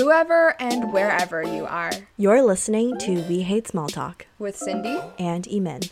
whoever 0.00 0.56
and 0.58 0.94
wherever 0.94 1.42
you 1.42 1.66
are. 1.66 1.90
You're 2.16 2.40
listening 2.42 2.96
to 3.00 3.22
We 3.28 3.42
Hate 3.42 3.68
Small 3.68 3.86
Talk 3.86 4.26
with 4.38 4.56
Cindy 4.56 4.98
and 5.18 5.44
Yimin. 5.44 5.90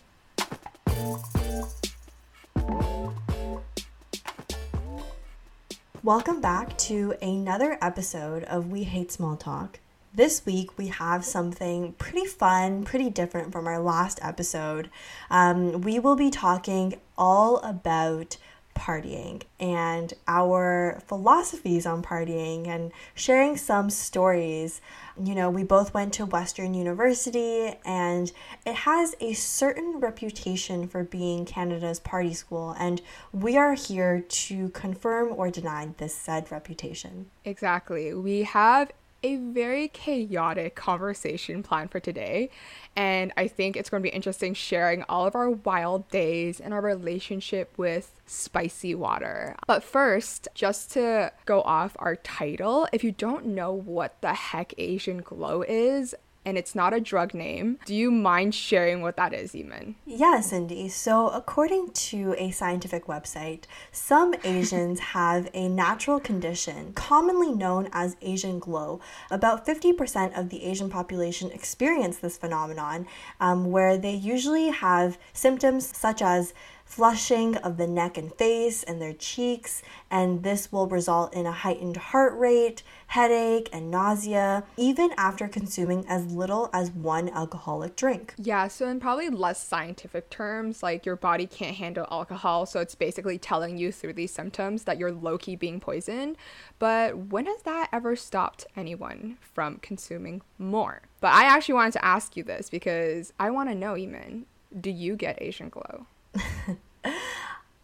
Welcome 6.03 6.41
back 6.41 6.79
to 6.79 7.17
another 7.21 7.77
episode 7.83 8.45
of 8.45 8.71
We 8.71 8.85
Hate 8.85 9.13
Small 9.13 9.37
Talk. 9.37 9.79
This 10.15 10.47
week 10.47 10.79
we 10.79 10.87
have 10.87 11.23
something 11.23 11.93
pretty 11.99 12.25
fun, 12.25 12.85
pretty 12.85 13.11
different 13.11 13.53
from 13.53 13.67
our 13.67 13.79
last 13.79 14.21
episode. 14.23 14.89
Um, 15.29 15.83
we 15.83 15.99
will 15.99 16.17
be 16.17 16.31
talking 16.31 16.99
all 17.19 17.59
about 17.59 18.39
partying 18.79 19.43
and 19.59 20.15
our 20.27 21.03
philosophies 21.07 21.85
on 21.85 22.03
partying 22.03 22.69
and 22.69 22.93
sharing 23.15 23.57
some 23.57 23.91
stories. 23.91 24.81
You 25.23 25.35
know, 25.35 25.51
we 25.51 25.65
both 25.65 25.93
went 25.93 26.15
to 26.15 26.27
Western 26.27 26.75
University 26.75 27.75
and 27.85 28.31
it 28.65 28.75
has 28.75 29.17
a 29.21 29.33
certain 29.33 29.99
reputation 29.99 30.87
for 30.87 31.03
being 31.03 31.45
Canada's 31.45 31.99
party 31.99 32.33
school, 32.35 32.77
and 32.79 33.03
we 33.33 33.57
are 33.57 33.75
here 33.75 34.21
to 34.21 34.69
confirm 34.71 35.33
or 35.37 35.51
deny 35.51 35.89
this 35.99 36.15
said 36.15 36.51
reputation. 36.53 37.27
Exactly. 37.45 38.15
We 38.15 38.45
have 38.45 38.93
a 39.23 39.37
very 39.37 39.89
chaotic 39.89 40.75
conversation 40.75 41.63
planned 41.63 41.91
for 41.91 42.01
today. 42.01 42.51
And 42.97 43.33
I 43.37 43.49
think 43.49 43.77
it's 43.77 43.91
going 43.91 44.03
to 44.03 44.09
be 44.09 44.15
interesting 44.15 44.55
sharing 44.55 45.03
all 45.09 45.27
of 45.27 45.35
our 45.35 45.51
wild 45.51 46.09
days 46.11 46.61
and 46.61 46.73
our 46.73 46.81
relationship 46.81 47.73
with 47.77 48.21
spicy 48.27 48.95
water. 48.95 49.57
But 49.67 49.83
first, 49.83 50.49
just 50.55 50.91
to 50.93 51.33
go 51.45 51.63
off 51.63 51.97
our 51.99 52.17
title, 52.17 52.89
if 52.93 53.03
you 53.03 53.13
don't 53.13 53.47
know 53.47 53.73
what 53.73 54.21
the 54.21 54.35
heck 54.35 54.75
Asian 54.79 55.19
Glow 55.19 55.63
is, 55.63 56.15
and 56.49 56.57
it's 56.57 56.75
not 56.75 56.95
a 56.95 57.01
drug 57.01 57.35
name. 57.35 57.79
Do 57.85 57.95
you 57.95 58.11
mind 58.11 58.55
sharing 58.55 59.03
what 59.03 59.17
that 59.17 59.35
is, 59.35 59.53
Yimin? 59.53 59.95
Yeah, 60.07 60.41
Cindy. 60.41 60.89
So, 60.89 61.29
according 61.29 61.91
to 61.93 62.35
a 62.39 62.51
scientific 62.51 63.07
website, 63.07 63.65
some 63.93 64.35
Asians 64.45 65.01
have 65.19 65.51
a 65.53 65.69
natural 65.69 66.19
condition 66.19 66.95
commonly 66.95 67.53
known 67.53 67.89
as 67.93 68.17
Asian 68.23 68.59
glow. 68.59 69.01
About 69.31 69.67
50% 69.67 70.39
of 70.39 70.49
the 70.49 70.65
Asian 70.65 70.89
population 70.89 71.51
experience 71.51 72.17
this 72.19 72.39
phenomenon, 72.39 73.07
um, 73.41 73.71
where 73.71 73.99
they 73.99 74.15
usually 74.15 74.69
have 74.69 75.19
symptoms 75.35 75.95
such 75.97 76.23
as 76.23 76.55
flushing 76.89 77.55
of 77.59 77.77
the 77.77 77.87
neck 77.87 78.17
and 78.17 78.35
face 78.35 78.83
and 78.83 79.01
their 79.01 79.13
cheeks, 79.13 79.83
and 80.11 80.43
this 80.43 80.73
will 80.73 80.89
result 80.89 81.35
in 81.35 81.47
a 81.47 81.53
heightened 81.53 81.97
heart 81.97 82.37
rate, 82.37 82.83
headache, 83.09 83.69
and 83.73 83.91
nausea, 83.91 84.65
even 84.77 85.11
after 85.17 85.47
consuming 85.47 86.05
as 86.09 86.27
little 86.33 86.71
as 86.73 86.91
one 86.91 87.29
alcoholic 87.29 87.95
drink. 87.95 88.35
Yeah, 88.39 88.69
so 88.69 88.89
in 88.89 89.01
probably 89.01 89.29
less 89.29 89.65
scientific 89.65 90.31
terms, 90.31 90.83
like 90.83 91.05
your 91.05 91.17
body 91.17 91.47
can't 91.47 91.77
handle 91.77 92.07
alcohol, 92.11 92.65
so 92.65 92.81
it's 92.81 92.95
basically 92.95 93.39
telling 93.39 93.77
you 93.77 93.93
through 93.93 94.15
these 94.15 94.33
symptoms 94.33 94.85
that 94.85 94.99
you're 94.99 95.13
low 95.13 95.37
key 95.37 95.57
being 95.57 95.81
poisoned. 95.81 96.37
But 96.79 97.17
when 97.17 97.47
has 97.47 97.63
that 97.63 97.91
ever 97.93 98.17
stopped 98.17 98.67
anyone 98.75 99.37
from 99.41 99.77
consuming 99.77 100.41
more? 100.59 101.03
But 101.21 101.35
I 101.35 101.45
actually 101.45 101.75
wanted 101.75 101.93
to 101.93 102.05
ask 102.05 102.37
you 102.37 102.45
this 102.45 102.71
because 102.71 103.33
I 103.39 103.51
want 103.51 103.69
to 103.69 103.75
know, 103.75 103.93
Yimin, 103.93 104.45
do 104.81 104.91
you 104.91 105.17
get 105.17 105.43
Asian 105.43 105.69
glow? 105.69 106.07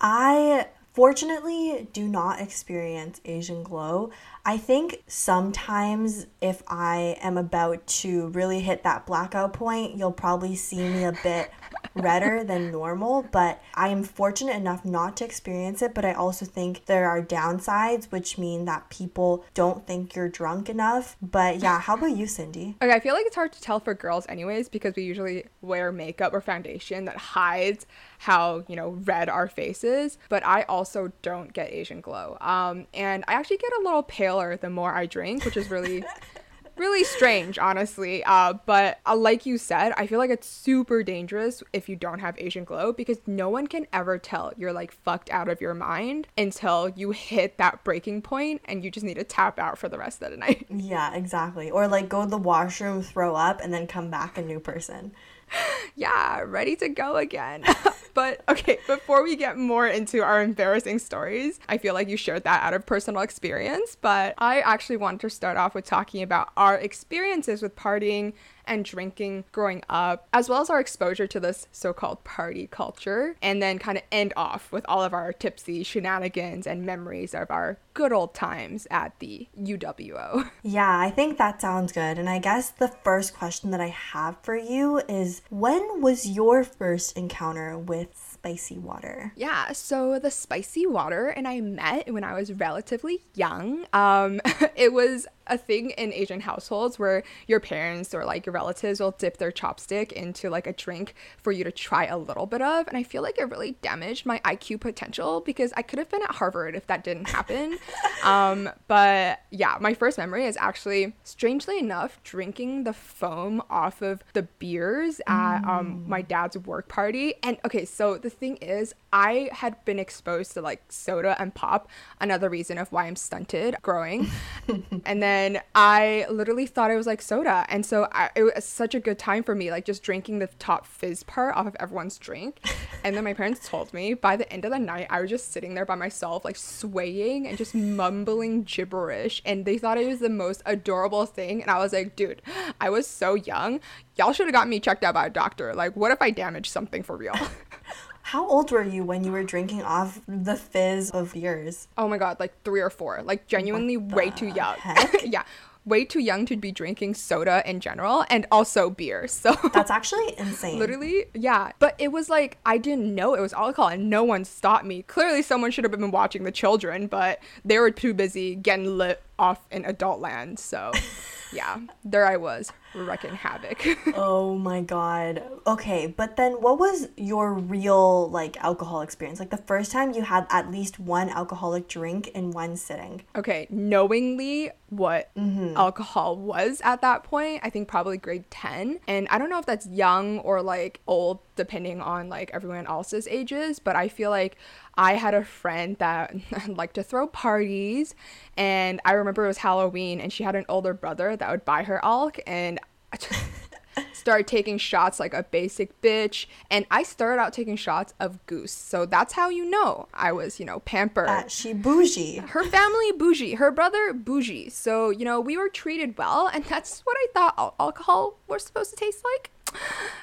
I 0.00 0.66
fortunately 0.94 1.88
do 1.92 2.06
not 2.06 2.40
experience 2.40 3.20
Asian 3.24 3.64
glow. 3.64 4.10
I 4.44 4.58
think 4.58 5.02
sometimes 5.08 6.26
if 6.40 6.62
I 6.68 7.16
am 7.20 7.36
about 7.36 7.86
to 7.86 8.28
really 8.28 8.60
hit 8.60 8.84
that 8.84 9.04
blackout 9.06 9.52
point, 9.52 9.96
you'll 9.96 10.12
probably 10.12 10.54
see 10.54 10.88
me 10.88 11.04
a 11.04 11.12
bit 11.22 11.50
redder 11.94 12.44
than 12.44 12.70
normal, 12.70 13.26
but 13.30 13.62
I 13.74 13.88
am 13.88 14.02
fortunate 14.02 14.56
enough 14.56 14.84
not 14.84 15.16
to 15.18 15.24
experience 15.24 15.82
it. 15.82 15.94
But 15.94 16.04
I 16.04 16.12
also 16.12 16.44
think 16.46 16.86
there 16.86 17.08
are 17.08 17.22
downsides, 17.22 18.06
which 18.06 18.38
mean 18.38 18.64
that 18.64 18.90
people 18.90 19.44
don't 19.54 19.86
think 19.86 20.14
you're 20.14 20.28
drunk 20.28 20.68
enough. 20.68 21.16
But 21.22 21.60
yeah, 21.60 21.80
how 21.80 21.94
about 21.94 22.16
you, 22.16 22.26
Cindy? 22.26 22.76
Okay, 22.82 22.92
I 22.92 23.00
feel 23.00 23.14
like 23.14 23.26
it's 23.26 23.36
hard 23.36 23.52
to 23.52 23.60
tell 23.60 23.80
for 23.80 23.94
girls, 23.94 24.26
anyways, 24.28 24.68
because 24.68 24.94
we 24.96 25.02
usually 25.02 25.44
wear 25.62 25.92
makeup 25.92 26.32
or 26.32 26.40
foundation 26.40 27.04
that 27.04 27.16
hides 27.16 27.86
how 28.18 28.64
you 28.68 28.76
know 28.76 28.90
red 29.04 29.28
our 29.28 29.46
faces 29.46 30.16
but 30.30 30.44
i 30.46 30.62
also 30.62 31.12
don't 31.20 31.52
get 31.52 31.70
asian 31.70 32.00
glow 32.00 32.38
um 32.40 32.86
and 32.94 33.22
i 33.28 33.34
actually 33.34 33.58
get 33.58 33.70
a 33.80 33.82
little 33.82 34.02
paler 34.02 34.56
the 34.56 34.70
more 34.70 34.94
i 34.94 35.04
drink 35.04 35.44
which 35.44 35.56
is 35.56 35.70
really 35.70 36.02
really 36.76 37.04
strange, 37.04 37.58
honestly. 37.58 38.22
Uh, 38.24 38.54
but 38.66 38.98
uh, 39.06 39.16
like 39.16 39.46
you 39.46 39.58
said, 39.58 39.92
I 39.96 40.06
feel 40.06 40.18
like 40.18 40.30
it's 40.30 40.46
super 40.46 41.02
dangerous 41.02 41.62
if 41.72 41.88
you 41.88 41.96
don't 41.96 42.18
have 42.18 42.38
Asian 42.38 42.64
glow 42.64 42.92
because 42.92 43.18
no 43.26 43.48
one 43.48 43.66
can 43.66 43.86
ever 43.92 44.18
tell 44.18 44.52
you're 44.56 44.72
like 44.72 44.92
fucked 44.92 45.30
out 45.30 45.48
of 45.48 45.60
your 45.60 45.74
mind 45.74 46.28
until 46.36 46.90
you 46.90 47.10
hit 47.12 47.58
that 47.58 47.84
breaking 47.84 48.22
point 48.22 48.60
and 48.64 48.84
you 48.84 48.90
just 48.90 49.04
need 49.04 49.14
to 49.14 49.24
tap 49.24 49.58
out 49.58 49.78
for 49.78 49.88
the 49.88 49.98
rest 49.98 50.22
of 50.22 50.30
the 50.30 50.36
night. 50.36 50.66
Yeah, 50.70 51.14
exactly. 51.14 51.70
Or 51.70 51.88
like 51.88 52.08
go 52.08 52.24
to 52.24 52.30
the 52.30 52.36
washroom, 52.38 53.02
throw 53.02 53.34
up, 53.34 53.60
and 53.60 53.72
then 53.72 53.86
come 53.86 54.10
back 54.10 54.36
a 54.36 54.42
new 54.42 54.60
person. 54.60 55.12
yeah, 55.96 56.40
ready 56.40 56.76
to 56.76 56.88
go 56.88 57.16
again. 57.16 57.64
but 58.14 58.42
okay, 58.48 58.78
before 58.86 59.22
we 59.22 59.36
get 59.36 59.56
more 59.56 59.86
into 59.86 60.22
our 60.22 60.42
embarrassing 60.42 60.98
stories, 60.98 61.60
I 61.68 61.78
feel 61.78 61.94
like 61.94 62.08
you 62.08 62.16
shared 62.16 62.44
that 62.44 62.62
out 62.62 62.74
of 62.74 62.86
personal 62.86 63.22
experience. 63.22 63.96
But 64.00 64.34
I 64.38 64.60
actually 64.60 64.96
want 64.96 65.20
to 65.22 65.30
start 65.30 65.56
off 65.56 65.74
with 65.74 65.84
talking 65.84 66.22
about 66.22 66.50
our 66.56 66.76
experiences 66.78 67.62
with 67.62 67.76
partying 67.76 68.34
and 68.66 68.84
drinking 68.84 69.44
growing 69.52 69.82
up, 69.88 70.28
as 70.32 70.48
well 70.48 70.60
as 70.60 70.70
our 70.70 70.80
exposure 70.80 71.26
to 71.26 71.40
this 71.40 71.66
so 71.72 71.92
called 71.92 72.24
party 72.24 72.66
culture, 72.66 73.36
and 73.42 73.62
then 73.62 73.78
kind 73.78 73.98
of 73.98 74.04
end 74.10 74.32
off 74.36 74.70
with 74.72 74.84
all 74.88 75.02
of 75.02 75.12
our 75.12 75.32
tipsy 75.32 75.82
shenanigans 75.82 76.66
and 76.66 76.84
memories 76.84 77.34
of 77.34 77.50
our 77.50 77.78
good 77.94 78.12
old 78.12 78.34
times 78.34 78.86
at 78.90 79.18
the 79.20 79.48
UWO. 79.58 80.50
Yeah, 80.66 80.98
I 80.98 81.10
think 81.10 81.36
that 81.38 81.60
sounds 81.60 81.92
good. 81.92 82.18
And 82.18 82.28
I 82.28 82.38
guess 82.38 82.70
the 82.70 82.88
first 82.88 83.34
question 83.34 83.70
that 83.70 83.80
I 83.80 83.88
have 83.88 84.36
for 84.42 84.56
you 84.56 85.02
is 85.08 85.42
when 85.50 86.00
was 86.00 86.26
your 86.26 86.64
first 86.64 87.16
encounter 87.18 87.78
with 87.78 88.08
spicy 88.16 88.78
water? 88.78 89.32
Yeah, 89.36 89.72
so 89.72 90.18
the 90.18 90.30
spicy 90.30 90.86
water 90.86 91.28
and 91.28 91.46
I 91.46 91.60
met 91.60 92.12
when 92.12 92.24
I 92.24 92.32
was 92.34 92.52
relatively 92.52 93.20
young. 93.34 93.86
Um, 93.92 94.40
it 94.76 94.92
was 94.92 95.26
a 95.46 95.58
thing 95.58 95.90
in 95.90 96.12
Asian 96.12 96.40
households 96.40 96.98
where 96.98 97.22
your 97.46 97.60
parents 97.60 98.14
or 98.14 98.24
like 98.24 98.46
your 98.46 98.52
relatives 98.52 99.00
will 99.00 99.12
dip 99.12 99.36
their 99.36 99.52
chopstick 99.52 100.12
into 100.12 100.48
like 100.50 100.66
a 100.66 100.72
drink 100.72 101.14
for 101.38 101.52
you 101.52 101.64
to 101.64 101.72
try 101.72 102.06
a 102.06 102.16
little 102.16 102.46
bit 102.46 102.62
of. 102.62 102.88
And 102.88 102.96
I 102.96 103.02
feel 103.02 103.22
like 103.22 103.38
it 103.38 103.50
really 103.50 103.72
damaged 103.82 104.26
my 104.26 104.40
IQ 104.40 104.80
potential 104.80 105.40
because 105.40 105.72
I 105.76 105.82
could 105.82 105.98
have 105.98 106.08
been 106.08 106.22
at 106.22 106.32
Harvard 106.32 106.74
if 106.74 106.86
that 106.86 107.04
didn't 107.04 107.28
happen. 107.28 107.78
um, 108.24 108.70
but 108.88 109.40
yeah, 109.50 109.76
my 109.80 109.94
first 109.94 110.18
memory 110.18 110.46
is 110.46 110.56
actually, 110.58 111.14
strangely 111.24 111.78
enough, 111.78 112.20
drinking 112.22 112.84
the 112.84 112.92
foam 112.92 113.62
off 113.68 114.02
of 114.02 114.22
the 114.32 114.42
beers 114.42 115.20
at 115.26 115.62
um, 115.64 116.04
my 116.08 116.22
dad's 116.22 116.56
work 116.58 116.88
party. 116.88 117.34
And 117.42 117.58
okay, 117.64 117.84
so 117.84 118.18
the 118.18 118.30
thing 118.30 118.56
is, 118.56 118.94
I 119.12 119.50
had 119.52 119.84
been 119.84 119.98
exposed 119.98 120.52
to 120.52 120.60
like 120.60 120.82
soda 120.88 121.36
and 121.38 121.54
pop, 121.54 121.88
another 122.20 122.48
reason 122.48 122.78
of 122.78 122.90
why 122.90 123.06
I'm 123.06 123.16
stunted 123.16 123.76
growing. 123.82 124.28
and 125.04 125.22
then 125.22 125.33
I 125.74 126.26
literally 126.30 126.66
thought 126.66 126.90
it 126.90 126.96
was 126.96 127.06
like 127.06 127.22
soda. 127.22 127.64
And 127.68 127.84
so 127.84 128.08
I, 128.12 128.30
it 128.34 128.42
was 128.42 128.64
such 128.64 128.94
a 128.94 129.00
good 129.00 129.18
time 129.18 129.42
for 129.42 129.54
me, 129.54 129.70
like 129.70 129.84
just 129.84 130.02
drinking 130.02 130.38
the 130.38 130.48
top 130.58 130.86
fizz 130.86 131.22
part 131.24 131.56
off 131.56 131.66
of 131.66 131.76
everyone's 131.80 132.18
drink. 132.18 132.60
And 133.02 133.16
then 133.16 133.24
my 133.24 133.34
parents 133.34 133.68
told 133.68 133.92
me 133.92 134.14
by 134.14 134.36
the 134.36 134.50
end 134.52 134.64
of 134.64 134.70
the 134.70 134.78
night, 134.78 135.06
I 135.10 135.20
was 135.20 135.30
just 135.30 135.52
sitting 135.52 135.74
there 135.74 135.84
by 135.84 135.94
myself, 135.94 136.44
like 136.44 136.56
swaying 136.56 137.46
and 137.46 137.58
just 137.58 137.74
mumbling 137.74 138.64
gibberish. 138.64 139.42
And 139.44 139.64
they 139.64 139.78
thought 139.78 139.98
it 139.98 140.08
was 140.08 140.20
the 140.20 140.28
most 140.30 140.62
adorable 140.66 141.26
thing. 141.26 141.62
And 141.62 141.70
I 141.70 141.78
was 141.78 141.92
like, 141.92 142.16
dude, 142.16 142.42
I 142.80 142.90
was 142.90 143.06
so 143.06 143.34
young. 143.34 143.80
Y'all 144.16 144.32
should 144.32 144.46
have 144.46 144.54
got 144.54 144.68
me 144.68 144.80
checked 144.80 145.04
out 145.04 145.14
by 145.14 145.26
a 145.26 145.30
doctor. 145.30 145.74
Like, 145.74 145.96
what 145.96 146.12
if 146.12 146.22
I 146.22 146.30
damaged 146.30 146.70
something 146.70 147.02
for 147.02 147.16
real? 147.16 147.34
How 148.34 148.48
old 148.48 148.72
were 148.72 148.82
you 148.82 149.04
when 149.04 149.22
you 149.22 149.30
were 149.30 149.44
drinking 149.44 149.82
off 149.82 150.20
the 150.26 150.56
fizz 150.56 151.12
of 151.12 151.34
beers? 151.34 151.86
Oh 151.96 152.08
my 152.08 152.18
god, 152.18 152.40
like 152.40 152.52
three 152.64 152.80
or 152.80 152.90
four. 152.90 153.22
Like 153.22 153.46
genuinely 153.46 153.96
way 153.96 154.30
too 154.30 154.48
young. 154.48 154.74
yeah. 155.24 155.44
Way 155.84 156.04
too 156.04 156.18
young 156.18 156.44
to 156.46 156.56
be 156.56 156.72
drinking 156.72 157.14
soda 157.14 157.62
in 157.64 157.78
general 157.78 158.24
and 158.28 158.44
also 158.50 158.90
beer. 158.90 159.28
So 159.28 159.54
That's 159.72 159.88
actually 159.88 160.36
insane. 160.36 160.80
literally, 160.80 161.26
yeah. 161.32 161.70
But 161.78 161.94
it 161.98 162.08
was 162.10 162.28
like 162.28 162.58
I 162.66 162.76
didn't 162.76 163.14
know 163.14 163.34
it 163.34 163.40
was 163.40 163.52
alcohol 163.52 163.90
and 163.90 164.10
no 164.10 164.24
one 164.24 164.44
stopped 164.44 164.84
me. 164.84 165.02
Clearly 165.02 165.40
someone 165.40 165.70
should 165.70 165.84
have 165.84 165.92
been 165.92 166.10
watching 166.10 166.42
the 166.42 166.50
children, 166.50 167.06
but 167.06 167.38
they 167.64 167.78
were 167.78 167.92
too 167.92 168.14
busy 168.14 168.56
getting 168.56 168.98
lit 168.98 169.22
off 169.38 169.60
in 169.70 169.84
adult 169.84 170.18
land. 170.18 170.58
So 170.58 170.90
yeah, 171.54 171.78
there 172.04 172.26
I 172.26 172.36
was 172.36 172.72
wrecking 172.94 173.34
havoc. 173.34 173.84
oh 174.14 174.54
my 174.56 174.80
god. 174.80 175.42
Okay, 175.66 176.06
but 176.06 176.36
then 176.36 176.52
what 176.54 176.78
was 176.78 177.08
your 177.16 177.54
real 177.54 178.28
like 178.30 178.56
alcohol 178.58 179.00
experience? 179.00 179.40
Like 179.40 179.50
the 179.50 179.56
first 179.56 179.90
time 179.92 180.12
you 180.12 180.22
had 180.22 180.46
at 180.50 180.70
least 180.70 180.98
one 180.98 181.28
alcoholic 181.28 181.88
drink 181.88 182.28
in 182.28 182.50
one 182.50 182.76
sitting? 182.76 183.22
okay, 183.36 183.66
knowingly 183.70 184.70
what 184.90 185.34
mm-hmm. 185.34 185.76
alcohol 185.76 186.36
was 186.36 186.80
at 186.84 187.00
that 187.00 187.24
point, 187.24 187.60
I 187.62 187.70
think 187.70 187.88
probably 187.88 188.16
grade 188.16 188.48
10. 188.50 189.00
And 189.08 189.26
I 189.28 189.38
don't 189.38 189.50
know 189.50 189.58
if 189.58 189.66
that's 189.66 189.86
young 189.86 190.38
or 190.40 190.62
like 190.62 191.00
old 191.06 191.40
depending 191.56 192.00
on 192.00 192.28
like 192.28 192.50
everyone 192.52 192.86
else's 192.86 193.26
ages, 193.28 193.78
but 193.78 193.96
I 193.96 194.08
feel 194.08 194.30
like 194.30 194.56
I 194.96 195.14
had 195.14 195.34
a 195.34 195.44
friend 195.44 195.96
that 195.98 196.34
liked 196.68 196.94
to 196.94 197.02
throw 197.02 197.26
parties 197.26 198.14
and 198.56 199.00
I 199.04 199.12
remember 199.12 199.44
it 199.44 199.48
was 199.48 199.58
Halloween 199.58 200.20
and 200.20 200.32
she 200.32 200.44
had 200.44 200.54
an 200.54 200.64
older 200.68 200.94
brother 200.94 201.36
that 201.36 201.50
would 201.50 201.64
buy 201.64 201.82
her 201.84 202.00
alk 202.02 202.38
and 202.46 202.78
I 203.12 203.16
just 203.16 203.32
started 204.12 204.46
taking 204.46 204.76
shots 204.78 205.20
like 205.20 205.34
a 205.34 205.44
basic 205.44 206.00
bitch 206.00 206.46
and 206.70 206.84
I 206.90 207.02
started 207.04 207.40
out 207.40 207.52
taking 207.52 207.76
shots 207.76 208.12
of 208.18 208.44
goose. 208.46 208.72
So 208.72 209.06
that's 209.06 209.34
how 209.34 209.48
you 209.50 209.64
know 209.64 210.08
I 210.14 210.32
was, 210.32 210.58
you 210.58 210.66
know, 210.66 210.80
pampered 210.80 211.28
That 211.28 211.50
she 211.50 211.72
bougie. 211.72 212.36
her 212.38 212.64
family 212.64 213.12
bougie, 213.12 213.54
her 213.54 213.70
brother 213.70 214.12
bougie. 214.12 214.68
So, 214.70 215.10
you 215.10 215.24
know, 215.24 215.40
we 215.40 215.56
were 215.56 215.68
treated 215.68 216.16
well, 216.18 216.48
and 216.48 216.64
that's 216.68 217.00
what 217.00 217.16
I 217.16 217.26
thought 217.34 217.54
al- 217.58 217.74
alcohol 217.78 218.38
was 218.48 218.64
supposed 218.64 218.90
to 218.90 218.96
taste 218.96 219.22
like. 219.34 219.50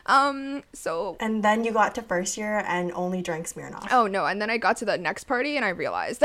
Um, 0.07 0.63
so 0.73 1.15
And 1.19 1.43
then 1.43 1.63
you 1.63 1.71
got 1.71 1.93
to 1.95 2.01
first 2.01 2.35
year 2.35 2.63
and 2.67 2.91
only 2.93 3.21
drank 3.21 3.47
Smirnoff. 3.47 3.87
oh 3.91 4.07
no, 4.07 4.25
and 4.25 4.41
then 4.41 4.49
I 4.49 4.57
got 4.57 4.75
to 4.77 4.85
the 4.85 4.97
next 4.97 5.25
party 5.25 5.55
and 5.55 5.63
I 5.63 5.69
realized 5.69 6.23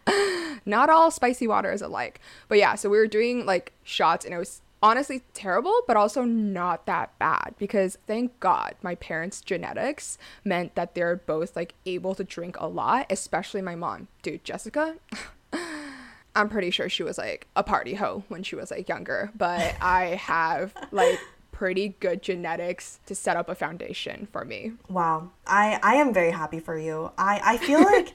not 0.66 0.90
all 0.90 1.10
spicy 1.10 1.48
water 1.48 1.72
is 1.72 1.80
alike. 1.82 2.20
But 2.48 2.58
yeah, 2.58 2.74
so 2.74 2.90
we 2.90 2.98
were 2.98 3.06
doing 3.06 3.46
like 3.46 3.72
shots 3.82 4.24
and 4.24 4.34
it 4.34 4.38
was 4.38 4.60
honestly 4.82 5.22
terrible, 5.32 5.80
but 5.86 5.96
also 5.96 6.22
not 6.24 6.86
that 6.86 7.18
bad 7.18 7.54
because 7.58 7.98
thank 8.06 8.38
God 8.40 8.74
my 8.82 8.94
parents' 8.94 9.40
genetics 9.40 10.18
meant 10.44 10.74
that 10.74 10.94
they're 10.94 11.16
both 11.16 11.56
like 11.56 11.74
able 11.86 12.14
to 12.14 12.22
drink 12.22 12.56
a 12.60 12.68
lot, 12.68 13.06
especially 13.10 13.62
my 13.62 13.74
mom. 13.74 14.08
Dude, 14.22 14.44
Jessica, 14.44 14.96
I'm 16.36 16.48
pretty 16.48 16.70
sure 16.70 16.88
she 16.88 17.02
was 17.02 17.18
like 17.18 17.48
a 17.56 17.64
party 17.64 17.94
hoe 17.94 18.22
when 18.28 18.42
she 18.42 18.54
was 18.54 18.70
like 18.70 18.88
younger, 18.88 19.32
but 19.36 19.74
I 19.80 20.10
have 20.20 20.72
like 20.92 21.18
pretty 21.58 21.88
good 21.98 22.22
genetics 22.22 23.00
to 23.04 23.16
set 23.16 23.36
up 23.36 23.48
a 23.48 23.54
foundation 23.54 24.28
for 24.30 24.44
me. 24.44 24.70
Wow. 24.88 25.32
I, 25.44 25.80
I 25.82 25.96
am 25.96 26.14
very 26.14 26.30
happy 26.30 26.60
for 26.60 26.78
you. 26.78 27.10
I, 27.18 27.40
I 27.44 27.56
feel 27.56 27.82
like 27.94 28.14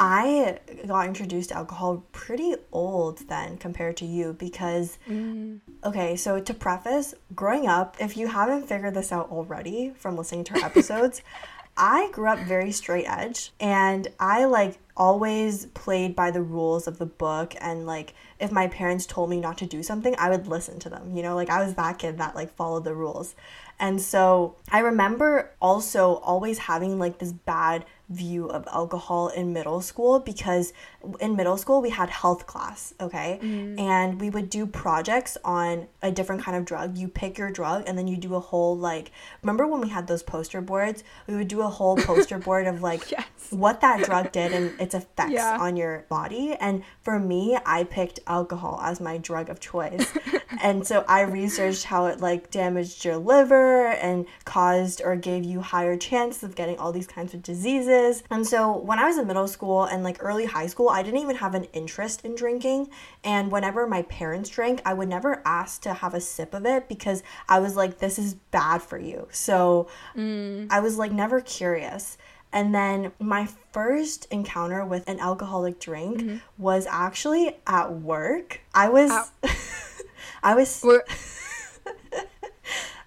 I 0.00 0.60
got 0.86 1.06
introduced 1.06 1.50
to 1.50 1.56
alcohol 1.56 2.06
pretty 2.12 2.54
old 2.72 3.18
then 3.28 3.58
compared 3.58 3.98
to 3.98 4.06
you 4.06 4.32
because, 4.32 4.96
mm. 5.06 5.60
okay, 5.84 6.16
so 6.16 6.40
to 6.40 6.54
preface, 6.54 7.14
growing 7.34 7.66
up, 7.66 7.98
if 8.00 8.16
you 8.16 8.28
haven't 8.28 8.66
figured 8.66 8.94
this 8.94 9.12
out 9.12 9.30
already 9.30 9.92
from 9.98 10.16
listening 10.16 10.44
to 10.44 10.54
our 10.54 10.64
episodes, 10.64 11.20
I 11.76 12.10
grew 12.12 12.28
up 12.28 12.38
very 12.40 12.70
straight 12.70 13.06
edge 13.06 13.52
and 13.58 14.08
I 14.20 14.44
like 14.44 14.78
always 14.96 15.66
played 15.66 16.14
by 16.14 16.30
the 16.30 16.42
rules 16.42 16.86
of 16.86 16.98
the 16.98 17.06
book 17.06 17.54
and 17.60 17.84
like 17.84 18.14
if 18.38 18.52
my 18.52 18.68
parents 18.68 19.06
told 19.06 19.28
me 19.28 19.40
not 19.40 19.58
to 19.58 19.66
do 19.66 19.82
something, 19.82 20.14
I 20.18 20.30
would 20.30 20.46
listen 20.46 20.78
to 20.80 20.88
them. 20.88 21.16
You 21.16 21.22
know, 21.22 21.34
like 21.34 21.50
I 21.50 21.64
was 21.64 21.74
that 21.74 21.98
kid 21.98 22.18
that 22.18 22.36
like 22.36 22.54
followed 22.54 22.84
the 22.84 22.94
rules. 22.94 23.34
And 23.80 24.00
so 24.00 24.54
I 24.70 24.80
remember 24.80 25.50
also 25.60 26.16
always 26.16 26.58
having 26.58 26.98
like 26.98 27.18
this 27.18 27.32
bad 27.32 27.84
view 28.08 28.46
of 28.46 28.68
alcohol 28.70 29.28
in 29.28 29.52
middle 29.52 29.80
school 29.80 30.20
because 30.20 30.72
in 31.20 31.36
middle 31.36 31.56
school 31.56 31.80
we 31.82 31.90
had 31.90 32.10
health 32.10 32.46
class, 32.46 32.94
okay? 33.00 33.38
Mm. 33.42 33.78
And 33.80 34.20
we 34.20 34.30
would 34.30 34.48
do 34.50 34.66
projects 34.66 35.36
on 35.44 35.86
a 36.02 36.10
different 36.10 36.42
kind 36.42 36.56
of 36.56 36.64
drug. 36.64 36.96
You 36.98 37.08
pick 37.08 37.38
your 37.38 37.50
drug 37.50 37.84
and 37.86 37.96
then 37.98 38.06
you 38.06 38.16
do 38.16 38.34
a 38.34 38.40
whole 38.40 38.76
like 38.76 39.10
remember 39.42 39.66
when 39.66 39.80
we 39.80 39.88
had 39.88 40.06
those 40.06 40.22
poster 40.22 40.60
boards? 40.60 41.04
We 41.26 41.34
would 41.36 41.48
do 41.48 41.62
a 41.62 41.68
whole 41.68 41.96
poster 41.96 42.38
board 42.46 42.66
of 42.66 42.82
like 42.82 43.10
Yes. 43.10 43.26
what 43.50 43.80
that 43.80 44.04
drug 44.04 44.32
did 44.32 44.52
and 44.52 44.80
its 44.80 44.94
effects 44.94 45.32
Yeah. 45.32 45.58
on 45.60 45.76
your 45.76 46.04
body. 46.08 46.54
And 46.60 46.82
for 47.02 47.18
me, 47.18 47.58
I 47.66 47.84
picked 47.84 48.20
alcohol 48.26 48.80
as 48.82 49.00
my 49.00 49.18
drug 49.18 49.48
of 49.50 49.60
choice. 49.60 50.06
and 50.62 50.86
so 50.86 51.04
I 51.08 51.22
researched 51.22 51.84
how 51.84 52.06
it 52.06 52.20
like 52.20 52.50
damaged 52.50 53.04
your 53.04 53.16
liver 53.16 53.88
and 53.88 54.26
caused 54.44 55.02
or 55.04 55.16
gave 55.16 55.44
you 55.44 55.60
higher 55.60 55.96
chances 55.96 56.42
of 56.42 56.54
getting 56.54 56.78
all 56.78 56.92
these 56.92 57.06
kinds 57.06 57.34
of 57.34 57.42
diseases. 57.42 58.22
And 58.30 58.46
so 58.46 58.76
when 58.76 58.98
I 58.98 59.06
was 59.06 59.18
in 59.18 59.26
middle 59.26 59.48
school 59.48 59.84
and 59.84 60.02
like 60.02 60.18
early 60.20 60.44
high 60.46 60.66
school, 60.66 60.88
I 60.94 61.02
didn't 61.02 61.20
even 61.20 61.36
have 61.36 61.54
an 61.54 61.64
interest 61.72 62.24
in 62.24 62.34
drinking. 62.34 62.88
And 63.22 63.50
whenever 63.50 63.86
my 63.86 64.02
parents 64.02 64.48
drank, 64.48 64.80
I 64.84 64.94
would 64.94 65.08
never 65.08 65.42
ask 65.44 65.82
to 65.82 65.92
have 65.92 66.14
a 66.14 66.20
sip 66.20 66.54
of 66.54 66.64
it 66.64 66.88
because 66.88 67.22
I 67.48 67.58
was 67.58 67.76
like, 67.76 67.98
this 67.98 68.18
is 68.18 68.34
bad 68.34 68.80
for 68.80 68.98
you. 68.98 69.28
So 69.30 69.88
mm. 70.16 70.66
I 70.70 70.80
was 70.80 70.96
like 70.96 71.12
never 71.12 71.40
curious. 71.40 72.16
And 72.52 72.72
then 72.72 73.10
my 73.18 73.48
first 73.72 74.26
encounter 74.30 74.84
with 74.84 75.08
an 75.08 75.18
alcoholic 75.18 75.80
drink 75.80 76.18
mm-hmm. 76.18 76.36
was 76.56 76.86
actually 76.88 77.56
at 77.66 77.92
work. 77.92 78.60
I 78.72 78.88
was. 78.88 79.10
I 80.42 80.54
was 80.54 80.80
We're- 80.84 81.02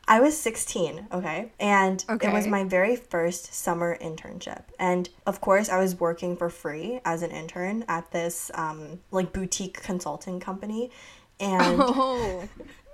I 0.07 0.21
was 0.21 0.37
16, 0.39 1.07
okay? 1.11 1.51
And 1.59 2.03
it 2.21 2.31
was 2.31 2.47
my 2.47 2.63
very 2.63 2.95
first 2.95 3.53
summer 3.53 3.97
internship. 3.99 4.63
And 4.79 5.09
of 5.25 5.41
course, 5.41 5.67
I 5.69 5.79
was 5.79 5.99
working 5.99 6.37
for 6.37 6.49
free 6.49 7.01
as 7.03 7.23
an 7.23 7.31
intern 7.31 7.83
at 7.89 8.11
this 8.11 8.49
um, 8.53 9.01
like 9.11 9.33
boutique 9.33 9.81
consulting 9.83 10.39
company. 10.39 10.91
And 11.39 11.81
Oh, 11.81 12.47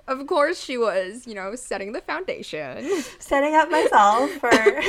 of 0.07 0.25
course 0.27 0.61
she 0.61 0.77
was, 0.77 1.25
you 1.27 1.33
know, 1.33 1.55
setting 1.55 1.91
the 1.91 2.01
foundation. 2.01 3.03
setting 3.19 3.55
up 3.55 3.69
myself 3.71 4.31
for 4.31 4.81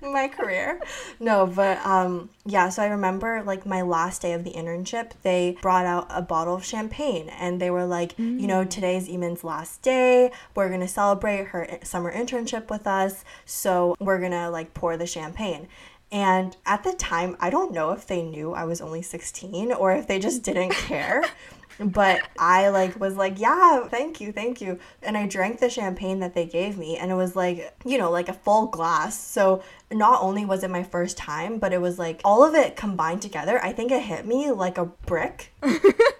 my 0.00 0.28
career. 0.28 0.80
No, 1.20 1.46
but 1.46 1.78
um 1.84 2.30
yeah, 2.44 2.68
so 2.68 2.82
I 2.82 2.86
remember 2.86 3.42
like 3.42 3.66
my 3.66 3.82
last 3.82 4.22
day 4.22 4.32
of 4.32 4.44
the 4.44 4.52
internship, 4.52 5.12
they 5.22 5.56
brought 5.60 5.86
out 5.86 6.06
a 6.10 6.22
bottle 6.22 6.54
of 6.54 6.64
champagne 6.64 7.28
and 7.28 7.60
they 7.60 7.70
were 7.70 7.86
like, 7.86 8.18
you 8.18 8.46
know, 8.46 8.64
today's 8.64 9.08
Yimin's 9.08 9.44
last 9.44 9.82
day. 9.82 10.30
We're 10.54 10.68
going 10.68 10.80
to 10.80 10.88
celebrate 10.88 11.48
her 11.48 11.78
summer 11.82 12.12
internship 12.12 12.70
with 12.70 12.86
us. 12.86 13.24
So, 13.44 13.96
we're 13.98 14.18
going 14.18 14.32
to 14.32 14.48
like 14.48 14.74
pour 14.74 14.96
the 14.96 15.06
champagne. 15.06 15.68
And 16.12 16.56
at 16.64 16.84
the 16.84 16.92
time, 16.92 17.36
I 17.40 17.50
don't 17.50 17.72
know 17.72 17.90
if 17.90 18.06
they 18.06 18.22
knew 18.22 18.52
I 18.52 18.64
was 18.64 18.80
only 18.80 19.02
16 19.02 19.72
or 19.72 19.92
if 19.92 20.06
they 20.06 20.18
just 20.18 20.42
didn't 20.42 20.70
care. 20.70 21.24
but 21.78 22.22
I 22.38 22.68
like 22.68 22.98
was 22.98 23.16
like, 23.16 23.38
yeah, 23.38 23.86
thank 23.88 24.20
you, 24.20 24.32
thank 24.32 24.60
you. 24.60 24.78
And 25.02 25.16
I 25.16 25.26
drank 25.26 25.60
the 25.60 25.70
champagne 25.70 26.20
that 26.20 26.34
they 26.34 26.46
gave 26.46 26.78
me 26.78 26.96
and 26.96 27.10
it 27.10 27.14
was 27.14 27.36
like, 27.36 27.74
you 27.84 27.98
know, 27.98 28.10
like 28.10 28.28
a 28.28 28.34
full 28.34 28.66
glass. 28.66 29.18
So 29.18 29.62
not 29.90 30.22
only 30.22 30.44
was 30.44 30.64
it 30.64 30.70
my 30.70 30.82
first 30.82 31.16
time, 31.16 31.58
but 31.58 31.72
it 31.72 31.80
was 31.80 31.98
like 31.98 32.20
all 32.24 32.44
of 32.44 32.54
it 32.54 32.76
combined 32.76 33.22
together. 33.22 33.62
I 33.62 33.72
think 33.72 33.92
it 33.92 34.02
hit 34.02 34.26
me 34.26 34.50
like 34.50 34.78
a 34.78 34.86
brick. 34.86 35.52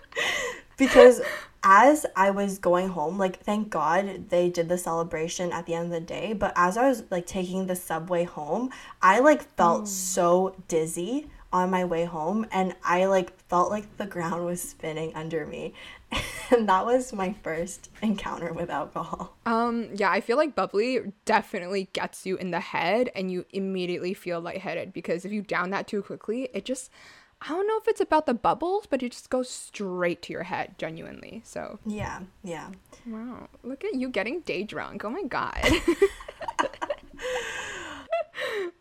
because 0.76 1.20
as 1.62 2.06
I 2.14 2.30
was 2.30 2.58
going 2.58 2.90
home, 2.90 3.18
like 3.18 3.40
thank 3.40 3.70
God 3.70 4.28
they 4.28 4.50
did 4.50 4.68
the 4.68 4.78
celebration 4.78 5.52
at 5.52 5.66
the 5.66 5.74
end 5.74 5.86
of 5.86 5.92
the 5.92 6.00
day, 6.00 6.32
but 6.32 6.52
as 6.54 6.76
I 6.76 6.88
was 6.88 7.04
like 7.10 7.26
taking 7.26 7.66
the 7.66 7.76
subway 7.76 8.24
home, 8.24 8.70
I 9.00 9.20
like 9.20 9.42
felt 9.56 9.84
mm. 9.84 9.88
so 9.88 10.54
dizzy 10.68 11.28
on 11.56 11.70
my 11.70 11.84
way 11.84 12.04
home 12.04 12.46
and 12.52 12.74
I 12.84 13.06
like 13.06 13.36
felt 13.48 13.70
like 13.70 13.96
the 13.96 14.06
ground 14.06 14.44
was 14.44 14.60
spinning 14.62 15.14
under 15.14 15.46
me. 15.46 15.72
And 16.48 16.68
that 16.68 16.86
was 16.86 17.12
my 17.12 17.34
first 17.42 17.90
encounter 18.00 18.52
with 18.52 18.70
alcohol. 18.70 19.34
Um, 19.46 19.88
yeah, 19.96 20.12
I 20.12 20.20
feel 20.20 20.36
like 20.36 20.54
bubbly 20.54 21.00
definitely 21.24 21.88
gets 21.92 22.24
you 22.24 22.36
in 22.36 22.52
the 22.52 22.60
head 22.60 23.10
and 23.16 23.32
you 23.32 23.46
immediately 23.50 24.14
feel 24.14 24.40
lightheaded 24.40 24.92
because 24.92 25.24
if 25.24 25.32
you 25.32 25.42
down 25.42 25.70
that 25.70 25.88
too 25.88 26.02
quickly, 26.02 26.48
it 26.54 26.64
just 26.64 26.88
I 27.42 27.48
don't 27.48 27.66
know 27.66 27.76
if 27.78 27.88
it's 27.88 28.00
about 28.00 28.26
the 28.26 28.34
bubbles, 28.34 28.86
but 28.88 29.02
it 29.02 29.10
just 29.10 29.28
goes 29.28 29.50
straight 29.50 30.22
to 30.22 30.32
your 30.32 30.44
head, 30.44 30.78
genuinely. 30.78 31.42
So, 31.44 31.80
Yeah, 31.84 32.20
yeah. 32.44 32.68
wow, 33.06 33.48
look 33.64 33.82
at 33.84 33.94
you 33.94 34.08
getting 34.08 34.40
day 34.40 34.62
drunk. 34.62 35.04
Oh 35.04 35.10
my 35.10 35.24
god. 35.24 35.60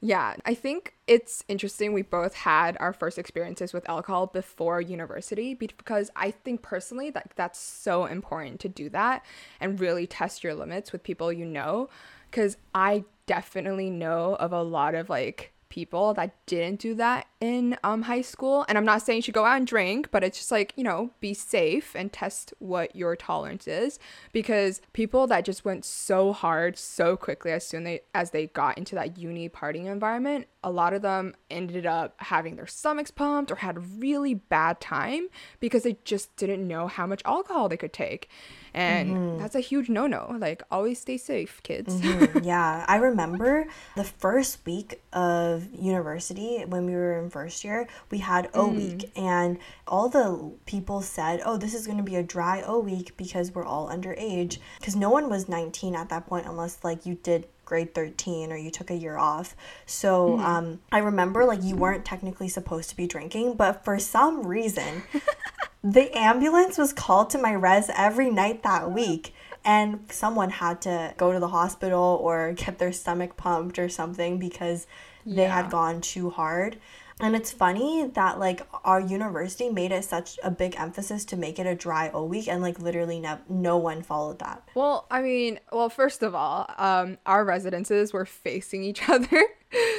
yeah, 0.01 0.35
I 0.45 0.53
think 0.53 0.93
it's 1.07 1.43
interesting 1.47 1.93
we 1.93 2.01
both 2.01 2.33
had 2.33 2.77
our 2.79 2.93
first 2.93 3.17
experiences 3.17 3.73
with 3.73 3.87
alcohol 3.89 4.27
before 4.27 4.81
university 4.81 5.53
because 5.53 6.09
I 6.15 6.31
think 6.31 6.61
personally 6.61 7.09
that 7.11 7.31
that's 7.35 7.59
so 7.59 8.05
important 8.05 8.59
to 8.61 8.69
do 8.69 8.89
that 8.89 9.23
and 9.59 9.79
really 9.79 10.07
test 10.07 10.43
your 10.43 10.55
limits 10.55 10.91
with 10.91 11.03
people 11.03 11.31
you 11.31 11.45
know 11.45 11.89
cuz 12.31 12.57
I 12.73 13.05
definitely 13.25 13.89
know 13.89 14.35
of 14.35 14.51
a 14.51 14.61
lot 14.61 14.95
of 14.95 15.09
like 15.09 15.54
people 15.69 16.13
that 16.13 16.35
didn't 16.45 16.79
do 16.79 16.95
that 16.95 17.27
in 17.39 17.77
um 17.83 18.03
high 18.03 18.21
school. 18.21 18.65
And 18.67 18.77
I'm 18.77 18.85
not 18.85 19.01
saying 19.01 19.17
you 19.17 19.21
should 19.23 19.33
go 19.33 19.45
out 19.45 19.57
and 19.57 19.67
drink 19.67 20.09
but 20.11 20.23
it's 20.23 20.37
just 20.37 20.51
like 20.51 20.73
you 20.75 20.83
know 20.83 21.11
be 21.19 21.33
safe 21.33 21.95
and 21.95 22.11
test 22.11 22.53
what 22.59 22.95
your 22.95 23.15
tolerance 23.15 23.67
is. 23.67 23.99
Because 24.31 24.81
people 24.93 25.27
that 25.27 25.45
just 25.45 25.65
went 25.65 25.85
so 25.85 26.33
hard 26.33 26.77
so 26.77 27.17
quickly 27.17 27.51
as 27.51 27.65
soon 27.65 27.83
they 27.83 28.01
as 28.13 28.31
they 28.31 28.47
got 28.47 28.77
into 28.77 28.95
that 28.95 29.17
uni 29.17 29.49
partying 29.49 29.85
environment 29.85 30.47
a 30.65 30.71
lot 30.71 30.93
of 30.93 31.03
them 31.03 31.35
ended 31.51 31.85
up 31.85 32.15
having 32.17 32.55
their 32.55 32.65
stomachs 32.65 33.11
pumped 33.11 33.51
or 33.51 33.55
had 33.55 33.77
a 33.77 33.79
really 33.79 34.33
bad 34.33 34.81
time 34.81 35.27
because 35.59 35.83
they 35.83 35.95
just 36.03 36.35
didn't 36.37 36.67
know 36.67 36.87
how 36.87 37.05
much 37.05 37.21
alcohol 37.23 37.69
they 37.69 37.77
could 37.77 37.93
take. 37.93 38.29
And 38.73 39.11
mm-hmm. 39.11 39.37
that's 39.37 39.53
a 39.53 39.59
huge 39.59 39.89
no 39.89 40.07
no. 40.07 40.35
Like, 40.39 40.63
always 40.71 40.99
stay 40.99 41.17
safe, 41.17 41.61
kids. 41.63 42.01
Mm-hmm. 42.01 42.39
Yeah. 42.45 42.83
I 42.87 42.97
remember 42.97 43.67
the 43.95 44.03
first 44.03 44.65
week 44.65 45.01
of 45.13 45.67
university 45.73 46.63
when 46.67 46.85
we 46.85 46.93
were 46.93 47.19
in 47.19 47.29
first 47.29 47.63
year, 47.63 47.87
we 48.09 48.17
had 48.17 48.49
O 48.53 48.69
mm. 48.69 48.75
week, 48.75 49.11
and 49.15 49.57
all 49.87 50.09
the 50.09 50.51
people 50.65 51.01
said, 51.01 51.41
Oh, 51.45 51.57
this 51.57 51.73
is 51.73 51.85
going 51.85 51.97
to 51.97 52.03
be 52.03 52.15
a 52.15 52.23
dry 52.23 52.63
O 52.63 52.79
week 52.79 53.15
because 53.17 53.53
we're 53.53 53.65
all 53.65 53.89
underage. 53.89 54.57
Because 54.79 54.95
no 54.95 55.09
one 55.09 55.29
was 55.29 55.47
19 55.47 55.95
at 55.95 56.09
that 56.09 56.27
point 56.27 56.45
unless, 56.45 56.83
like, 56.83 57.05
you 57.05 57.15
did 57.15 57.47
grade 57.65 57.93
13 57.93 58.51
or 58.51 58.57
you 58.57 58.71
took 58.71 58.89
a 58.89 58.95
year 58.95 59.17
off. 59.17 59.55
So 59.85 60.31
mm-hmm. 60.31 60.45
um, 60.45 60.79
I 60.91 60.99
remember 60.99 61.45
like 61.45 61.63
you 61.63 61.75
weren't 61.75 62.05
technically 62.05 62.47
supposed 62.47 62.89
to 62.91 62.97
be 62.97 63.07
drinking, 63.07 63.55
but 63.55 63.83
for 63.83 63.99
some 63.99 64.45
reason, 64.47 65.03
the 65.83 66.15
ambulance 66.17 66.77
was 66.77 66.93
called 66.93 67.29
to 67.31 67.37
my 67.37 67.51
res 67.51 67.89
every 67.95 68.29
night 68.29 68.63
that 68.63 68.91
week. 68.91 69.33
And 69.63 70.05
someone 70.11 70.51
had 70.51 70.81
to 70.81 71.15
go 71.17 71.31
to 71.31 71.39
the 71.39 71.47
hospital 71.47 72.19
or 72.21 72.53
get 72.53 72.77
their 72.77 72.91
stomach 72.91 73.35
pumped 73.35 73.79
or 73.79 73.89
something 73.89 74.37
because 74.37 74.85
yeah. 75.25 75.35
they 75.35 75.45
had 75.45 75.71
gone 75.71 76.01
too 76.01 76.29
hard. 76.29 76.77
And 77.19 77.33
it's 77.33 77.51
funny 77.51 78.07
that 78.13 78.39
like 78.39 78.61
our 78.83 78.99
university 78.99 79.69
made 79.69 79.93
it 79.93 80.03
such 80.03 80.37
a 80.43 80.51
big 80.51 80.75
emphasis 80.77 81.23
to 81.25 81.37
make 81.37 81.59
it 81.59 81.65
a 81.65 81.73
dry 81.73 82.09
O 82.13 82.25
week, 82.25 82.49
and 82.49 82.61
like 82.61 82.79
literally 82.79 83.21
no, 83.21 83.39
no 83.47 83.77
one 83.77 84.01
followed 84.01 84.39
that. 84.39 84.67
Well, 84.75 85.07
I 85.09 85.21
mean, 85.21 85.59
well, 85.71 85.89
first 85.89 86.23
of 86.23 86.35
all, 86.35 86.69
um, 86.77 87.17
our 87.25 87.45
residences 87.45 88.11
were 88.11 88.25
facing 88.25 88.83
each 88.83 89.07
other. 89.09 89.45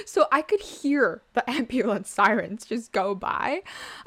so 0.04 0.26
I 0.30 0.42
could 0.42 0.60
hear 0.60 1.22
the 1.32 1.48
ambulance 1.50 2.10
sirens 2.10 2.66
just 2.66 2.92
go 2.92 3.14
by. 3.14 3.62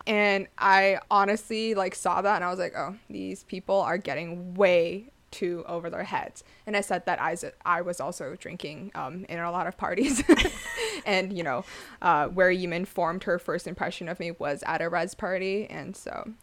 And 0.05 0.47
I 0.59 0.99
honestly 1.09 1.73
like 1.73 1.95
saw 1.95 2.21
that 2.21 2.35
and 2.35 2.43
I 2.43 2.49
was 2.49 2.59
like, 2.59 2.73
oh, 2.77 2.95
these 3.09 3.43
people 3.43 3.79
are 3.79 3.97
getting 3.97 4.53
way 4.53 5.11
too 5.31 5.63
over 5.67 5.89
their 5.89 6.03
heads. 6.03 6.43
And 6.65 6.75
I 6.75 6.81
said 6.81 7.05
that 7.05 7.21
I, 7.21 7.35
I 7.65 7.81
was 7.81 7.99
also 7.99 8.35
drinking 8.35 8.91
um, 8.95 9.25
in 9.29 9.39
a 9.39 9.51
lot 9.51 9.67
of 9.67 9.77
parties. 9.77 10.23
and, 11.05 11.35
you 11.35 11.43
know, 11.43 11.65
uh, 12.01 12.27
where 12.27 12.51
Yimin 12.51 12.87
formed 12.87 13.23
her 13.23 13.39
first 13.39 13.67
impression 13.67 14.09
of 14.09 14.19
me 14.19 14.31
was 14.31 14.63
at 14.65 14.81
a 14.81 14.89
res 14.89 15.15
party. 15.15 15.67
And 15.69 15.95
so, 15.95 16.33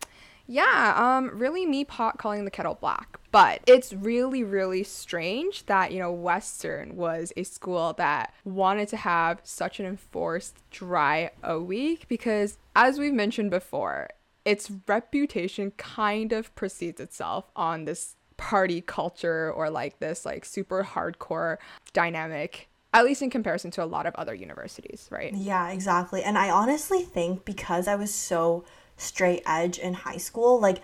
yeah, 0.47 0.95
um, 0.97 1.37
really 1.37 1.67
me 1.67 1.85
pot 1.85 2.19
calling 2.19 2.45
the 2.45 2.51
kettle 2.51 2.79
black. 2.81 3.19
But 3.33 3.61
it's 3.67 3.93
really, 3.93 4.45
really 4.45 4.83
strange 4.83 5.67
that, 5.67 5.93
you 5.93 5.99
know, 5.99 6.13
Western 6.13 6.97
was 6.97 7.33
a 7.37 7.43
school 7.43 7.93
that 7.99 8.33
wanted 8.45 8.89
to 8.89 8.97
have 8.97 9.41
such 9.43 9.81
an 9.81 9.87
enforced 9.87 10.57
dry 10.71 11.31
O 11.43 11.61
week 11.61 12.07
because, 12.09 12.59
as 12.75 12.99
we've 12.99 13.13
mentioned 13.13 13.51
before, 13.51 14.09
its 14.45 14.71
reputation 14.87 15.73
kind 15.73 16.33
of 16.33 16.55
precedes 16.55 17.01
itself 17.01 17.51
on 17.57 17.85
this 17.85 18.15
party 18.37 18.81
culture 18.81 19.53
or 19.53 19.71
like 19.71 19.99
this 19.99 20.27
like 20.27 20.45
super 20.45 20.85
hardcore 20.85 21.57
dynamic 21.93 22.69
at 22.97 23.05
least 23.05 23.21
in 23.21 23.29
comparison 23.29 23.71
to 23.71 23.83
a 23.83 23.85
lot 23.85 24.07
of 24.07 24.15
other 24.15 24.35
universities, 24.35 25.07
right? 25.11 25.35
Yeah, 25.35 25.71
exactly. 25.71 26.23
And 26.23 26.39
I 26.39 26.49
honestly 26.49 27.03
think 27.03 27.45
because 27.45 27.89
I 27.89 27.95
was 27.95 28.15
so 28.15 28.65
straight 28.97 29.43
edge 29.45 29.79
in 29.79 29.93
high 29.93 30.17
school, 30.17 30.59
like 30.59 30.79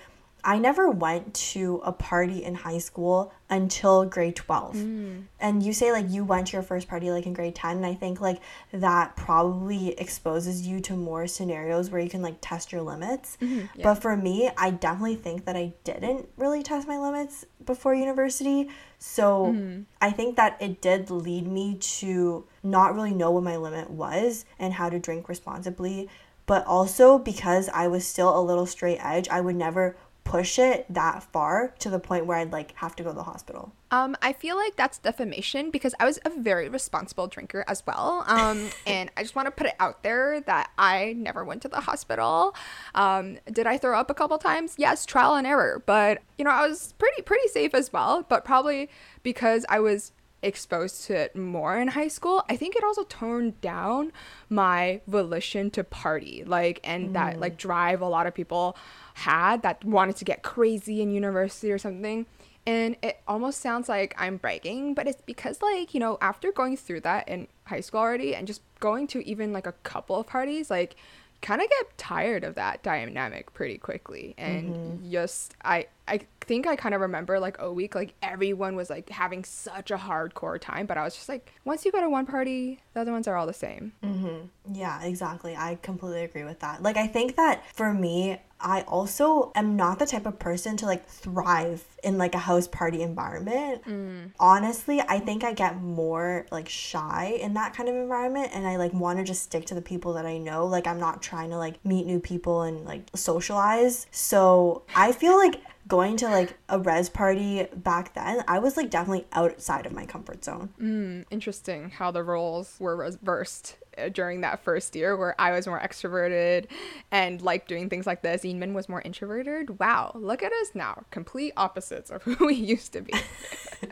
I 0.44 0.58
never 0.58 0.90
went 0.90 1.34
to 1.34 1.80
a 1.84 1.92
party 1.92 2.42
in 2.42 2.54
high 2.54 2.78
school 2.78 3.32
until 3.48 4.04
grade 4.04 4.34
12. 4.34 4.74
Mm. 4.76 5.24
And 5.38 5.62
you 5.62 5.72
say 5.72 5.92
like 5.92 6.10
you 6.10 6.24
went 6.24 6.48
to 6.48 6.54
your 6.54 6.62
first 6.62 6.88
party 6.88 7.10
like 7.10 7.26
in 7.26 7.32
grade 7.32 7.54
10 7.54 7.76
and 7.76 7.86
I 7.86 7.94
think 7.94 8.20
like 8.20 8.40
that 8.72 9.14
probably 9.14 9.90
exposes 9.98 10.66
you 10.66 10.80
to 10.80 10.94
more 10.94 11.28
scenarios 11.28 11.90
where 11.90 12.00
you 12.00 12.10
can 12.10 12.22
like 12.22 12.38
test 12.40 12.72
your 12.72 12.82
limits. 12.82 13.38
Mm-hmm, 13.40 13.66
yeah. 13.76 13.84
But 13.84 13.96
for 13.96 14.16
me, 14.16 14.50
I 14.56 14.70
definitely 14.70 15.16
think 15.16 15.44
that 15.44 15.56
I 15.56 15.74
didn't 15.84 16.28
really 16.36 16.62
test 16.62 16.88
my 16.88 16.98
limits 16.98 17.44
before 17.64 17.94
university. 17.94 18.68
So 18.98 19.46
mm-hmm. 19.46 19.82
I 20.00 20.10
think 20.10 20.36
that 20.36 20.56
it 20.60 20.80
did 20.80 21.10
lead 21.10 21.46
me 21.46 21.76
to 21.76 22.46
not 22.64 22.94
really 22.94 23.14
know 23.14 23.30
what 23.30 23.44
my 23.44 23.56
limit 23.58 23.90
was 23.90 24.44
and 24.58 24.72
how 24.72 24.90
to 24.90 24.98
drink 24.98 25.28
responsibly 25.28 26.08
but 26.46 26.66
also 26.66 27.18
because 27.18 27.68
I 27.68 27.88
was 27.88 28.06
still 28.06 28.36
a 28.36 28.42
little 28.42 28.66
straight 28.66 28.98
edge, 28.98 29.28
I 29.28 29.40
would 29.40 29.56
never 29.56 29.96
push 30.32 30.58
it 30.58 30.86
that 30.88 31.22
far 31.22 31.74
to 31.78 31.90
the 31.90 31.98
point 31.98 32.24
where 32.24 32.38
I'd 32.38 32.52
like 32.52 32.74
have 32.76 32.96
to 32.96 33.02
go 33.02 33.10
to 33.10 33.14
the 33.14 33.22
hospital. 33.22 33.70
Um, 33.90 34.16
I 34.22 34.32
feel 34.32 34.56
like 34.56 34.76
that's 34.76 34.96
defamation 34.96 35.70
because 35.70 35.94
I 36.00 36.06
was 36.06 36.18
a 36.24 36.30
very 36.30 36.70
responsible 36.70 37.26
drinker 37.26 37.66
as 37.68 37.82
well. 37.86 38.24
Um, 38.26 38.70
and 38.86 39.10
I 39.14 39.24
just 39.24 39.36
want 39.36 39.44
to 39.44 39.52
put 39.52 39.66
it 39.66 39.74
out 39.78 40.02
there 40.02 40.40
that 40.40 40.70
I 40.78 41.12
never 41.18 41.44
went 41.44 41.60
to 41.62 41.68
the 41.68 41.80
hospital. 41.80 42.54
Um, 42.94 43.40
did 43.52 43.66
I 43.66 43.76
throw 43.76 44.00
up 44.00 44.08
a 44.08 44.14
couple 44.14 44.38
times? 44.38 44.76
Yes, 44.78 45.04
trial 45.04 45.34
and 45.34 45.46
error. 45.46 45.82
But 45.84 46.22
you 46.38 46.46
know, 46.46 46.50
I 46.50 46.66
was 46.66 46.94
pretty 46.94 47.20
pretty 47.20 47.48
safe 47.48 47.74
as 47.74 47.92
well. 47.92 48.24
But 48.26 48.42
probably 48.42 48.88
because 49.22 49.66
I 49.68 49.80
was 49.80 50.12
exposed 50.42 51.04
to 51.04 51.14
it 51.14 51.36
more 51.36 51.78
in 51.78 51.88
high 51.88 52.08
school, 52.08 52.42
I 52.48 52.56
think 52.56 52.74
it 52.74 52.82
also 52.82 53.04
toned 53.04 53.60
down 53.60 54.12
my 54.48 55.02
volition 55.06 55.70
to 55.72 55.84
party, 55.84 56.42
like, 56.46 56.80
and 56.84 57.10
mm. 57.10 57.12
that 57.12 57.38
like 57.38 57.58
drive 57.58 58.00
a 58.00 58.08
lot 58.08 58.26
of 58.26 58.34
people 58.34 58.78
had 59.14 59.62
that 59.62 59.84
wanted 59.84 60.16
to 60.16 60.24
get 60.24 60.42
crazy 60.42 61.02
in 61.02 61.10
university 61.10 61.70
or 61.72 61.78
something. 61.78 62.26
And 62.64 62.96
it 63.02 63.20
almost 63.26 63.60
sounds 63.60 63.88
like 63.88 64.14
I'm 64.16 64.36
bragging, 64.36 64.94
but 64.94 65.08
it's 65.08 65.20
because, 65.22 65.60
like, 65.60 65.94
you 65.94 66.00
know, 66.00 66.16
after 66.20 66.52
going 66.52 66.76
through 66.76 67.00
that 67.00 67.28
in 67.28 67.48
high 67.64 67.80
school 67.80 68.00
already 68.00 68.36
and 68.36 68.46
just 68.46 68.62
going 68.78 69.08
to 69.08 69.26
even 69.26 69.52
like 69.52 69.66
a 69.66 69.72
couple 69.72 70.16
of 70.16 70.28
parties, 70.28 70.70
like, 70.70 70.94
kind 71.42 71.60
of 71.60 71.68
get 71.68 71.98
tired 71.98 72.44
of 72.44 72.54
that 72.54 72.82
dynamic 72.82 73.52
pretty 73.52 73.76
quickly 73.76 74.32
and 74.38 74.74
mm-hmm. 74.74 75.10
just 75.10 75.54
i 75.64 75.84
i 76.06 76.20
think 76.40 76.66
i 76.68 76.76
kind 76.76 76.94
of 76.94 77.00
remember 77.00 77.40
like 77.40 77.56
a 77.58 77.70
week 77.70 77.96
like 77.96 78.14
everyone 78.22 78.76
was 78.76 78.88
like 78.88 79.10
having 79.10 79.42
such 79.44 79.90
a 79.90 79.96
hardcore 79.96 80.58
time 80.58 80.86
but 80.86 80.96
i 80.96 81.02
was 81.02 81.14
just 81.14 81.28
like 81.28 81.52
once 81.64 81.84
you 81.84 81.90
go 81.90 82.00
to 82.00 82.08
one 82.08 82.24
party 82.24 82.80
the 82.94 83.00
other 83.00 83.10
ones 83.10 83.26
are 83.26 83.36
all 83.36 83.46
the 83.46 83.52
same 83.52 83.92
mm-hmm. 84.04 84.46
yeah 84.72 85.02
exactly 85.02 85.56
i 85.56 85.76
completely 85.82 86.22
agree 86.22 86.44
with 86.44 86.60
that 86.60 86.80
like 86.80 86.96
i 86.96 87.08
think 87.08 87.34
that 87.34 87.62
for 87.74 87.92
me 87.92 88.40
I 88.62 88.82
also 88.82 89.52
am 89.54 89.76
not 89.76 89.98
the 89.98 90.06
type 90.06 90.26
of 90.26 90.38
person 90.38 90.76
to 90.78 90.86
like 90.86 91.06
thrive 91.06 91.84
in 92.02 92.18
like 92.18 92.34
a 92.34 92.38
house 92.38 92.68
party 92.68 93.02
environment. 93.02 93.84
Mm. 93.84 94.32
Honestly, 94.38 95.00
I 95.00 95.18
think 95.18 95.44
I 95.44 95.52
get 95.52 95.80
more 95.80 96.46
like 96.50 96.68
shy 96.68 97.36
in 97.40 97.54
that 97.54 97.74
kind 97.74 97.88
of 97.88 97.94
environment 97.94 98.50
and 98.54 98.66
I 98.66 98.76
like 98.76 98.92
want 98.92 99.18
to 99.18 99.24
just 99.24 99.42
stick 99.42 99.66
to 99.66 99.74
the 99.74 99.82
people 99.82 100.14
that 100.14 100.26
I 100.26 100.38
know. 100.38 100.66
Like 100.66 100.86
I'm 100.86 101.00
not 101.00 101.22
trying 101.22 101.50
to 101.50 101.58
like 101.58 101.84
meet 101.84 102.06
new 102.06 102.20
people 102.20 102.62
and 102.62 102.84
like 102.84 103.02
socialize. 103.14 104.06
So, 104.10 104.82
I 104.94 105.12
feel 105.12 105.36
like 105.36 105.60
going 105.88 106.16
to 106.16 106.28
like 106.28 106.56
a 106.68 106.78
res 106.78 107.08
party 107.08 107.66
back 107.76 108.14
then, 108.14 108.42
I 108.48 108.58
was 108.58 108.76
like 108.76 108.90
definitely 108.90 109.26
outside 109.32 109.86
of 109.86 109.92
my 109.92 110.06
comfort 110.06 110.44
zone. 110.44 110.70
Mm, 110.80 111.24
interesting 111.30 111.90
how 111.90 112.10
the 112.10 112.22
roles 112.22 112.76
were 112.78 112.96
reversed 112.96 113.76
Uh, 113.98 114.08
during 114.08 114.40
that 114.40 114.58
first 114.64 114.96
year 114.96 115.16
where 115.18 115.38
I 115.38 115.50
was 115.50 115.66
more 115.66 115.78
extroverted 115.78 116.66
and 117.10 117.42
like 117.42 117.66
doing 117.66 117.90
things 117.90 118.06
like 118.06 118.22
this. 118.22 118.42
Yimin 118.42 118.72
was 118.72 118.88
more 118.88 119.02
introverted. 119.02 119.78
Wow, 119.78 120.12
look 120.14 120.42
at 120.42 120.50
us 120.50 120.70
now. 120.74 121.04
Complete 121.10 121.52
opposites 121.58 122.10
of 122.10 122.22
who 122.22 122.46
we 122.46 122.54
used 122.54 122.94
to 122.94 123.02
be. 123.02 123.12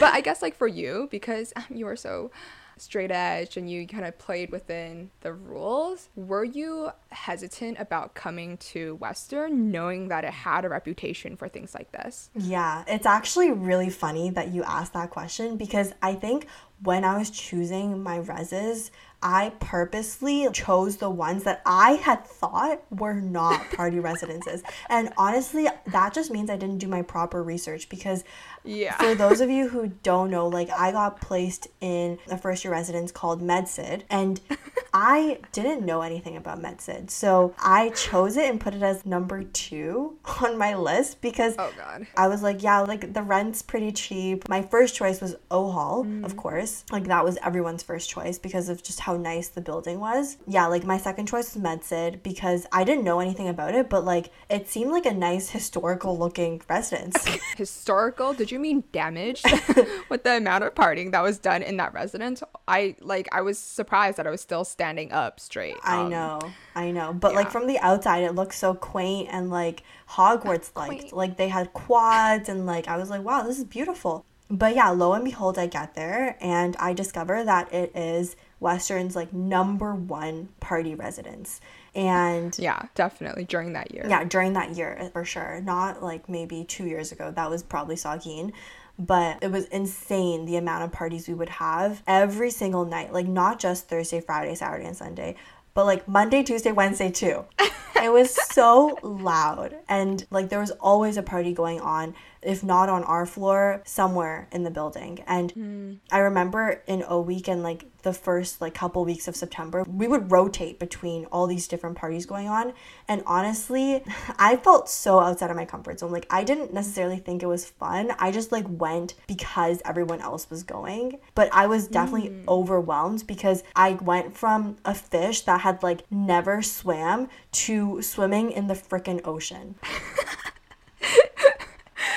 but 0.00 0.14
I 0.14 0.20
guess 0.20 0.40
like 0.40 0.54
for 0.54 0.68
you, 0.68 1.08
because 1.10 1.52
um, 1.56 1.64
you 1.70 1.86
were 1.86 1.96
so 1.96 2.30
straight 2.76 3.10
edge 3.10 3.56
and 3.56 3.70
you 3.70 3.86
kind 3.86 4.04
of 4.04 4.18
played 4.18 4.50
within 4.50 5.10
the 5.20 5.32
rules, 5.32 6.08
were 6.16 6.44
you 6.44 6.90
hesitant 7.10 7.78
about 7.78 8.14
coming 8.14 8.56
to 8.58 8.96
Western 8.96 9.70
knowing 9.70 10.08
that 10.08 10.24
it 10.24 10.32
had 10.32 10.64
a 10.64 10.68
reputation 10.68 11.36
for 11.36 11.48
things 11.48 11.74
like 11.74 11.92
this? 11.92 12.30
Yeah, 12.34 12.84
it's 12.86 13.06
actually 13.06 13.52
really 13.52 13.90
funny 13.90 14.30
that 14.30 14.52
you 14.52 14.62
asked 14.64 14.92
that 14.94 15.10
question 15.10 15.56
because 15.56 15.92
I 16.02 16.14
think 16.14 16.46
when 16.82 17.04
I 17.04 17.16
was 17.16 17.30
choosing 17.30 18.02
my 18.02 18.18
reses, 18.18 18.90
I 19.24 19.52
purposely 19.58 20.46
chose 20.52 20.98
the 20.98 21.08
ones 21.08 21.44
that 21.44 21.62
I 21.64 21.92
had 21.92 22.26
thought 22.26 22.82
were 22.90 23.14
not 23.14 23.70
party 23.70 23.98
residences. 23.98 24.62
And 24.90 25.14
honestly, 25.16 25.66
that 25.86 26.12
just 26.12 26.30
means 26.30 26.50
I 26.50 26.56
didn't 26.58 26.78
do 26.78 26.88
my 26.88 27.00
proper 27.00 27.42
research 27.42 27.88
because 27.88 28.22
yeah. 28.64 28.96
for 28.96 29.14
those 29.14 29.40
of 29.40 29.50
you 29.50 29.68
who 29.68 29.88
don't 30.02 30.30
know, 30.30 30.48
like 30.48 30.70
I 30.70 30.92
got 30.92 31.20
placed 31.20 31.68
in 31.80 32.18
a 32.30 32.38
first 32.38 32.64
year 32.64 32.72
residence 32.72 33.12
called 33.12 33.42
MedSyd 33.42 34.02
and 34.10 34.40
I 34.96 35.40
didn't 35.50 35.84
know 35.84 36.02
anything 36.02 36.36
about 36.36 36.62
MedSyd. 36.62 37.10
So 37.10 37.52
I 37.58 37.90
chose 37.90 38.36
it 38.36 38.48
and 38.48 38.60
put 38.60 38.74
it 38.74 38.82
as 38.82 39.04
number 39.04 39.42
two 39.42 40.16
on 40.40 40.56
my 40.56 40.76
list 40.76 41.20
because 41.20 41.56
oh 41.58 41.72
god. 41.76 42.06
I 42.16 42.28
was 42.28 42.42
like, 42.42 42.62
yeah, 42.62 42.80
like 42.80 43.12
the 43.12 43.22
rent's 43.22 43.60
pretty 43.60 43.90
cheap. 43.90 44.48
My 44.48 44.62
first 44.62 44.94
choice 44.94 45.20
was 45.20 45.34
O 45.50 45.72
Hall, 45.72 46.04
mm. 46.04 46.24
of 46.24 46.36
course. 46.36 46.84
Like 46.92 47.04
that 47.04 47.24
was 47.24 47.38
everyone's 47.44 47.82
first 47.82 48.08
choice 48.08 48.38
because 48.38 48.68
of 48.68 48.84
just 48.84 49.00
how 49.00 49.16
nice 49.16 49.48
the 49.48 49.60
building 49.60 49.98
was. 49.98 50.36
Yeah, 50.46 50.66
like 50.68 50.84
my 50.84 50.98
second 50.98 51.26
choice 51.26 51.54
was 51.54 51.62
MedSyd 51.62 52.22
because 52.22 52.66
I 52.70 52.84
didn't 52.84 53.04
know 53.04 53.18
anything 53.18 53.48
about 53.48 53.74
it, 53.74 53.90
but 53.90 54.04
like 54.04 54.30
it 54.48 54.68
seemed 54.68 54.92
like 54.92 55.06
a 55.06 55.14
nice 55.14 55.50
historical 55.58 56.16
looking 56.16 56.62
residence. 56.68 57.16
historical? 57.56 58.32
Did 58.32 58.52
you 58.52 58.53
mean 58.58 58.84
damaged 58.92 59.44
with 60.08 60.24
the 60.24 60.36
amount 60.36 60.64
of 60.64 60.74
partying 60.74 61.12
that 61.12 61.22
was 61.22 61.38
done 61.38 61.62
in 61.62 61.76
that 61.78 61.92
residence? 61.92 62.42
I 62.68 62.96
like 63.00 63.28
I 63.32 63.40
was 63.40 63.58
surprised 63.58 64.18
that 64.18 64.26
I 64.26 64.30
was 64.30 64.40
still 64.40 64.64
standing 64.64 65.12
up 65.12 65.40
straight. 65.40 65.76
Um, 65.84 66.06
I 66.06 66.08
know. 66.08 66.40
I 66.74 66.90
know. 66.90 67.12
But 67.12 67.32
yeah. 67.32 67.38
like 67.38 67.50
from 67.50 67.66
the 67.66 67.78
outside 67.78 68.24
it 68.24 68.34
looked 68.34 68.54
so 68.54 68.74
quaint 68.74 69.28
and 69.30 69.50
like 69.50 69.82
Hogwarts 70.10 70.70
like. 70.76 71.12
Like 71.12 71.36
they 71.36 71.48
had 71.48 71.72
quads 71.72 72.48
and 72.48 72.66
like 72.66 72.88
I 72.88 72.96
was 72.96 73.10
like, 73.10 73.22
wow, 73.22 73.42
this 73.42 73.58
is 73.58 73.64
beautiful. 73.64 74.24
But 74.50 74.74
yeah, 74.74 74.90
lo 74.90 75.12
and 75.14 75.24
behold, 75.24 75.58
I 75.58 75.66
get 75.66 75.94
there 75.94 76.36
and 76.40 76.76
I 76.78 76.92
discover 76.92 77.44
that 77.44 77.72
it 77.72 77.92
is 77.96 78.36
Western's 78.60 79.16
like 79.16 79.32
number 79.32 79.94
one 79.94 80.48
party 80.60 80.94
residence. 80.94 81.60
And 81.94 82.56
yeah, 82.58 82.82
definitely 82.94 83.44
during 83.44 83.74
that 83.74 83.92
year. 83.92 84.06
Yeah, 84.08 84.24
during 84.24 84.54
that 84.54 84.76
year 84.76 84.98
uh, 85.00 85.08
for 85.10 85.24
sure. 85.24 85.60
Not 85.62 86.02
like 86.02 86.28
maybe 86.28 86.64
two 86.64 86.86
years 86.86 87.12
ago. 87.12 87.30
That 87.30 87.50
was 87.50 87.62
probably 87.62 87.94
Saugeen 87.94 88.52
but 88.98 89.38
it 89.42 89.50
was 89.50 89.66
insane 89.66 90.44
the 90.44 90.56
amount 90.56 90.84
of 90.84 90.92
parties 90.92 91.26
we 91.26 91.34
would 91.34 91.48
have 91.48 92.02
every 92.06 92.50
single 92.50 92.84
night 92.84 93.12
like 93.12 93.26
not 93.26 93.58
just 93.58 93.88
thursday 93.88 94.20
friday 94.20 94.54
saturday 94.54 94.86
and 94.86 94.96
sunday 94.96 95.34
but 95.74 95.84
like 95.84 96.06
monday 96.06 96.42
tuesday 96.42 96.70
wednesday 96.70 97.10
too 97.10 97.44
it 98.02 98.12
was 98.12 98.34
so 98.52 98.96
loud 99.02 99.74
and 99.88 100.26
like 100.30 100.48
there 100.48 100.60
was 100.60 100.70
always 100.72 101.16
a 101.16 101.22
party 101.22 101.52
going 101.52 101.80
on 101.80 102.14
if 102.44 102.62
not 102.62 102.88
on 102.88 103.04
our 103.04 103.26
floor, 103.26 103.82
somewhere 103.84 104.48
in 104.52 104.64
the 104.64 104.70
building. 104.70 105.22
And 105.26 105.54
mm. 105.54 105.98
I 106.10 106.18
remember 106.18 106.82
in 106.86 107.04
O 107.08 107.20
week 107.20 107.48
and 107.48 107.62
like 107.62 107.86
the 108.02 108.12
first 108.12 108.60
like 108.60 108.74
couple 108.74 109.04
weeks 109.04 109.26
of 109.26 109.34
September, 109.34 109.82
we 109.84 110.06
would 110.06 110.30
rotate 110.30 110.78
between 110.78 111.24
all 111.26 111.46
these 111.46 111.66
different 111.66 111.96
parties 111.96 112.26
going 112.26 112.48
on. 112.48 112.72
And 113.08 113.22
honestly, 113.26 114.04
I 114.38 114.56
felt 114.56 114.88
so 114.88 115.20
outside 115.20 115.50
of 115.50 115.56
my 115.56 115.64
comfort 115.64 115.98
zone. 115.98 116.12
Like 116.12 116.26
I 116.30 116.44
didn't 116.44 116.72
necessarily 116.72 117.18
think 117.18 117.42
it 117.42 117.46
was 117.46 117.64
fun. 117.64 118.12
I 118.18 118.30
just 118.30 118.52
like 118.52 118.66
went 118.68 119.14
because 119.26 119.82
everyone 119.84 120.20
else 120.20 120.48
was 120.50 120.62
going. 120.62 121.18
But 121.34 121.48
I 121.52 121.66
was 121.66 121.88
definitely 121.88 122.30
mm. 122.30 122.44
overwhelmed 122.46 123.26
because 123.26 123.64
I 123.74 123.94
went 123.94 124.36
from 124.36 124.76
a 124.84 124.94
fish 124.94 125.40
that 125.42 125.62
had 125.62 125.82
like 125.82 126.02
never 126.10 126.62
swam 126.62 127.28
to 127.52 128.02
swimming 128.02 128.52
in 128.52 128.66
the 128.66 128.74
freaking 128.74 129.20
ocean. 129.24 129.76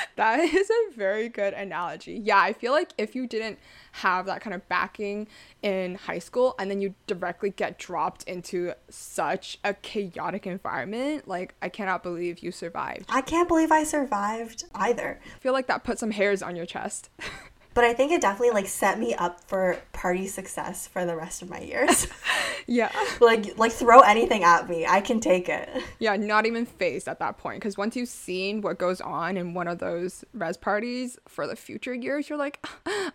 That 0.16 0.40
is 0.40 0.68
a 0.68 0.94
very 0.96 1.28
good 1.28 1.54
analogy. 1.54 2.20
Yeah, 2.24 2.40
I 2.40 2.52
feel 2.52 2.72
like 2.72 2.90
if 2.98 3.14
you 3.14 3.28
didn't 3.28 3.60
have 3.92 4.26
that 4.26 4.40
kind 4.40 4.52
of 4.52 4.68
backing 4.68 5.28
in 5.62 5.94
high 5.94 6.18
school 6.18 6.56
and 6.58 6.68
then 6.68 6.80
you 6.80 6.94
directly 7.06 7.50
get 7.50 7.78
dropped 7.78 8.24
into 8.24 8.72
such 8.88 9.58
a 9.62 9.74
chaotic 9.74 10.44
environment, 10.46 11.28
like 11.28 11.54
I 11.62 11.68
cannot 11.68 12.02
believe 12.02 12.40
you 12.40 12.50
survived. 12.50 13.06
I 13.08 13.20
can't 13.20 13.46
believe 13.46 13.70
I 13.70 13.84
survived 13.84 14.64
either. 14.74 15.20
I 15.24 15.38
feel 15.38 15.52
like 15.52 15.68
that 15.68 15.84
put 15.84 16.00
some 16.00 16.10
hairs 16.10 16.42
on 16.42 16.56
your 16.56 16.66
chest. 16.66 17.10
but 17.78 17.84
I 17.84 17.94
think 17.94 18.10
it 18.10 18.20
definitely 18.20 18.50
like 18.50 18.66
set 18.66 18.98
me 18.98 19.14
up 19.14 19.44
for 19.44 19.76
party 19.92 20.26
success 20.26 20.88
for 20.88 21.04
the 21.04 21.14
rest 21.14 21.42
of 21.42 21.48
my 21.48 21.60
years. 21.60 22.08
yeah. 22.66 22.90
like 23.20 23.56
like 23.56 23.70
throw 23.70 24.00
anything 24.00 24.42
at 24.42 24.68
me. 24.68 24.84
I 24.84 25.00
can 25.00 25.20
take 25.20 25.48
it. 25.48 25.68
Yeah, 26.00 26.16
not 26.16 26.44
even 26.44 26.66
fazed 26.66 27.06
at 27.06 27.20
that 27.20 27.38
point 27.38 27.62
cuz 27.62 27.78
once 27.78 27.94
you've 27.94 28.08
seen 28.08 28.62
what 28.62 28.80
goes 28.80 29.00
on 29.00 29.36
in 29.36 29.54
one 29.54 29.68
of 29.68 29.78
those 29.78 30.24
res 30.34 30.56
parties 30.56 31.20
for 31.28 31.46
the 31.46 31.54
future 31.54 31.94
years, 31.94 32.28
you're 32.28 32.36
like 32.36 32.66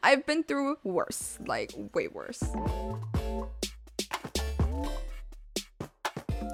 I've 0.01 0.25
been 0.25 0.43
through 0.43 0.77
worse, 0.86 1.39
like 1.46 1.74
way 1.93 2.08
worse. 2.08 2.41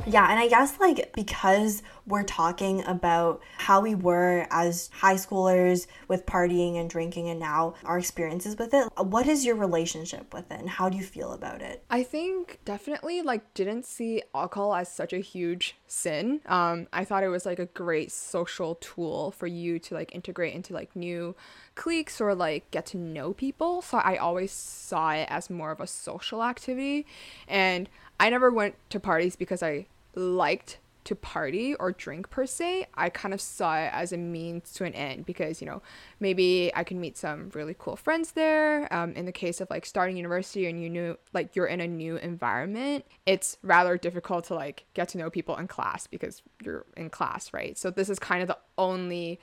Yeah, 0.05 0.29
and 0.29 0.39
I 0.39 0.47
guess 0.47 0.79
like 0.79 1.13
because 1.13 1.83
we're 2.07 2.23
talking 2.23 2.83
about 2.85 3.41
how 3.57 3.81
we 3.81 3.93
were 3.93 4.47
as 4.49 4.89
high 4.93 5.15
schoolers 5.15 5.85
with 6.07 6.25
partying 6.25 6.79
and 6.79 6.89
drinking 6.89 7.29
and 7.29 7.39
now 7.39 7.75
our 7.85 7.99
experiences 7.99 8.57
with 8.57 8.73
it, 8.73 8.87
what 8.97 9.27
is 9.27 9.45
your 9.45 9.55
relationship 9.55 10.33
with 10.33 10.49
it 10.51 10.59
and 10.59 10.69
how 10.69 10.89
do 10.89 10.97
you 10.97 11.03
feel 11.03 11.33
about 11.33 11.61
it? 11.61 11.83
I 11.89 12.03
think 12.03 12.59
definitely 12.65 13.21
like 13.21 13.53
didn't 13.53 13.85
see 13.85 14.23
alcohol 14.33 14.73
as 14.73 14.91
such 14.91 15.13
a 15.13 15.19
huge 15.19 15.75
sin. 15.87 16.41
Um 16.47 16.87
I 16.91 17.05
thought 17.05 17.23
it 17.23 17.29
was 17.29 17.45
like 17.45 17.59
a 17.59 17.67
great 17.67 18.11
social 18.11 18.75
tool 18.75 19.31
for 19.31 19.47
you 19.47 19.77
to 19.79 19.93
like 19.93 20.15
integrate 20.15 20.55
into 20.55 20.73
like 20.73 20.95
new 20.95 21.35
cliques 21.75 22.19
or 22.19 22.33
like 22.33 22.71
get 22.71 22.85
to 22.87 22.97
know 22.97 23.33
people. 23.33 23.81
So 23.81 23.99
I 23.99 24.17
always 24.17 24.51
saw 24.51 25.11
it 25.11 25.27
as 25.29 25.49
more 25.49 25.71
of 25.71 25.79
a 25.79 25.87
social 25.87 26.43
activity 26.43 27.05
and 27.47 27.87
I 28.19 28.29
never 28.29 28.51
went 28.51 28.75
to 28.89 28.99
parties 28.99 29.35
because 29.35 29.63
I 29.63 29.85
liked 30.15 30.79
to 31.05 31.15
party 31.15 31.73
or 31.75 31.91
drink 31.91 32.29
per 32.29 32.45
se. 32.45 32.85
I 32.93 33.09
kind 33.09 33.33
of 33.33 33.41
saw 33.41 33.77
it 33.77 33.89
as 33.93 34.11
a 34.11 34.17
means 34.17 34.71
to 34.73 34.83
an 34.83 34.93
end 34.93 35.25
because, 35.25 35.61
you 35.61 35.65
know, 35.65 35.81
maybe 36.19 36.71
I 36.75 36.83
can 36.83 36.99
meet 36.99 37.17
some 37.17 37.49
really 37.55 37.75
cool 37.77 37.95
friends 37.95 38.33
there. 38.33 38.93
Um, 38.93 39.13
in 39.13 39.25
the 39.25 39.31
case 39.31 39.61
of 39.61 39.69
like 39.69 39.85
starting 39.85 40.17
university 40.17 40.67
and 40.67 40.83
you 40.83 40.89
knew 40.89 41.17
like 41.33 41.55
you're 41.55 41.65
in 41.65 41.81
a 41.81 41.87
new 41.87 42.17
environment, 42.17 43.05
it's 43.25 43.57
rather 43.63 43.97
difficult 43.97 44.45
to 44.45 44.55
like 44.55 44.85
get 44.93 45.09
to 45.09 45.17
know 45.17 45.29
people 45.29 45.55
in 45.57 45.67
class 45.67 46.05
because 46.05 46.43
you're 46.63 46.85
in 46.95 47.09
class, 47.09 47.53
right? 47.53 47.77
So 47.77 47.89
this 47.89 48.09
is 48.09 48.19
kind 48.19 48.41
of 48.41 48.47
the 48.47 48.57
only 48.77 49.39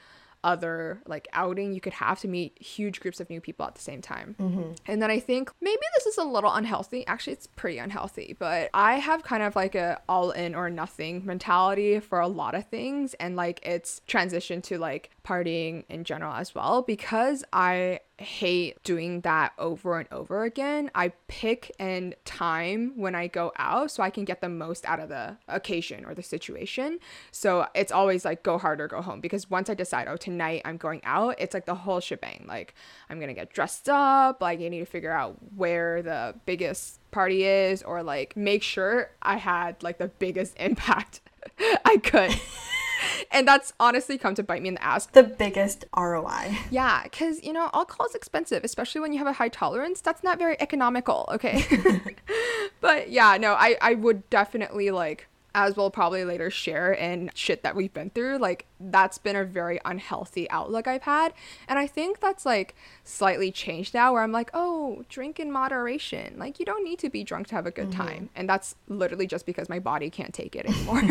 other 0.46 1.02
like 1.06 1.26
outing 1.32 1.72
you 1.72 1.80
could 1.80 1.92
have 1.92 2.20
to 2.20 2.28
meet 2.28 2.56
huge 2.62 3.00
groups 3.00 3.18
of 3.18 3.28
new 3.28 3.40
people 3.40 3.66
at 3.66 3.74
the 3.74 3.80
same 3.80 4.00
time. 4.00 4.37
Mm-hmm. 4.40 4.72
And 4.87 5.02
then 5.02 5.11
I 5.11 5.18
think 5.18 5.50
maybe 5.61 5.82
this 5.96 6.06
is 6.06 6.18
a 6.18 6.24
little 6.24 6.52
unhealthy. 6.52 7.04
Actually, 7.06 7.32
it's 7.32 7.48
pretty 7.48 7.78
unhealthy, 7.78 8.37
but 8.38 8.70
I 8.72 8.94
have 8.94 9.24
kind 9.24 9.42
of 9.42 9.56
like 9.56 9.74
a 9.74 10.00
all 10.09 10.30
in 10.30 10.54
or 10.54 10.70
nothing 10.70 11.26
mentality 11.26 11.98
for 11.98 12.20
a 12.20 12.28
lot 12.28 12.54
of 12.54 12.64
things 12.68 13.14
and 13.14 13.35
like 13.35 13.59
it's 13.64 14.00
transitioned 14.09 14.62
to 14.64 14.78
like 14.78 15.11
partying 15.24 15.85
in 15.88 16.04
general 16.04 16.32
as 16.32 16.54
well 16.54 16.82
because 16.82 17.44
I 17.52 18.00
hate 18.18 18.83
doing 18.83 19.20
that 19.22 19.52
over 19.59 19.98
and 19.98 20.09
over 20.11 20.44
again. 20.44 20.90
I 20.94 21.12
pick 21.29 21.70
and 21.79 22.14
time 22.24 22.92
when 22.96 23.14
I 23.14 23.26
go 23.26 23.52
out 23.57 23.90
so 23.90 24.02
I 24.02 24.11
can 24.11 24.24
get 24.24 24.40
the 24.40 24.48
most 24.48 24.87
out 24.87 25.00
of 25.00 25.09
the 25.09 25.37
occasion 25.48 26.05
or 26.05 26.14
the 26.14 26.22
situation. 26.22 26.98
So 27.31 27.66
it's 27.74 27.92
always 27.92 28.24
like 28.24 28.42
go 28.42 28.57
hard 28.59 28.81
or 28.81 28.88
go 28.88 29.02
home 29.02 29.20
because 29.20 29.50
once 29.50 29.68
I 29.68 29.74
decide, 29.74 30.09
oh, 30.09 30.16
tonight 30.16 30.62
I'm 30.64 30.79
going 30.79 31.02
out, 31.05 31.37
it's 31.38 31.52
like 31.52 31.66
the 31.66 31.74
whole 31.74 32.00
shebang. 32.00 32.46
Like 32.48 32.74
I'm 33.11 33.20
gonna 33.20 33.35
get 33.35 33.52
dressed 33.52 33.88
up, 33.88 34.40
like 34.40 34.61
I 34.61 34.68
need 34.68 34.81
to 34.81 34.87
figure 34.87 35.12
out 35.12 35.37
where 35.55 36.02
the 36.02 36.35
biggest 36.46 36.98
party 37.11 37.44
is 37.44 37.83
or 37.83 38.02
like 38.02 38.37
make 38.37 38.62
sure 38.62 39.11
I 39.20 39.37
had 39.37 39.83
like 39.83 39.98
the 39.98 40.09
biggest 40.09 40.57
impact 40.61 41.20
I 41.85 41.98
could. 41.98 42.35
and 43.30 43.46
that's 43.46 43.72
honestly 43.80 44.18
come 44.18 44.35
to 44.35 44.42
bite 44.42 44.62
me 44.62 44.68
in 44.68 44.74
the 44.74 44.82
ass. 44.82 45.06
The 45.06 45.22
biggest 45.22 45.85
ROI. 45.96 46.59
Yeah, 46.70 47.02
because, 47.04 47.42
you 47.42 47.52
know, 47.52 47.70
alcohol 47.72 48.06
is 48.06 48.14
expensive, 48.14 48.64
especially 48.64 49.00
when 49.00 49.12
you 49.12 49.18
have 49.18 49.26
a 49.26 49.32
high 49.32 49.48
tolerance. 49.48 50.00
That's 50.00 50.22
not 50.22 50.38
very 50.38 50.61
economical, 50.61 51.28
okay? 51.32 51.64
but 52.80 53.11
yeah, 53.11 53.37
no, 53.37 53.54
I, 53.54 53.76
I 53.80 53.94
would 53.94 54.28
definitely 54.30 54.90
like 54.90 55.28
as 55.56 55.74
we'll 55.74 55.90
probably 55.90 56.22
later 56.22 56.50
share 56.50 56.92
in 56.92 57.30
shit 57.35 57.62
that 57.62 57.74
we've 57.74 57.94
been 57.94 58.11
through, 58.11 58.37
like 58.37 58.66
that's 58.78 59.16
been 59.16 59.35
a 59.35 59.42
very 59.42 59.80
unhealthy 59.87 60.48
outlook 60.50 60.87
I've 60.87 61.04
had. 61.04 61.32
And 61.66 61.78
I 61.78 61.87
think 61.87 62.20
that's 62.20 62.44
like 62.44 62.74
slightly 63.04 63.50
changed 63.50 63.94
now 63.94 64.12
where 64.12 64.22
I'm 64.22 64.32
like, 64.32 64.50
oh, 64.52 65.02
drink 65.09 65.40
in 65.40 65.50
moderation. 65.50 66.35
Like 66.38 66.61
you 66.61 66.66
don't 66.66 66.85
need 66.85 66.98
to 66.98 67.09
be 67.09 67.24
drunk 67.24 67.46
to 67.48 67.54
have 67.54 67.64
a 67.64 67.70
good 67.70 67.88
mm-hmm. 67.88 68.02
time. 68.02 68.30
And 68.37 68.46
that's 68.46 68.74
literally 68.87 69.26
just 69.26 69.46
because 69.46 69.70
my 69.70 69.78
body 69.78 70.11
can't 70.11 70.35
take 70.35 70.54
it 70.54 70.66
anymore. 70.66 71.02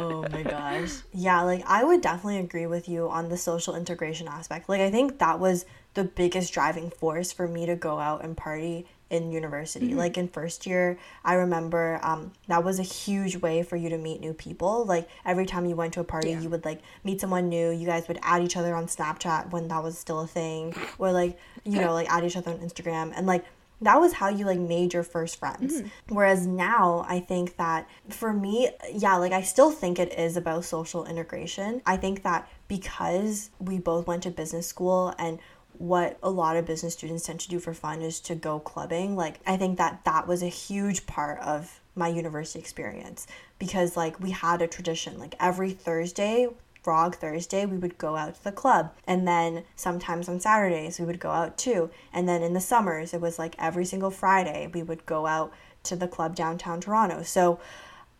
Oh 0.00 0.26
my 0.30 0.42
gosh. 0.42 1.00
Yeah, 1.12 1.42
like 1.42 1.64
I 1.66 1.84
would 1.84 2.00
definitely 2.00 2.38
agree 2.38 2.66
with 2.66 2.88
you 2.88 3.08
on 3.08 3.28
the 3.28 3.36
social 3.36 3.74
integration 3.74 4.28
aspect. 4.28 4.68
Like 4.68 4.80
I 4.80 4.90
think 4.90 5.18
that 5.18 5.38
was 5.38 5.66
the 5.94 6.04
biggest 6.04 6.52
driving 6.52 6.90
force 6.90 7.32
for 7.32 7.48
me 7.48 7.66
to 7.66 7.76
go 7.76 7.98
out 7.98 8.24
and 8.24 8.36
party 8.36 8.86
in 9.10 9.32
university. 9.32 9.88
Mm-hmm. 9.88 9.98
Like 9.98 10.16
in 10.16 10.28
first 10.28 10.66
year, 10.66 10.98
I 11.24 11.34
remember 11.34 11.98
um, 12.02 12.32
that 12.46 12.62
was 12.62 12.78
a 12.78 12.84
huge 12.84 13.36
way 13.36 13.62
for 13.62 13.76
you 13.76 13.88
to 13.88 13.98
meet 13.98 14.20
new 14.20 14.32
people. 14.32 14.84
Like 14.84 15.08
every 15.24 15.46
time 15.46 15.66
you 15.66 15.74
went 15.74 15.92
to 15.94 16.00
a 16.00 16.04
party, 16.04 16.30
yeah. 16.30 16.40
you 16.40 16.48
would 16.48 16.64
like 16.64 16.80
meet 17.02 17.20
someone 17.20 17.48
new. 17.48 17.70
You 17.70 17.86
guys 17.86 18.06
would 18.06 18.20
add 18.22 18.42
each 18.42 18.56
other 18.56 18.74
on 18.74 18.86
Snapchat 18.86 19.50
when 19.50 19.68
that 19.68 19.82
was 19.82 19.98
still 19.98 20.20
a 20.20 20.26
thing, 20.26 20.74
or 20.98 21.12
like 21.12 21.38
you 21.64 21.80
know 21.80 21.92
like 21.92 22.08
add 22.08 22.24
each 22.24 22.36
other 22.36 22.52
on 22.52 22.58
Instagram 22.58 23.12
and 23.14 23.26
like 23.26 23.44
that 23.82 24.00
was 24.00 24.14
how 24.14 24.28
you 24.28 24.44
like 24.44 24.58
made 24.58 24.92
your 24.92 25.02
first 25.02 25.38
friends. 25.38 25.80
Mm-hmm. 25.80 26.14
Whereas 26.14 26.46
now 26.46 27.04
I 27.08 27.20
think 27.20 27.56
that 27.56 27.88
for 28.08 28.32
me, 28.32 28.70
yeah, 28.92 29.16
like 29.16 29.32
I 29.32 29.42
still 29.42 29.70
think 29.70 29.98
it 29.98 30.18
is 30.18 30.36
about 30.36 30.64
social 30.64 31.06
integration. 31.06 31.82
I 31.86 31.96
think 31.96 32.22
that 32.22 32.48
because 32.68 33.50
we 33.58 33.78
both 33.78 34.06
went 34.06 34.22
to 34.24 34.30
business 34.30 34.66
school 34.66 35.14
and 35.18 35.38
what 35.80 36.18
a 36.22 36.28
lot 36.28 36.56
of 36.56 36.66
business 36.66 36.92
students 36.92 37.24
tend 37.24 37.40
to 37.40 37.48
do 37.48 37.58
for 37.58 37.72
fun 37.72 38.02
is 38.02 38.20
to 38.20 38.34
go 38.34 38.60
clubbing. 38.60 39.16
Like, 39.16 39.40
I 39.46 39.56
think 39.56 39.78
that 39.78 40.04
that 40.04 40.26
was 40.26 40.42
a 40.42 40.48
huge 40.48 41.06
part 41.06 41.40
of 41.40 41.80
my 41.94 42.08
university 42.08 42.58
experience 42.58 43.26
because, 43.58 43.96
like, 43.96 44.20
we 44.20 44.30
had 44.30 44.60
a 44.60 44.66
tradition. 44.66 45.18
Like, 45.18 45.34
every 45.40 45.70
Thursday, 45.70 46.48
Frog 46.82 47.16
Thursday, 47.16 47.66
we 47.66 47.76
would 47.76 47.98
go 47.98 48.16
out 48.16 48.34
to 48.36 48.44
the 48.44 48.52
club. 48.52 48.92
And 49.06 49.26
then 49.26 49.64
sometimes 49.76 50.28
on 50.28 50.40
Saturdays, 50.40 50.98
we 50.98 51.06
would 51.06 51.20
go 51.20 51.30
out 51.30 51.58
too. 51.58 51.90
And 52.12 52.28
then 52.28 52.42
in 52.42 52.54
the 52.54 52.60
summers, 52.60 53.14
it 53.14 53.20
was 53.20 53.38
like 53.38 53.54
every 53.58 53.84
single 53.84 54.10
Friday, 54.10 54.70
we 54.72 54.82
would 54.82 55.06
go 55.06 55.26
out 55.26 55.52
to 55.84 55.96
the 55.96 56.08
club 56.08 56.34
downtown 56.34 56.80
Toronto. 56.80 57.22
So, 57.22 57.60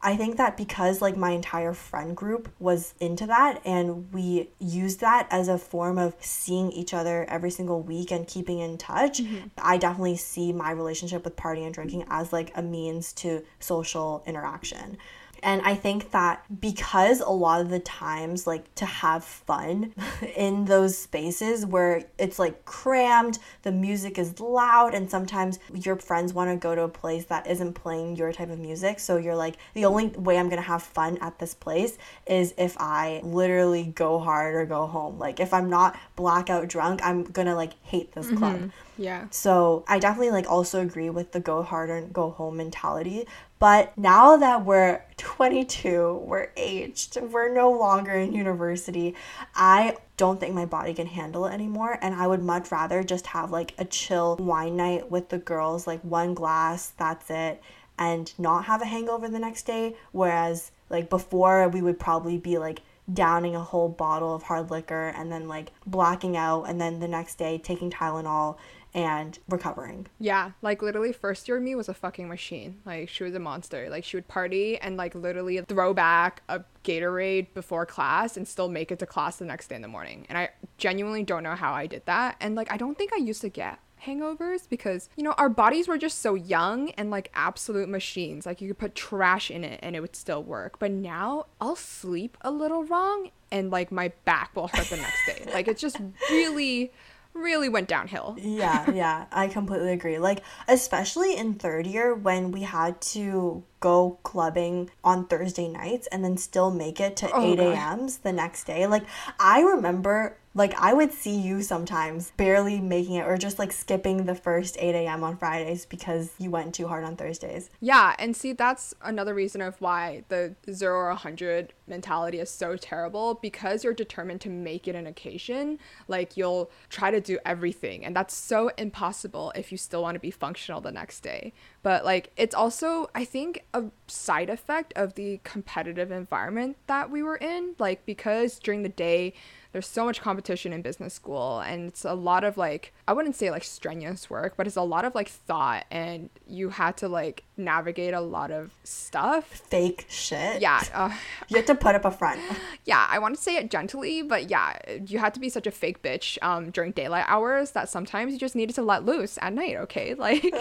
I 0.03 0.16
think 0.16 0.38
that 0.38 0.57
because 0.57 1.03
like 1.03 1.16
my 1.16 1.31
entire 1.31 1.75
friend 1.75 2.16
group 2.16 2.49
was 2.59 2.94
into 3.01 3.27
that 3.27 3.61
and 3.66 4.11
we 4.12 4.49
used 4.59 5.01
that 5.01 5.29
as 5.31 5.49
a 5.49 5.59
form 5.59 5.99
of 5.99 6.14
seeing 6.20 6.73
each 6.73 6.94
other 6.94 7.27
every 7.29 7.51
single 7.51 7.83
week 7.83 8.11
and 8.11 8.27
keeping 8.27 8.61
in 8.61 8.79
touch, 8.79 9.20
mm-hmm. 9.20 9.49
I 9.59 9.77
definitely 9.77 10.16
see 10.16 10.53
my 10.53 10.70
relationship 10.70 11.25
with 11.25 11.37
partying 11.37 11.66
and 11.66 11.75
drinking 11.75 12.07
as 12.09 12.33
like 12.33 12.51
a 12.55 12.62
means 12.62 13.12
to 13.14 13.44
social 13.59 14.23
interaction. 14.27 14.96
And 15.42 15.62
I 15.62 15.74
think 15.74 16.11
that 16.11 16.44
because 16.61 17.20
a 17.20 17.31
lot 17.31 17.61
of 17.61 17.70
the 17.70 17.81
times, 17.81 18.46
like 18.46 18.74
to 18.76 18.87
have 18.87 19.24
fun 19.24 19.94
in 20.37 20.64
those 20.64 20.96
spaces 20.96 21.66
where 21.66 22.05
it's 22.18 22.38
like 22.38 22.64
crammed, 22.64 23.38
the 23.62 23.72
music 23.72 24.18
is 24.18 24.38
loud, 24.40 24.94
and 24.94 25.11
sometimes 25.11 25.59
your 25.74 25.96
friends 25.96 26.33
want 26.33 26.50
to 26.50 26.57
go 26.57 26.74
to 26.74 26.83
a 26.83 26.88
place 26.88 27.26
that 27.26 27.46
isn't 27.46 27.74
playing 27.74 28.16
your 28.16 28.33
type 28.33 28.50
of 28.50 28.59
music. 28.59 29.00
So 29.00 29.16
you're 29.16 29.37
like, 29.37 29.57
the 29.74 29.85
only 29.85 30.09
way 30.09 30.38
I'm 30.38 30.48
going 30.48 30.62
to 30.62 30.68
have 30.68 30.83
fun 30.83 31.18
at 31.20 31.38
this 31.38 31.55
place 31.55 31.98
is 32.26 32.55
if 32.57 32.76
I 32.79 33.20
literally 33.22 33.85
go 33.85 34.18
hard 34.18 34.55
or 34.55 34.66
go 34.66 34.87
home. 34.87 35.18
Like 35.18 35.40
if 35.40 35.53
I'm 35.53 35.70
not 35.70 35.98
blackout 36.16 36.68
drunk, 36.68 37.00
I'm 37.03 37.24
going 37.24 37.46
to 37.46 37.55
like 37.55 37.72
hate 37.83 38.12
this 38.12 38.26
mm-hmm. 38.26 38.37
club. 38.37 38.70
Yeah. 39.00 39.28
So 39.30 39.82
I 39.88 39.98
definitely 39.98 40.30
like 40.30 40.46
also 40.46 40.82
agree 40.82 41.08
with 41.08 41.32
the 41.32 41.40
go 41.40 41.62
hard 41.62 41.88
and 41.88 42.12
go 42.12 42.30
home 42.30 42.58
mentality. 42.58 43.26
But 43.58 43.96
now 43.96 44.36
that 44.36 44.66
we're 44.66 45.02
22, 45.16 46.22
we're 46.26 46.48
aged, 46.54 47.16
we're 47.16 47.52
no 47.52 47.70
longer 47.70 48.12
in 48.12 48.34
university, 48.34 49.14
I 49.54 49.96
don't 50.18 50.38
think 50.38 50.54
my 50.54 50.66
body 50.66 50.92
can 50.92 51.06
handle 51.06 51.46
it 51.46 51.54
anymore. 51.54 51.98
And 52.02 52.14
I 52.14 52.26
would 52.26 52.42
much 52.42 52.70
rather 52.70 53.02
just 53.02 53.28
have 53.28 53.50
like 53.50 53.72
a 53.78 53.86
chill 53.86 54.36
wine 54.36 54.76
night 54.76 55.10
with 55.10 55.30
the 55.30 55.38
girls, 55.38 55.86
like 55.86 56.02
one 56.02 56.34
glass, 56.34 56.92
that's 56.98 57.30
it, 57.30 57.62
and 57.98 58.30
not 58.38 58.66
have 58.66 58.82
a 58.82 58.86
hangover 58.86 59.28
the 59.28 59.38
next 59.38 59.62
day. 59.62 59.96
Whereas, 60.12 60.72
like 60.90 61.08
before, 61.08 61.66
we 61.68 61.80
would 61.80 61.98
probably 61.98 62.36
be 62.36 62.58
like 62.58 62.82
downing 63.12 63.56
a 63.56 63.60
whole 63.60 63.88
bottle 63.88 64.34
of 64.34 64.44
hard 64.44 64.70
liquor 64.70 65.08
and 65.16 65.32
then 65.32 65.48
like 65.48 65.72
blacking 65.86 66.36
out, 66.36 66.64
and 66.64 66.78
then 66.78 67.00
the 67.00 67.08
next 67.08 67.36
day 67.36 67.56
taking 67.56 67.90
Tylenol 67.90 68.58
and 68.92 69.38
recovering. 69.48 70.07
Yeah, 70.18 70.53
like 70.62 70.83
literally 70.83 71.12
first 71.12 71.48
year 71.48 71.61
me 71.61 71.74
was 71.74 71.88
a 71.88 71.94
fucking 71.94 72.29
machine. 72.29 72.81
Like 72.85 73.09
she 73.09 73.24
was 73.24 73.35
a 73.35 73.38
monster. 73.38 73.88
Like 73.88 74.05
she 74.05 74.16
would 74.16 74.29
party 74.29 74.79
and 74.79 74.96
like 74.96 75.14
literally 75.14 75.61
throw 75.61 75.94
back 75.94 76.42
a 76.48 76.64
Gatorade 76.85 77.53
before 77.55 77.87
class 77.87 78.37
and 78.37 78.46
still 78.48 78.68
make 78.68 78.90
it 78.90 78.98
to 78.98 79.07
class 79.07 79.37
the 79.37 79.44
next 79.44 79.68
day 79.68 79.76
in 79.76 79.83
the 79.83 79.88
morning. 79.88 80.26
And 80.29 80.37
I 80.37 80.50
genuinely 80.79 81.22
don't 81.22 81.42
know 81.42 81.55
how 81.55 81.72
I 81.72 81.87
did 81.87 82.05
that. 82.07 82.37
And 82.40 82.55
like 82.55 82.72
I 82.72 82.76
don't 82.76 82.98
think 82.98 83.12
I 83.12 83.18
used 83.18 83.42
to 83.42 83.48
get 83.48 83.79
hangovers 84.05 84.68
because 84.68 85.11
you 85.16 85.22
know 85.22 85.33
our 85.33 85.50
bodies 85.50 85.87
were 85.87 85.98
just 85.98 86.20
so 86.20 86.35
young 86.35 86.90
and 86.92 87.11
like 87.11 87.31
absolute 87.35 87.87
machines 87.87 88.46
like 88.46 88.61
you 88.61 88.68
could 88.68 88.79
put 88.79 88.94
trash 88.94 89.50
in 89.50 89.62
it 89.62 89.79
and 89.83 89.94
it 89.94 90.00
would 90.00 90.16
still 90.16 90.42
work 90.42 90.79
but 90.79 90.90
now 90.90 91.44
i'll 91.61 91.76
sleep 91.76 92.37
a 92.40 92.50
little 92.50 92.83
wrong 92.85 93.31
and 93.50 93.70
like 93.70 93.92
my 93.92 94.09
back 94.24 94.57
will 94.57 94.68
hurt 94.68 94.87
the 94.87 94.96
next 94.96 95.26
day 95.26 95.53
like 95.53 95.68
it's 95.68 95.83
just 95.83 96.00
really 96.31 96.90
really 97.34 97.68
went 97.68 97.88
downhill. 97.88 98.36
yeah, 98.40 98.90
yeah, 98.90 99.26
I 99.32 99.48
completely 99.48 99.92
agree. 99.92 100.18
Like, 100.18 100.42
especially 100.68 101.36
in 101.36 101.54
third 101.54 101.86
year 101.86 102.14
when 102.14 102.50
we 102.52 102.62
had 102.62 103.00
to 103.02 103.64
go 103.80 104.18
clubbing 104.22 104.90
on 105.02 105.26
Thursday 105.26 105.68
nights 105.68 106.06
and 106.08 106.22
then 106.24 106.36
still 106.36 106.70
make 106.70 107.00
it 107.00 107.16
to 107.16 107.30
oh, 107.32 107.52
8 107.52 107.58
a.m.s 107.58 108.18
the 108.18 108.32
next 108.32 108.64
day. 108.64 108.86
Like, 108.86 109.04
I 109.38 109.60
remember 109.60 110.36
like 110.54 110.74
I 110.80 110.92
would 110.92 111.12
see 111.12 111.38
you 111.38 111.62
sometimes 111.62 112.32
barely 112.36 112.80
making 112.80 113.14
it 113.14 113.26
or 113.26 113.36
just 113.36 113.58
like 113.58 113.72
skipping 113.72 114.24
the 114.24 114.34
first 114.34 114.76
8 114.80 114.94
a.m. 114.94 115.22
on 115.22 115.36
Fridays 115.36 115.86
because 115.86 116.32
you 116.38 116.50
went 116.50 116.74
too 116.74 116.88
hard 116.88 117.04
on 117.04 117.14
Thursdays. 117.14 117.70
Yeah, 117.80 118.16
and 118.18 118.36
see 118.36 118.52
that's 118.52 118.92
another 119.02 119.32
reason 119.32 119.60
of 119.60 119.80
why 119.80 120.24
the 120.28 120.56
zero 120.72 120.98
or 120.98 121.08
100 121.08 121.72
mentality 121.86 122.40
is 122.40 122.50
so 122.50 122.76
terrible 122.76 123.34
because 123.34 123.84
you're 123.84 123.94
determined 123.94 124.40
to 124.40 124.48
make 124.48 124.88
it 124.88 124.96
an 124.96 125.06
occasion. 125.06 125.78
Like 126.08 126.36
you'll 126.36 126.70
try 126.88 127.12
to 127.12 127.20
do 127.20 127.38
everything, 127.46 128.04
and 128.04 128.16
that's 128.16 128.34
so 128.34 128.70
impossible 128.76 129.52
if 129.54 129.70
you 129.70 129.78
still 129.78 130.02
want 130.02 130.16
to 130.16 130.20
be 130.20 130.32
functional 130.32 130.80
the 130.80 130.92
next 130.92 131.20
day. 131.20 131.52
But 131.82 132.04
like 132.04 132.32
it's 132.36 132.54
also 132.54 133.10
I 133.14 133.24
think 133.24 133.64
a 133.72 133.84
side 134.06 134.50
effect 134.50 134.92
of 134.96 135.14
the 135.14 135.40
competitive 135.44 136.10
environment 136.10 136.76
that 136.86 137.10
we 137.10 137.22
were 137.22 137.36
in. 137.36 137.74
Like 137.78 138.04
because 138.04 138.58
during 138.58 138.82
the 138.82 138.88
day 138.88 139.34
there's 139.72 139.87
so 139.87 140.04
much 140.04 140.20
competition 140.20 140.72
in 140.72 140.83
business 140.83 141.14
school 141.14 141.61
and 141.61 141.88
it's 141.88 142.04
a 142.04 142.14
lot 142.14 142.44
of 142.44 142.56
like 142.56 142.92
I 143.06 143.12
wouldn't 143.12 143.37
say 143.37 143.50
like 143.50 143.64
strenuous 143.64 144.28
work, 144.28 144.54
but 144.56 144.66
it's 144.66 144.76
a 144.76 144.83
lot 144.83 145.04
of 145.04 145.14
like 145.14 145.28
thought 145.28 145.87
and 145.90 146.30
you 146.46 146.70
had 146.70 146.96
to 146.98 147.09
like 147.09 147.44
navigate 147.56 148.14
a 148.14 148.20
lot 148.20 148.50
of 148.50 148.72
stuff. 148.85 149.44
Fake 149.44 150.06
shit. 150.09 150.61
Yeah. 150.61 150.80
Uh, 151.00 151.14
you 151.48 151.56
had 151.56 151.66
to 151.66 151.74
put 151.74 151.94
up 151.94 152.04
a 152.04 152.11
front. 152.11 152.40
Yeah, 152.85 153.06
I 153.09 153.18
want 153.20 153.37
to 153.37 153.40
say 153.40 153.56
it 153.56 153.70
gently, 153.70 154.22
but 154.22 154.50
yeah, 154.50 154.76
you 155.06 155.18
had 155.18 155.33
to 155.35 155.40
be 155.40 155.48
such 155.48 155.66
a 155.66 155.70
fake 155.70 156.02
bitch 156.02 156.37
um, 156.42 156.70
during 156.70 156.92
daylight 156.92 157.24
hours 157.28 157.70
that 157.72 157.88
sometimes 157.88 158.33
you 158.33 158.38
just 158.38 158.56
needed 158.56 158.74
to 158.74 158.83
let 158.83 159.04
loose 159.04 159.38
at 159.40 159.52
night, 159.52 159.76
okay? 159.76 160.14
Like 160.20 160.52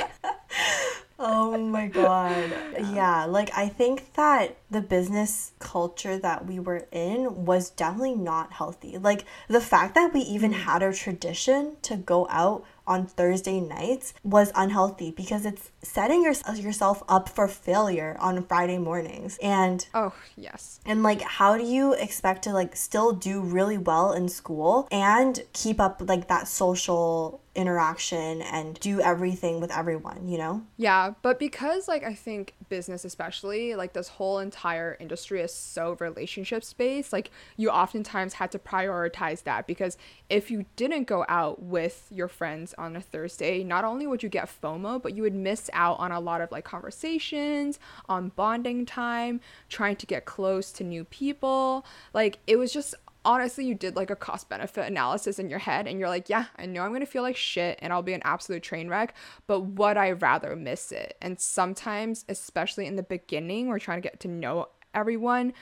oh 1.19 1.57
my 1.57 1.87
god. 1.87 2.51
Yeah, 2.93 3.25
like 3.25 3.51
I 3.55 3.67
think 3.67 4.13
that 4.13 4.55
the 4.71 4.81
business 4.81 5.51
culture 5.59 6.17
that 6.17 6.45
we 6.45 6.59
were 6.59 6.87
in 6.91 7.45
was 7.45 7.69
definitely 7.69 8.15
not 8.15 8.53
healthy. 8.53 8.97
Like 9.01 9.25
the 9.47 9.61
fact 9.61 9.95
that 9.95 10.13
we 10.13 10.21
even 10.21 10.53
had 10.53 10.83
a 10.83 10.93
tradition 10.93 11.77
to 11.83 11.95
go 11.95 12.27
out 12.29 12.65
on 12.89 13.05
Thursday 13.05 13.61
nights 13.61 14.13
was 14.23 14.51
unhealthy 14.55 15.11
because 15.11 15.45
it's 15.45 15.71
setting 15.81 16.23
your, 16.23 16.33
yourself 16.55 17.03
up 17.07 17.29
for 17.29 17.47
failure 17.47 18.17
on 18.19 18.43
Friday 18.43 18.77
mornings. 18.77 19.37
And 19.41 19.87
oh, 19.93 20.13
yes. 20.35 20.81
And 20.85 21.03
like 21.03 21.21
how 21.21 21.57
do 21.57 21.63
you 21.63 21.93
expect 21.93 22.43
to 22.43 22.51
like 22.51 22.75
still 22.75 23.13
do 23.13 23.41
really 23.41 23.77
well 23.77 24.11
in 24.11 24.27
school 24.27 24.87
and 24.91 25.39
keep 25.53 25.79
up 25.79 26.01
like 26.05 26.27
that 26.27 26.47
social 26.47 27.41
interaction 27.55 28.41
and 28.41 28.79
do 28.79 29.01
everything 29.01 29.59
with 29.59 29.71
everyone, 29.71 30.27
you 30.27 30.37
know? 30.37 30.63
Yeah, 30.77 31.13
but 31.21 31.39
because 31.39 31.87
like 31.87 32.03
I 32.03 32.13
think 32.13 32.53
business 32.69 33.03
especially, 33.03 33.75
like 33.75 33.93
this 33.93 34.07
whole 34.07 34.39
entire 34.39 34.95
industry 34.99 35.41
is 35.41 35.53
so 35.53 35.97
relationship 35.99 36.63
based, 36.77 37.11
like 37.11 37.31
you 37.57 37.69
oftentimes 37.69 38.33
had 38.33 38.51
to 38.51 38.59
prioritize 38.59 39.43
that 39.43 39.67
because 39.67 39.97
if 40.29 40.49
you 40.49 40.65
didn't 40.75 41.03
go 41.03 41.25
out 41.27 41.61
with 41.61 42.07
your 42.11 42.27
friends 42.27 42.73
on 42.79 42.95
a 42.95 43.01
Thursday, 43.01 43.63
not 43.63 43.83
only 43.83 44.07
would 44.07 44.23
you 44.23 44.29
get 44.29 44.49
FOMO, 44.61 45.01
but 45.01 45.15
you 45.15 45.23
would 45.23 45.35
miss 45.35 45.69
out 45.73 45.99
on 45.99 46.11
a 46.11 46.19
lot 46.19 46.41
of 46.41 46.51
like 46.51 46.63
conversations, 46.63 47.79
on 48.07 48.29
bonding 48.29 48.85
time, 48.85 49.41
trying 49.67 49.95
to 49.97 50.05
get 50.05 50.25
close 50.25 50.71
to 50.73 50.83
new 50.83 51.03
people. 51.03 51.85
Like 52.13 52.39
it 52.47 52.55
was 52.55 52.73
just 52.73 52.95
honestly 53.25 53.65
you 53.65 53.75
did 53.75 53.95
like 53.95 54.09
a 54.09 54.15
cost 54.15 54.47
benefit 54.49 54.87
analysis 54.87 55.39
in 55.39 55.49
your 55.49 55.59
head 55.59 55.87
and 55.87 55.99
you're 55.99 56.09
like, 56.09 56.29
yeah, 56.29 56.45
I 56.57 56.65
know 56.65 56.83
I'm 56.83 56.97
to 56.99 57.05
feel 57.05 57.23
like 57.23 57.35
shit 57.35 57.77
and 57.81 57.91
I'll 57.91 58.01
be 58.01 58.13
an 58.13 58.21
absolute 58.23 58.63
train 58.63 58.87
wreck, 58.87 59.13
but 59.45 59.61
would 59.61 59.97
I 59.97 60.11
rather 60.11 60.55
miss 60.55 60.91
it? 60.91 61.17
And 61.21 61.39
sometimes, 61.39 62.25
especially 62.29 62.87
in 62.87 62.95
the 62.95 63.03
beginning, 63.03 63.67
we're 63.67 63.79
trying 63.79 64.01
to 64.01 64.07
get 64.07 64.19
to 64.21 64.27
know 64.27 64.69
everyone 64.93 65.53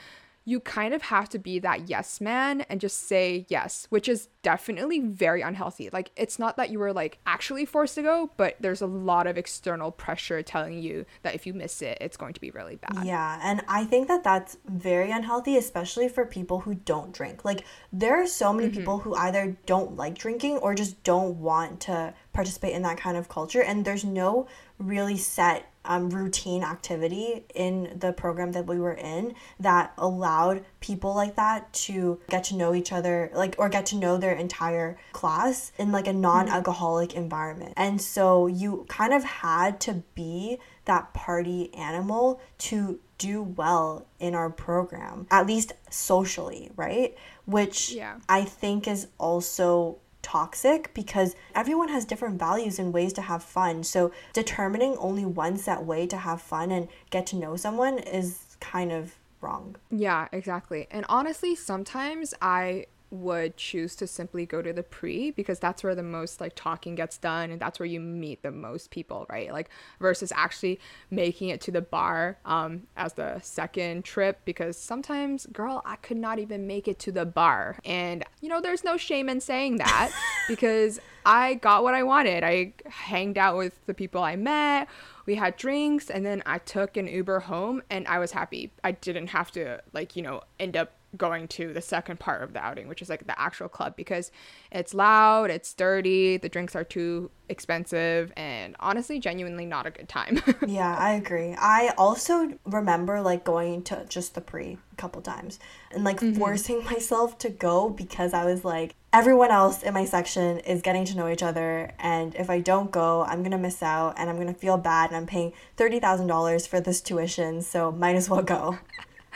you 0.48 0.62
kind 0.62 0.94
of 0.94 1.02
have 1.02 1.28
to 1.28 1.38
be 1.38 1.60
that 1.60 1.90
yes 1.90 2.22
man 2.22 2.62
and 2.70 2.80
just 2.80 3.06
say 3.06 3.46
yes, 3.50 3.86
which 3.90 4.08
is 4.08 4.30
definitely 4.44 5.02
very 5.02 5.42
unhealthy. 5.42 5.90
Like, 5.92 6.10
it's 6.16 6.40
not 6.40 6.56
that 6.56 6.70
you 6.70 6.80
were 6.80 6.94
like 6.94 7.20
actually 7.28 7.66
forced 7.66 7.96
to 7.96 8.02
go, 8.02 8.32
but 8.38 8.56
there's 8.62 8.82
a 8.82 8.88
lot 8.88 9.28
of 9.28 9.38
external 9.38 9.92
pressure 9.92 10.42
telling 10.42 10.82
you 10.82 11.06
that 11.24 11.36
if 11.36 11.46
you 11.46 11.54
miss 11.54 11.82
it, 11.82 11.98
it's 12.00 12.16
going 12.16 12.34
to 12.34 12.40
be 12.40 12.50
really 12.52 12.78
bad. 12.78 13.06
Yeah. 13.06 13.42
And 13.44 13.62
I 13.68 13.84
think 13.84 14.08
that 14.08 14.24
that's 14.24 14.56
very 14.66 15.12
unhealthy, 15.12 15.58
especially 15.58 16.08
for 16.08 16.26
people 16.26 16.62
who 16.62 16.76
don't 16.76 17.12
drink. 17.12 17.44
Like, 17.44 17.66
there 17.92 18.16
are 18.16 18.26
so 18.26 18.54
many 18.54 18.70
mm-hmm. 18.70 18.78
people 18.78 19.00
who 19.00 19.16
either 19.16 19.58
don't 19.66 19.98
like 19.98 20.18
drinking 20.18 20.60
or 20.60 20.74
just 20.74 21.04
don't 21.04 21.42
want 21.42 21.82
to 21.82 22.14
participate 22.32 22.74
in 22.74 22.84
that 22.84 22.98
kind 22.98 23.18
of 23.18 23.28
culture. 23.28 23.62
And 23.62 23.84
there's 23.84 24.06
no 24.06 24.48
really 24.80 25.18
set 25.18 25.72
um, 25.88 26.10
routine 26.10 26.64
activity 26.64 27.46
in 27.56 27.98
the 28.00 28.12
program 28.12 28.52
that 28.52 28.68
we 28.68 28.80
were 28.80 28.94
in 28.94 29.34
that 29.60 29.94
allowed 29.98 30.64
people 30.82 31.16
like 31.16 31.36
that 31.36 31.72
to 31.72 32.20
get 32.30 32.44
to 32.46 32.56
know 32.56 32.76
each 32.76 32.92
other 32.92 33.32
like 33.34 33.56
or 33.58 33.70
get 33.70 33.86
to 33.88 33.96
know 33.96 34.18
their 34.18 34.34
entire 34.34 34.98
class 35.14 35.72
in 35.78 35.92
like 35.92 36.08
a 36.08 36.14
non-alcoholic 36.14 37.16
environment 37.16 37.74
and 37.78 38.02
so 38.02 38.48
you 38.48 38.86
kind 38.90 39.14
of 39.14 39.24
had 39.24 39.80
to 39.80 40.04
be 40.14 40.58
that 40.86 41.14
party 41.14 41.74
animal 41.74 42.40
to 42.58 43.00
do 43.18 43.42
well 43.42 44.06
in 44.20 44.36
our 44.36 44.50
program 44.50 45.26
at 45.32 45.48
least 45.48 45.74
socially 45.90 46.70
right 46.76 47.18
which 47.46 47.94
yeah. 47.94 48.18
i 48.28 48.44
think 48.44 48.88
is 48.88 49.08
also 49.18 49.98
toxic 50.28 50.94
because 50.94 51.38
everyone 51.56 51.88
has 51.88 52.04
different 52.04 52.38
values 52.38 52.80
and 52.80 52.94
ways 52.94 53.14
to 53.14 53.22
have 53.22 53.42
fun. 53.42 53.82
So 53.82 54.12
determining 54.34 54.98
only 54.98 55.24
one 55.24 55.56
set 55.56 55.86
way 55.86 56.06
to 56.08 56.18
have 56.18 56.42
fun 56.42 56.70
and 56.70 56.90
get 57.10 57.26
to 57.28 57.38
know 57.38 57.56
someone 57.56 57.98
is 58.00 58.58
kind 58.60 58.92
of 58.92 59.16
wrong. 59.40 59.78
Yeah, 59.90 60.28
exactly. 60.34 60.86
And 60.92 61.06
honestly, 61.08 61.56
sometimes 61.56 62.34
I 62.42 62.88
would 63.10 63.56
choose 63.56 63.96
to 63.96 64.06
simply 64.06 64.46
go 64.46 64.62
to 64.62 64.74
the 64.74 64.84
pre 64.84 65.32
because 65.32 65.60
that's 65.60 65.84
where 65.84 65.96
the 65.96 66.04
most 66.04 66.42
like 66.42 66.54
talking 66.56 66.96
gets 66.96 67.18
done 67.18 67.52
and 67.52 67.62
that's 67.62 67.80
where 67.80 67.86
you 67.86 68.00
meet 68.00 68.44
the 68.44 68.52
most 68.52 68.92
people 68.92 69.26
right? 69.30 69.52
Like 69.52 69.70
versus 70.00 70.32
actually 70.36 70.80
making 71.10 71.50
it 71.50 71.62
to 71.62 71.72
the 71.72 71.82
bar 71.82 72.38
um 72.46 72.84
as 72.98 73.14
the 73.14 73.40
second 73.42 74.04
trip 74.04 74.42
because 74.46 74.78
sometimes 74.78 75.46
girl 75.48 75.82
i 75.86 75.96
could 75.98 76.18
not 76.18 76.40
even 76.40 76.68
make 76.68 76.88
it 76.88 77.00
to 77.00 77.12
the 77.12 77.26
bar. 77.26 77.80
And 77.86 78.26
you 78.42 78.50
know 78.50 78.60
there's 78.60 78.84
no 78.84 78.98
shame 78.98 79.30
in 79.30 79.40
saying 79.40 79.78
that 79.78 80.12
because 80.48 81.00
i 81.26 81.56
got 81.56 81.84
what 81.84 81.94
i 81.94 82.04
wanted. 82.04 82.44
I 82.44 82.74
hanged 82.86 83.38
out 83.38 83.58
with 83.58 83.80
the 83.86 83.94
people 83.94 84.22
i 84.22 84.36
met 84.36 84.88
we 85.26 85.36
had 85.36 85.56
drinks 85.56 86.10
and 86.10 86.26
then 86.26 86.44
i 86.46 86.58
took 86.58 86.98
an 86.98 87.08
uber 87.08 87.40
home 87.40 87.82
and 87.90 88.08
i 88.08 88.20
was 88.20 88.32
happy. 88.32 88.72
I 88.84 88.92
didn't 88.92 89.28
have 89.28 89.52
to 89.52 89.82
like 89.94 90.16
you 90.16 90.24
know 90.24 90.42
end 90.60 90.76
up 90.76 90.97
going 91.16 91.48
to 91.48 91.74
the 91.74 91.82
second 91.82 92.20
part 92.20 92.44
of 92.44 92.54
the 92.54 92.60
outing, 92.60 92.88
which 92.88 93.02
is 93.02 93.10
like 93.10 93.26
the 93.26 93.40
actual 93.40 93.70
club 93.70 93.96
because 93.96 94.32
it's 94.72 94.94
loud, 94.94 95.50
it's 95.50 95.74
dirty, 95.74 96.38
the 96.38 96.50
drinks 96.50 96.76
are 96.76 96.84
too 96.84 97.32
expensive, 97.50 98.34
and 98.36 98.76
honestly, 98.80 99.20
genuinely 99.20 99.66
not 99.66 99.86
a 99.86 99.92
good 99.92 100.10
time. 100.10 100.42
yeah, 100.68 100.96
I 100.98 101.14
agree. 101.14 101.56
I 101.58 101.94
also 101.98 102.52
remember 102.66 103.22
like 103.22 103.46
going 103.46 103.84
to 103.84 104.06
just 104.10 104.36
the 104.36 104.42
pre 104.42 104.78
a 104.92 104.96
couple 104.96 105.22
times 105.22 105.60
and 105.92 106.04
like 106.04 106.20
mm-hmm. 106.20 106.38
forcing 106.38 106.84
myself 106.84 107.38
to 107.40 107.50
go 107.50 107.90
because 107.90 108.34
I 108.34 108.44
was 108.44 108.66
like, 108.66 108.96
everyone 109.14 109.52
else 109.52 109.84
in 109.84 109.94
my 109.94 110.04
section 110.04 110.60
is 110.60 110.82
getting 110.82 111.06
to 111.06 111.16
know 111.16 111.30
each 111.30 111.44
other, 111.44 111.92
and 112.00 112.36
if 112.36 112.50
I 112.50 112.60
don't 112.60 112.92
go, 112.92 113.24
I'm 113.24 113.44
gonna 113.44 113.58
miss 113.58 113.82
out 113.82 114.16
and 114.18 114.30
I'm 114.30 114.38
gonna 114.38 114.54
feel 114.54 114.78
bad, 114.78 115.10
and 115.10 115.18
I'm 115.18 115.26
paying 115.26 115.54
$30,000 115.78 116.68
for 116.68 116.82
this 116.82 117.02
tuition, 117.02 117.62
so 117.62 117.92
might 117.92 118.16
as 118.16 118.30
well 118.30 118.44
go. 118.44 118.78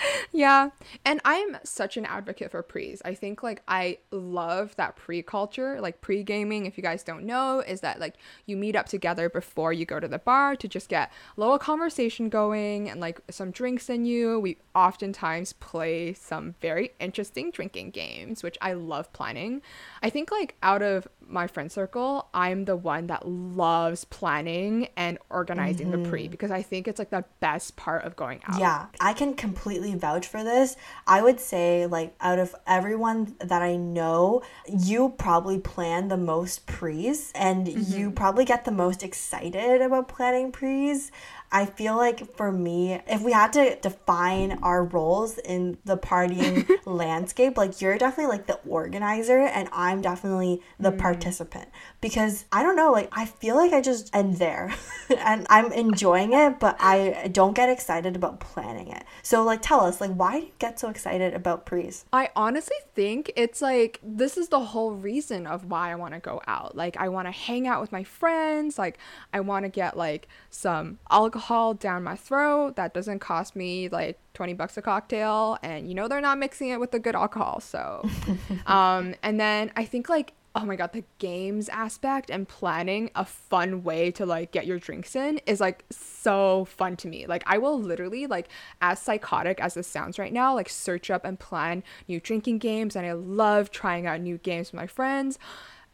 yeah. 0.32 0.70
And 1.06 1.22
I'm 1.26 1.58
such 1.64 1.98
an 1.98 2.06
advocate 2.06 2.52
for 2.52 2.62
pre's. 2.64 3.02
I 3.04 3.14
think 3.14 3.44
like 3.44 3.62
I 3.68 4.00
love 4.12 4.76
that 4.76 4.96
pre 4.96 5.22
culture. 5.22 5.80
Like 5.82 6.02
pre 6.02 6.24
gaming, 6.24 6.66
if 6.66 6.78
you 6.78 6.84
guys 6.84 7.04
don't 7.04 7.26
know, 7.26 7.60
is 7.60 7.82
that 7.82 8.00
like 8.00 8.16
you 8.46 8.58
meet 8.58 8.76
up 8.76 8.88
together 8.88 9.30
before 9.30 9.74
you 9.74 9.86
go 9.86 10.00
to 10.00 10.08
the 10.08 10.20
bar 10.20 10.56
to 10.56 10.68
just 10.68 10.90
get 10.90 11.12
a 11.38 11.40
little 11.40 11.58
conversation 11.58 12.30
going 12.30 12.90
and 12.90 13.00
like 13.00 13.22
some 13.30 13.52
drinks 13.52 13.90
in 13.90 14.06
you. 14.06 14.40
We 14.40 14.58
oftentimes 14.76 15.54
play 15.54 16.14
some 16.14 16.56
very 16.62 16.92
interesting 17.00 17.52
drinking 17.52 17.92
games, 17.92 18.44
which 18.44 18.58
I 18.62 18.74
love 18.74 19.12
planning. 19.14 19.62
I 20.02 20.10
think 20.10 20.32
like 20.32 20.56
out 20.64 20.82
of 20.82 21.08
my 21.32 21.48
friend 21.48 21.72
circle, 21.72 22.28
I'm 22.34 22.65
the 22.65 22.76
one 22.76 23.08
that 23.08 23.28
loves 23.28 24.06
planning 24.06 24.89
and 24.96 25.17
organizing 25.30 25.88
mm-hmm. 25.88 26.04
the 26.04 26.10
pre 26.10 26.24
mm-hmm. 26.24 26.32
because 26.32 26.52
I 26.52 26.62
think 26.62 26.88
it's 26.88 27.00
like 27.00 27.10
the 27.10 27.26
best 27.39 27.76
part 27.76 28.04
of 28.04 28.15
going 28.15 28.41
out. 28.48 28.60
Yeah, 28.60 28.88
I 29.00 29.13
can 29.13 29.34
completely 29.34 29.96
vouch 29.96 30.28
for 30.28 30.44
this. 30.44 30.76
I 31.08 31.22
would 31.22 31.39
say, 31.39 31.86
like, 31.86 32.15
out 32.22 32.39
of 32.39 32.56
everyone 32.67 33.36
that 33.39 33.62
I 33.62 33.76
know, 33.76 34.41
you 34.67 35.13
probably 35.17 35.60
plan 35.60 36.08
the 36.08 36.17
most 36.17 36.67
pre's 36.67 37.32
and 37.34 37.67
mm-hmm. 37.67 37.98
you 37.98 38.12
probably 38.12 38.46
get 38.46 38.65
the 38.65 38.72
most 38.72 39.04
excited 39.04 39.82
about 39.82 40.08
planning 40.08 40.52
pre's. 40.52 41.12
I 41.52 41.66
feel 41.66 41.98
like 41.98 42.36
for 42.38 42.50
me, 42.52 43.02
if 43.08 43.22
we 43.22 43.34
had 43.34 43.52
to 43.54 43.76
define 43.82 44.60
our 44.64 44.86
roles 44.86 45.38
in 45.38 45.78
the 45.84 45.98
partying 45.98 46.70
landscape, 46.86 47.58
like 47.58 47.82
you're 47.82 47.98
definitely 47.98 48.38
like 48.38 48.48
the 48.48 48.60
organizer 48.66 49.40
and 49.40 49.68
I'm 49.74 50.02
definitely 50.02 50.62
the 50.80 50.92
mm. 50.92 50.98
participant 50.98 51.68
because 52.00 52.46
I 52.54 52.64
don't 52.64 52.78
know, 52.78 52.92
like 52.94 53.10
I 53.12 53.26
feel 53.26 53.56
like 53.58 53.74
I 53.74 53.82
just 53.82 54.16
am 54.16 54.36
there 54.36 54.74
and 55.18 55.46
I'm 55.50 55.74
enjoying 55.74 56.32
it, 56.32 56.58
but 56.60 56.78
I 56.80 57.30
don't 57.34 57.54
get 57.54 57.68
excited 57.68 58.16
about 58.16 58.40
planning 58.40 58.88
it. 58.88 59.04
So 59.22 59.44
like 59.44 59.62
tell 59.62 59.82
us, 59.82 60.00
like 60.00 60.12
why 60.12 60.40
do 60.40 60.46
you 60.46 60.52
get 60.58 60.80
so 60.80 60.88
excited 60.88 61.34
about 61.34 61.66
pre's? 61.66 62.06
I 62.14 62.30
honestly 62.34 62.78
think 62.96 63.30
it's 63.36 63.62
like 63.62 64.00
this 64.02 64.38
is 64.38 64.48
the 64.48 64.60
whole 64.60 64.94
reason 64.94 65.46
of 65.48 65.66
why 65.66 65.92
I 65.92 65.96
want 65.96 66.14
to 66.14 66.22
go 66.22 66.42
out. 66.48 66.78
Like 66.78 66.96
I 66.96 67.10
want 67.10 67.28
to 67.28 67.32
hang 67.32 67.68
out 67.68 67.82
with 67.82 67.92
my 67.92 68.06
friends, 68.06 68.78
like 68.78 68.98
I 69.34 69.42
want 69.42 69.66
to 69.66 69.70
get 69.70 69.98
like 69.98 70.30
some 70.50 71.00
alcohol 71.10 71.40
alcohol 71.41 71.73
down 71.73 72.04
my 72.04 72.15
throat 72.15 72.75
that 72.75 72.93
doesn't 72.93 73.17
cost 73.17 73.56
me 73.56 73.89
like 73.89 74.19
20 74.36 74.54
bucks 74.54 74.77
a 74.77 74.82
cocktail 74.82 75.58
and 75.63 75.88
you 75.88 75.95
know 75.95 76.08
they're 76.08 76.21
not 76.21 76.38
mixing 76.38 76.69
it 76.69 76.80
with 76.80 76.91
the 76.91 76.99
good 76.99 77.15
alcohol 77.15 77.60
so 77.60 78.08
um 78.67 79.15
and 79.23 79.39
then 79.39 79.71
i 79.75 79.84
think 79.84 80.08
like 80.08 80.34
oh 80.54 80.63
my 80.63 80.75
god 80.75 80.93
the 80.93 81.04
games 81.17 81.67
aspect 81.69 82.30
and 82.30 82.47
planning 82.47 83.10
a 83.15 83.25
fun 83.25 83.82
way 83.82 84.12
to 84.12 84.23
like 84.23 84.51
get 84.51 84.67
your 84.67 84.77
drinks 84.77 85.15
in 85.15 85.39
is 85.47 85.60
like 85.60 85.84
so 85.89 86.65
fun 86.65 86.95
to 86.95 87.08
me. 87.08 87.25
Like 87.25 87.43
i 87.47 87.58
will 87.58 87.82
literally 87.82 88.27
like 88.27 88.47
as 88.82 88.99
psychotic 88.99 89.60
as 89.60 89.73
this 89.73 89.88
sounds 89.88 90.19
right 90.19 90.34
now 90.34 90.54
like 90.54 90.69
search 90.69 91.10
up 91.10 91.25
and 91.25 91.39
plan 91.39 91.84
new 92.08 92.19
drinking 92.19 92.60
games 92.60 92.95
and 92.95 93.08
i 93.08 93.13
love 93.13 93.71
trying 93.71 94.06
out 94.06 94.21
new 94.21 94.38
games 94.38 94.71
with 94.71 94.80
my 94.80 94.88
friends 94.88 95.39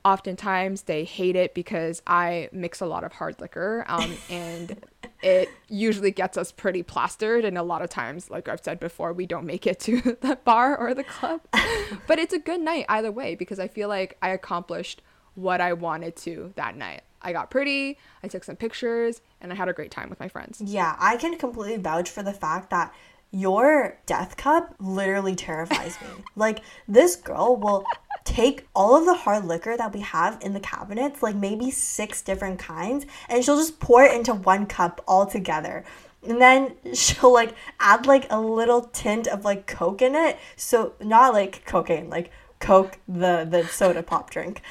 oftentimes 0.07 0.83
they 0.83 1.03
hate 1.03 1.35
it 1.35 1.53
because 1.53 2.01
I 2.07 2.47
mix 2.53 2.79
a 2.79 2.85
lot 2.85 3.03
of 3.03 3.11
hard 3.11 3.41
liquor 3.41 3.83
um, 3.89 4.15
and 4.29 4.81
it 5.21 5.49
usually 5.67 6.11
gets 6.11 6.37
us 6.37 6.51
pretty 6.53 6.81
plastered. 6.81 7.43
And 7.43 7.57
a 7.57 7.63
lot 7.63 7.81
of 7.81 7.89
times, 7.89 8.29
like 8.29 8.47
I've 8.47 8.63
said 8.63 8.79
before, 8.79 9.11
we 9.11 9.25
don't 9.25 9.45
make 9.45 9.67
it 9.67 9.81
to 9.81 10.01
the 10.21 10.39
bar 10.45 10.77
or 10.77 10.93
the 10.93 11.03
club. 11.03 11.41
but 12.07 12.19
it's 12.19 12.33
a 12.33 12.39
good 12.39 12.61
night 12.61 12.85
either 12.87 13.11
way 13.11 13.35
because 13.35 13.59
I 13.59 13.67
feel 13.67 13.89
like 13.89 14.17
I 14.21 14.29
accomplished 14.29 15.01
what 15.35 15.59
I 15.59 15.73
wanted 15.73 16.15
to 16.17 16.53
that 16.55 16.77
night. 16.77 17.01
I 17.21 17.33
got 17.33 17.51
pretty, 17.51 17.97
I 18.23 18.29
took 18.29 18.45
some 18.45 18.55
pictures, 18.55 19.21
and 19.41 19.51
I 19.51 19.55
had 19.55 19.67
a 19.67 19.73
great 19.73 19.91
time 19.91 20.09
with 20.09 20.19
my 20.19 20.29
friends. 20.29 20.61
Yeah, 20.63 20.95
I 20.99 21.17
can 21.17 21.37
completely 21.37 21.81
vouch 21.81 22.09
for 22.09 22.23
the 22.23 22.31
fact 22.31 22.69
that 22.69 22.93
your 23.31 23.97
death 24.05 24.37
cup 24.37 24.73
literally 24.79 25.35
terrifies 25.35 25.99
me. 25.99 26.23
like, 26.35 26.61
this 26.87 27.17
girl 27.17 27.57
will 27.57 27.83
take 28.27 28.67
all 28.75 28.97
of 28.97 29.05
the 29.05 29.13
hard 29.13 29.45
liquor 29.45 29.77
that 29.77 29.93
we 29.93 30.01
have 30.01 30.37
in 30.41 30.53
the 30.53 30.59
cabinets, 30.59 31.23
like 31.23 31.35
maybe 31.35 31.71
six 31.71 32.21
different 32.21 32.59
kinds, 32.59 33.05
and 33.29 33.43
she'll 33.43 33.55
just 33.57 33.79
pour 33.79 34.03
it 34.03 34.13
into 34.13 34.33
one 34.33 34.65
cup 34.65 35.01
all 35.07 35.25
together. 35.25 35.85
And 36.27 36.41
then 36.41 36.75
she'll 36.93 37.33
like 37.33 37.55
add 37.79 38.05
like 38.05 38.27
a 38.29 38.39
little 38.39 38.81
tint 38.81 39.27
of 39.27 39.45
like 39.45 39.65
Coke 39.65 40.01
in 40.01 40.13
it. 40.13 40.37
So 40.57 40.93
not 40.99 41.33
like 41.33 41.65
cocaine, 41.65 42.09
like 42.09 42.31
Coke, 42.59 42.99
the 43.07 43.47
the 43.49 43.65
soda 43.67 44.03
pop 44.03 44.29
drink. 44.29 44.61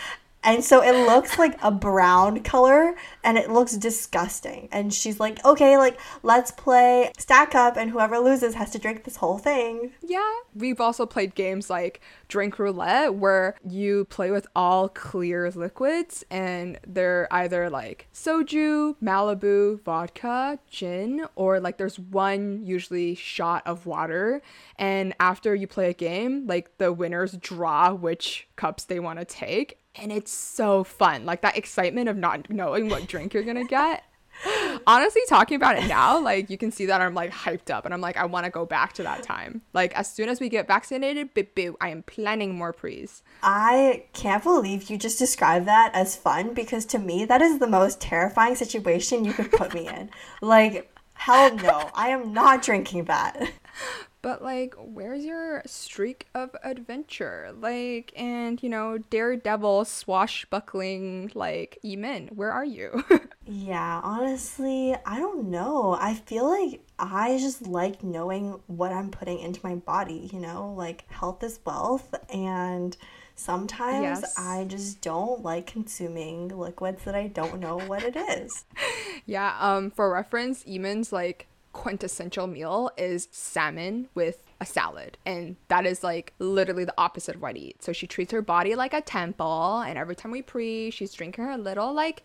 And 0.46 0.62
so 0.64 0.80
it 0.80 0.92
looks 0.92 1.40
like 1.40 1.58
a 1.60 1.72
brown 1.72 2.44
color 2.44 2.94
and 3.24 3.36
it 3.36 3.50
looks 3.50 3.76
disgusting. 3.76 4.68
And 4.70 4.94
she's 4.94 5.18
like, 5.18 5.44
okay, 5.44 5.76
like, 5.76 5.98
let's 6.22 6.52
play 6.52 7.10
stack 7.18 7.56
up 7.56 7.76
and 7.76 7.90
whoever 7.90 8.20
loses 8.20 8.54
has 8.54 8.70
to 8.70 8.78
drink 8.78 9.02
this 9.02 9.16
whole 9.16 9.38
thing. 9.38 9.90
Yeah. 10.02 10.32
We've 10.54 10.80
also 10.80 11.04
played 11.04 11.34
games 11.34 11.68
like 11.68 12.00
Drink 12.28 12.60
Roulette 12.60 13.14
where 13.14 13.56
you 13.68 14.04
play 14.04 14.30
with 14.30 14.46
all 14.54 14.88
clear 14.88 15.50
liquids 15.50 16.24
and 16.30 16.78
they're 16.86 17.26
either 17.32 17.68
like 17.68 18.06
soju, 18.14 18.94
Malibu, 19.02 19.82
vodka, 19.82 20.60
gin, 20.70 21.26
or 21.34 21.58
like 21.58 21.76
there's 21.76 21.98
one 21.98 22.64
usually 22.64 23.16
shot 23.16 23.64
of 23.66 23.84
water. 23.84 24.42
And 24.78 25.12
after 25.18 25.56
you 25.56 25.66
play 25.66 25.90
a 25.90 25.94
game, 25.94 26.46
like 26.46 26.78
the 26.78 26.92
winners 26.92 27.32
draw 27.32 27.92
which 27.92 28.46
cups 28.54 28.84
they 28.84 29.00
want 29.00 29.18
to 29.18 29.24
take 29.24 29.80
and 29.98 30.12
it's 30.12 30.32
so 30.32 30.84
fun. 30.84 31.24
Like 31.24 31.42
that 31.42 31.56
excitement 31.56 32.08
of 32.08 32.16
not 32.16 32.50
knowing 32.50 32.88
what 32.88 33.06
drink 33.06 33.34
you're 33.34 33.42
gonna 33.42 33.64
get. 33.64 34.04
Honestly, 34.86 35.22
talking 35.28 35.56
about 35.56 35.78
it 35.78 35.86
now, 35.86 36.20
like 36.20 36.50
you 36.50 36.58
can 36.58 36.70
see 36.70 36.86
that 36.86 37.00
I'm 37.00 37.14
like 37.14 37.32
hyped 37.32 37.70
up 37.70 37.84
and 37.84 37.94
I'm 37.94 38.00
like, 38.00 38.16
I 38.16 38.26
want 38.26 38.44
to 38.44 38.50
go 38.50 38.66
back 38.66 38.92
to 38.94 39.02
that 39.02 39.22
time. 39.22 39.62
Like 39.72 39.94
as 39.94 40.10
soon 40.10 40.28
as 40.28 40.40
we 40.40 40.48
get 40.48 40.66
vaccinated, 40.66 41.30
boo, 41.34 41.76
I 41.80 41.88
am 41.88 42.02
planning 42.02 42.54
more 42.54 42.72
pre's. 42.72 43.22
I 43.42 44.04
can't 44.12 44.42
believe 44.42 44.90
you 44.90 44.98
just 44.98 45.18
described 45.18 45.66
that 45.66 45.90
as 45.94 46.16
fun 46.16 46.54
because 46.54 46.84
to 46.86 46.98
me 46.98 47.24
that 47.24 47.42
is 47.42 47.58
the 47.58 47.66
most 47.66 48.00
terrifying 48.00 48.54
situation 48.54 49.24
you 49.24 49.32
could 49.32 49.50
put 49.50 49.74
me 49.74 49.88
in. 49.88 50.10
Like, 50.42 50.94
hell 51.14 51.56
no, 51.56 51.90
I 51.94 52.08
am 52.08 52.32
not 52.32 52.62
drinking 52.62 53.04
that. 53.04 53.50
but 54.26 54.42
like 54.42 54.74
where's 54.76 55.24
your 55.24 55.62
streak 55.66 56.26
of 56.34 56.50
adventure 56.64 57.52
like 57.60 58.12
and 58.16 58.60
you 58.60 58.68
know 58.68 58.98
daredevil 58.98 59.84
swashbuckling 59.84 61.30
like 61.36 61.78
Yimin 61.84 62.32
where 62.32 62.50
are 62.50 62.64
you 62.64 63.04
yeah 63.46 64.00
honestly 64.02 64.96
i 65.06 65.20
don't 65.20 65.48
know 65.48 65.96
i 66.00 66.12
feel 66.12 66.50
like 66.50 66.80
i 66.98 67.38
just 67.38 67.68
like 67.68 68.02
knowing 68.02 68.58
what 68.66 68.90
i'm 68.90 69.12
putting 69.12 69.38
into 69.38 69.60
my 69.62 69.76
body 69.76 70.28
you 70.32 70.40
know 70.40 70.74
like 70.76 71.08
health 71.08 71.44
is 71.44 71.60
wealth 71.64 72.12
and 72.28 72.96
sometimes 73.36 74.22
yes. 74.22 74.34
I 74.38 74.64
just 74.64 75.02
don't 75.02 75.42
like 75.42 75.66
consuming 75.66 76.48
liquids 76.48 77.04
that 77.04 77.14
I 77.14 77.26
don't 77.26 77.60
know 77.60 77.78
what 77.78 78.02
it 78.02 78.16
is. 78.16 78.64
yeah, 79.26 79.54
um 79.60 79.90
for 79.90 80.10
reference, 80.10 80.64
Yimin's 80.64 81.12
like 81.12 81.46
quintessential 81.76 82.46
meal 82.46 82.90
is 82.96 83.28
salmon 83.30 84.08
with 84.14 84.42
a 84.62 84.66
salad. 84.66 85.18
And 85.26 85.56
that 85.68 85.84
is 85.84 86.02
like 86.02 86.32
literally 86.38 86.86
the 86.86 86.94
opposite 86.96 87.36
of 87.36 87.42
what 87.42 87.54
I 87.54 87.58
eat. 87.58 87.82
So 87.84 87.92
she 87.92 88.06
treats 88.06 88.32
her 88.32 88.40
body 88.40 88.74
like 88.74 88.94
a 88.94 89.02
temple. 89.02 89.80
And 89.80 89.98
every 89.98 90.16
time 90.16 90.30
we 90.30 90.40
pre, 90.40 90.90
she's 90.90 91.12
drinking 91.12 91.44
her 91.44 91.58
little 91.58 91.92
like 91.92 92.22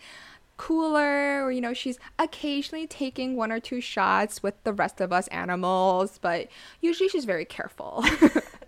cooler 0.57 1.43
or 1.43 1.51
you 1.51 1.59
know 1.59 1.73
she's 1.73 1.97
occasionally 2.19 2.85
taking 2.85 3.35
one 3.35 3.51
or 3.51 3.59
two 3.59 3.81
shots 3.81 4.43
with 4.43 4.53
the 4.63 4.71
rest 4.71 5.01
of 5.01 5.11
us 5.11 5.27
animals 5.29 6.19
but 6.21 6.49
usually 6.81 7.09
she's 7.09 7.25
very 7.25 7.45
careful 7.45 8.05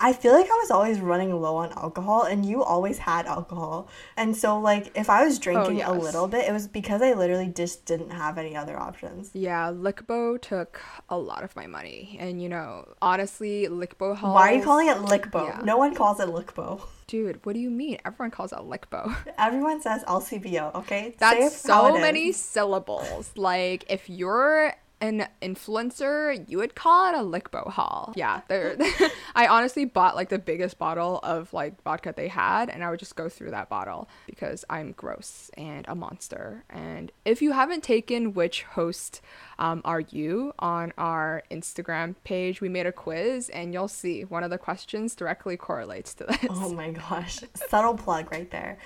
I 0.00 0.12
feel 0.12 0.32
like 0.32 0.46
I 0.46 0.54
was 0.54 0.70
always 0.70 1.00
running 1.00 1.34
low 1.40 1.56
on 1.56 1.72
alcohol 1.72 2.22
and 2.22 2.44
you 2.44 2.62
always 2.62 2.98
had 2.98 3.26
alcohol. 3.26 3.88
And 4.16 4.36
so 4.36 4.58
like 4.58 4.92
if 4.94 5.10
I 5.10 5.24
was 5.24 5.38
oh, 5.38 5.40
drinking 5.40 5.76
oh, 5.76 5.78
yes. 5.78 5.88
a 5.88 5.92
little 5.92 6.28
bit, 6.28 6.48
it 6.48 6.52
was 6.52 6.66
because 6.68 7.02
I 7.02 7.12
literally 7.14 7.48
just 7.48 7.84
didn't 7.86 8.10
have 8.10 8.38
any 8.38 8.56
other 8.56 8.78
options. 8.78 9.30
Yeah, 9.32 9.72
Lickbo 9.72 10.40
took 10.40 10.80
a 11.08 11.18
lot 11.18 11.42
of 11.42 11.54
my 11.56 11.66
money. 11.66 12.16
And 12.20 12.42
you 12.42 12.48
know, 12.48 12.94
honestly, 13.02 13.68
Lickbo 13.68 14.16
halls, 14.16 14.34
Why 14.34 14.52
are 14.52 14.56
you 14.56 14.62
calling 14.62 14.88
it 14.88 14.96
Lickbo? 14.98 15.46
Yeah. 15.46 15.60
No 15.64 15.76
one 15.76 15.94
calls 15.94 16.20
it 16.20 16.28
Lickbo. 16.28 16.80
Dude, 17.06 17.44
what 17.46 17.52
do 17.52 17.60
you 17.60 17.70
mean? 17.70 17.98
Everyone 18.04 18.32
calls 18.32 18.52
it 18.52 18.58
Lickbo. 18.58 19.14
Everyone 19.38 19.80
says 19.80 20.02
LCBO, 20.04 20.74
okay? 20.74 21.14
That's 21.18 21.56
so 21.56 21.96
many 21.98 22.32
syllables. 22.32 23.30
like 23.36 23.84
if 23.88 24.10
you're 24.10 24.74
an 25.00 25.28
influencer, 25.42 26.48
you 26.48 26.58
would 26.58 26.74
call 26.74 27.08
it 27.08 27.14
a 27.14 27.22
Lickbo 27.22 27.68
haul. 27.68 28.12
Yeah, 28.16 28.40
they're, 28.48 28.76
I 29.34 29.46
honestly 29.46 29.84
bought 29.84 30.16
like 30.16 30.30
the 30.30 30.38
biggest 30.38 30.78
bottle 30.78 31.20
of 31.22 31.52
like 31.52 31.82
vodka 31.82 32.14
they 32.16 32.28
had, 32.28 32.70
and 32.70 32.82
I 32.82 32.90
would 32.90 32.98
just 32.98 33.16
go 33.16 33.28
through 33.28 33.50
that 33.50 33.68
bottle 33.68 34.08
because 34.26 34.64
I'm 34.70 34.92
gross 34.92 35.50
and 35.56 35.84
a 35.88 35.94
monster. 35.94 36.64
And 36.70 37.12
if 37.24 37.42
you 37.42 37.52
haven't 37.52 37.82
taken 37.82 38.32
which 38.32 38.62
host 38.62 39.20
um, 39.58 39.82
are 39.84 40.00
you 40.00 40.52
on 40.58 40.92
our 40.96 41.42
Instagram 41.50 42.14
page, 42.24 42.60
we 42.60 42.68
made 42.68 42.86
a 42.86 42.92
quiz, 42.92 43.48
and 43.50 43.74
you'll 43.74 43.88
see 43.88 44.22
one 44.22 44.44
of 44.44 44.50
the 44.50 44.58
questions 44.58 45.14
directly 45.14 45.56
correlates 45.56 46.14
to 46.14 46.24
this. 46.24 46.38
Oh 46.48 46.72
my 46.72 46.90
gosh, 46.90 47.40
subtle 47.54 47.94
plug 47.94 48.30
right 48.32 48.50
there. 48.50 48.78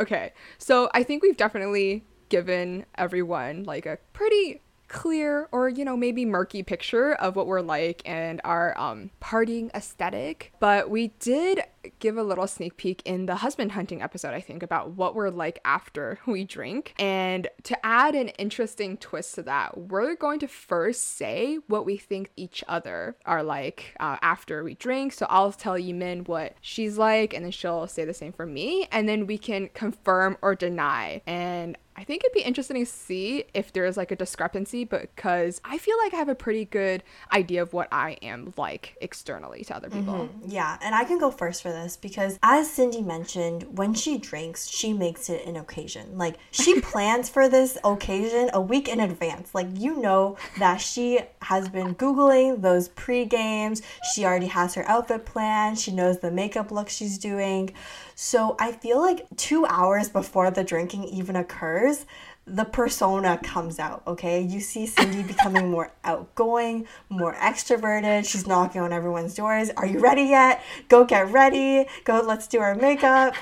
Okay, 0.00 0.32
so 0.58 0.90
I 0.94 1.02
think 1.02 1.22
we've 1.22 1.36
definitely 1.36 2.04
given 2.28 2.86
everyone 2.96 3.64
like 3.64 3.86
a 3.86 3.98
pretty 4.12 4.62
clear 4.90 5.48
or 5.52 5.68
you 5.68 5.84
know 5.84 5.96
maybe 5.96 6.24
murky 6.26 6.62
picture 6.62 7.14
of 7.14 7.36
what 7.36 7.46
we're 7.46 7.60
like 7.60 8.02
and 8.04 8.40
our 8.44 8.78
um 8.78 9.10
partying 9.22 9.72
aesthetic. 9.74 10.52
But 10.58 10.90
we 10.90 11.08
did 11.20 11.62
give 11.98 12.18
a 12.18 12.22
little 12.22 12.46
sneak 12.46 12.76
peek 12.76 13.00
in 13.06 13.24
the 13.24 13.36
husband 13.36 13.72
hunting 13.72 14.02
episode 14.02 14.34
i 14.34 14.40
think 14.40 14.62
about 14.62 14.90
what 14.90 15.14
we're 15.14 15.30
like 15.30 15.58
after 15.64 16.18
we 16.26 16.44
drink. 16.44 16.94
And 16.98 17.48
to 17.62 17.86
add 17.86 18.14
an 18.14 18.28
interesting 18.30 18.96
twist 18.98 19.36
to 19.36 19.42
that 19.44 19.78
we're 19.78 20.14
going 20.16 20.40
to 20.40 20.48
first 20.48 21.16
say 21.16 21.58
what 21.68 21.86
we 21.86 21.96
think 21.96 22.30
each 22.36 22.62
other 22.68 23.16
are 23.24 23.42
like 23.42 23.94
uh, 24.00 24.16
after 24.20 24.64
we 24.64 24.74
drink. 24.74 25.12
So 25.12 25.26
i'll 25.30 25.52
tell 25.52 25.74
Yimin 25.74 26.26
what 26.26 26.54
she's 26.60 26.98
like 26.98 27.32
and 27.32 27.44
then 27.44 27.52
she'll 27.52 27.86
say 27.86 28.04
the 28.04 28.14
same 28.14 28.32
for 28.32 28.46
me. 28.46 28.88
And 28.90 29.08
then 29.08 29.26
we 29.26 29.38
can 29.38 29.68
confirm 29.72 30.36
or 30.42 30.54
deny. 30.54 31.22
And 31.26 31.78
I 32.00 32.04
think 32.04 32.24
it'd 32.24 32.32
be 32.32 32.40
interesting 32.40 32.82
to 32.82 32.90
see 32.90 33.44
if 33.52 33.74
there's 33.74 33.98
like 33.98 34.10
a 34.10 34.16
discrepancy 34.16 34.84
because 34.84 35.60
I 35.66 35.76
feel 35.76 35.98
like 35.98 36.14
I 36.14 36.16
have 36.16 36.30
a 36.30 36.34
pretty 36.34 36.64
good 36.64 37.02
idea 37.30 37.60
of 37.60 37.74
what 37.74 37.88
I 37.92 38.12
am 38.22 38.54
like 38.56 38.96
externally 39.02 39.64
to 39.64 39.76
other 39.76 39.90
people. 39.90 40.14
Mm-hmm. 40.14 40.50
Yeah, 40.50 40.78
and 40.80 40.94
I 40.94 41.04
can 41.04 41.18
go 41.18 41.30
first 41.30 41.60
for 41.60 41.68
this 41.68 41.98
because 41.98 42.38
as 42.42 42.70
Cindy 42.70 43.02
mentioned, 43.02 43.76
when 43.76 43.92
she 43.92 44.16
drinks, 44.16 44.66
she 44.66 44.94
makes 44.94 45.28
it 45.28 45.46
an 45.46 45.56
occasion. 45.56 46.16
Like 46.16 46.36
she 46.52 46.80
plans 46.90 47.28
for 47.28 47.50
this 47.50 47.76
occasion 47.84 48.48
a 48.54 48.62
week 48.62 48.88
in 48.88 49.00
advance. 49.00 49.54
Like 49.54 49.68
you 49.74 50.00
know 50.00 50.38
that 50.58 50.78
she 50.78 51.20
has 51.42 51.68
been 51.68 51.94
googling 51.96 52.62
those 52.62 52.88
pre-games. 52.88 53.82
She 54.14 54.24
already 54.24 54.46
has 54.46 54.72
her 54.72 54.88
outfit 54.88 55.26
planned. 55.26 55.78
She 55.78 55.92
knows 55.92 56.20
the 56.20 56.30
makeup 56.30 56.70
look 56.70 56.88
she's 56.88 57.18
doing. 57.18 57.74
So 58.22 58.54
I 58.58 58.72
feel 58.72 59.00
like 59.00 59.26
2 59.38 59.64
hours 59.64 60.10
before 60.10 60.50
the 60.50 60.62
drinking 60.62 61.04
even 61.04 61.36
occurs 61.36 62.04
the 62.50 62.64
persona 62.64 63.38
comes 63.38 63.78
out, 63.78 64.02
okay? 64.06 64.40
You 64.40 64.60
see 64.60 64.86
Cindy 64.86 65.22
becoming 65.22 65.70
more 65.70 65.92
outgoing, 66.02 66.86
more 67.08 67.34
extroverted. 67.34 68.28
She's 68.28 68.46
knocking 68.46 68.80
on 68.80 68.92
everyone's 68.92 69.34
doors. 69.34 69.70
Are 69.76 69.86
you 69.86 70.00
ready 70.00 70.22
yet? 70.24 70.62
Go 70.88 71.04
get 71.04 71.30
ready. 71.30 71.86
Go, 72.04 72.20
let's 72.20 72.48
do 72.48 72.58
our 72.60 72.74
makeup. 72.74 73.34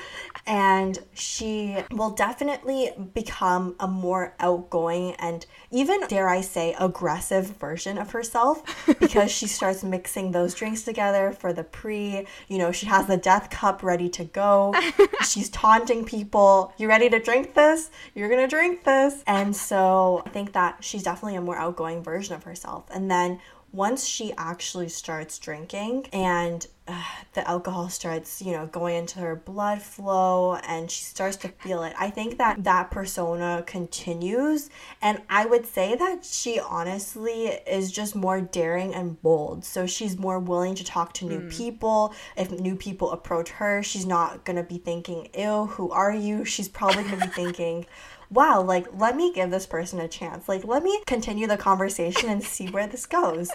And 0.46 0.98
she 1.14 1.76
will 1.90 2.10
definitely 2.10 2.90
become 3.14 3.76
a 3.80 3.88
more 3.88 4.34
outgoing 4.40 5.14
and 5.18 5.44
even, 5.70 6.06
dare 6.06 6.28
I 6.28 6.40
say, 6.40 6.74
aggressive 6.78 7.46
version 7.58 7.98
of 7.98 8.10
herself 8.12 8.62
because 9.00 9.30
she 9.30 9.46
starts 9.46 9.82
mixing 9.84 10.32
those 10.32 10.54
drinks 10.54 10.82
together 10.82 11.32
for 11.32 11.52
the 11.52 11.64
pre. 11.64 12.26
You 12.48 12.58
know, 12.58 12.72
she 12.72 12.86
has 12.86 13.06
the 13.06 13.16
death 13.16 13.50
cup 13.50 13.82
ready 13.82 14.08
to 14.10 14.24
go. 14.24 14.74
She's 15.26 15.50
taunting 15.50 16.04
people. 16.04 16.72
You 16.78 16.88
ready 16.88 17.10
to 17.10 17.18
drink 17.18 17.54
this? 17.54 17.90
You're 18.14 18.28
gonna 18.28 18.48
drink 18.48 18.84
this. 18.84 18.97
And 19.26 19.54
so 19.54 20.22
I 20.26 20.30
think 20.30 20.52
that 20.52 20.82
she's 20.82 21.02
definitely 21.02 21.36
a 21.36 21.40
more 21.40 21.56
outgoing 21.56 22.02
version 22.02 22.34
of 22.34 22.44
herself. 22.44 22.84
And 22.90 23.10
then 23.10 23.40
once 23.72 24.06
she 24.06 24.32
actually 24.38 24.88
starts 24.88 25.38
drinking 25.38 26.06
and 26.12 26.66
uh, 26.86 27.02
the 27.34 27.46
alcohol 27.46 27.90
starts, 27.90 28.40
you 28.40 28.50
know, 28.52 28.66
going 28.66 28.96
into 28.96 29.18
her 29.18 29.36
blood 29.36 29.82
flow 29.82 30.54
and 30.66 30.90
she 30.90 31.04
starts 31.04 31.36
to 31.36 31.48
feel 31.48 31.82
it, 31.82 31.92
I 31.98 32.08
think 32.08 32.38
that 32.38 32.64
that 32.64 32.90
persona 32.90 33.62
continues. 33.66 34.70
And 35.02 35.20
I 35.28 35.44
would 35.44 35.66
say 35.66 35.94
that 35.96 36.24
she 36.24 36.58
honestly 36.58 37.48
is 37.66 37.92
just 37.92 38.16
more 38.16 38.40
daring 38.40 38.94
and 38.94 39.20
bold. 39.20 39.66
So 39.66 39.86
she's 39.86 40.16
more 40.16 40.38
willing 40.38 40.74
to 40.76 40.84
talk 40.84 41.12
to 41.14 41.26
new 41.26 41.40
mm. 41.40 41.52
people. 41.52 42.14
If 42.38 42.50
new 42.50 42.74
people 42.74 43.10
approach 43.10 43.50
her, 43.50 43.82
she's 43.82 44.06
not 44.06 44.46
going 44.46 44.56
to 44.56 44.62
be 44.62 44.78
thinking, 44.78 45.28
ew, 45.36 45.66
who 45.66 45.90
are 45.90 46.14
you? 46.14 46.46
She's 46.46 46.68
probably 46.68 47.02
going 47.02 47.20
to 47.20 47.26
be 47.26 47.32
thinking, 47.32 47.86
wow, 48.30 48.62
like, 48.62 48.86
let 48.94 49.16
me 49.16 49.32
give 49.32 49.50
this 49.50 49.66
person 49.66 50.00
a 50.00 50.08
chance. 50.08 50.48
Like, 50.48 50.64
let 50.64 50.82
me 50.82 51.02
continue 51.06 51.46
the 51.46 51.56
conversation 51.56 52.28
and 52.28 52.42
see 52.42 52.68
where 52.68 52.86
this 52.86 53.06
goes. 53.06 53.50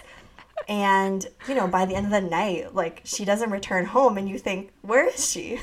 And, 0.68 1.26
you 1.48 1.56
know, 1.56 1.68
by 1.68 1.86
the 1.86 1.96
end 1.96 2.06
of 2.08 2.12
the 2.12 2.22
night, 2.22 2.74
like, 2.74 3.02
she 3.04 3.26
doesn't 3.26 3.52
return 3.52 3.86
home, 3.86 4.18
and 4.18 4.30
you 4.30 4.40
think, 4.40 4.72
where 4.82 5.08
is 5.08 5.30
she? 5.30 5.60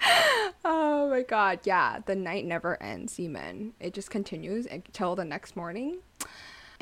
oh 0.64 1.08
my 1.10 1.22
god, 1.22 1.60
yeah, 1.64 2.00
the 2.04 2.16
night 2.16 2.44
never 2.44 2.82
ends, 2.82 3.16
Yimin. 3.16 3.72
It 3.78 3.94
just 3.94 4.10
continues 4.10 4.66
until 4.66 5.14
the 5.14 5.24
next 5.24 5.56
morning. 5.56 5.98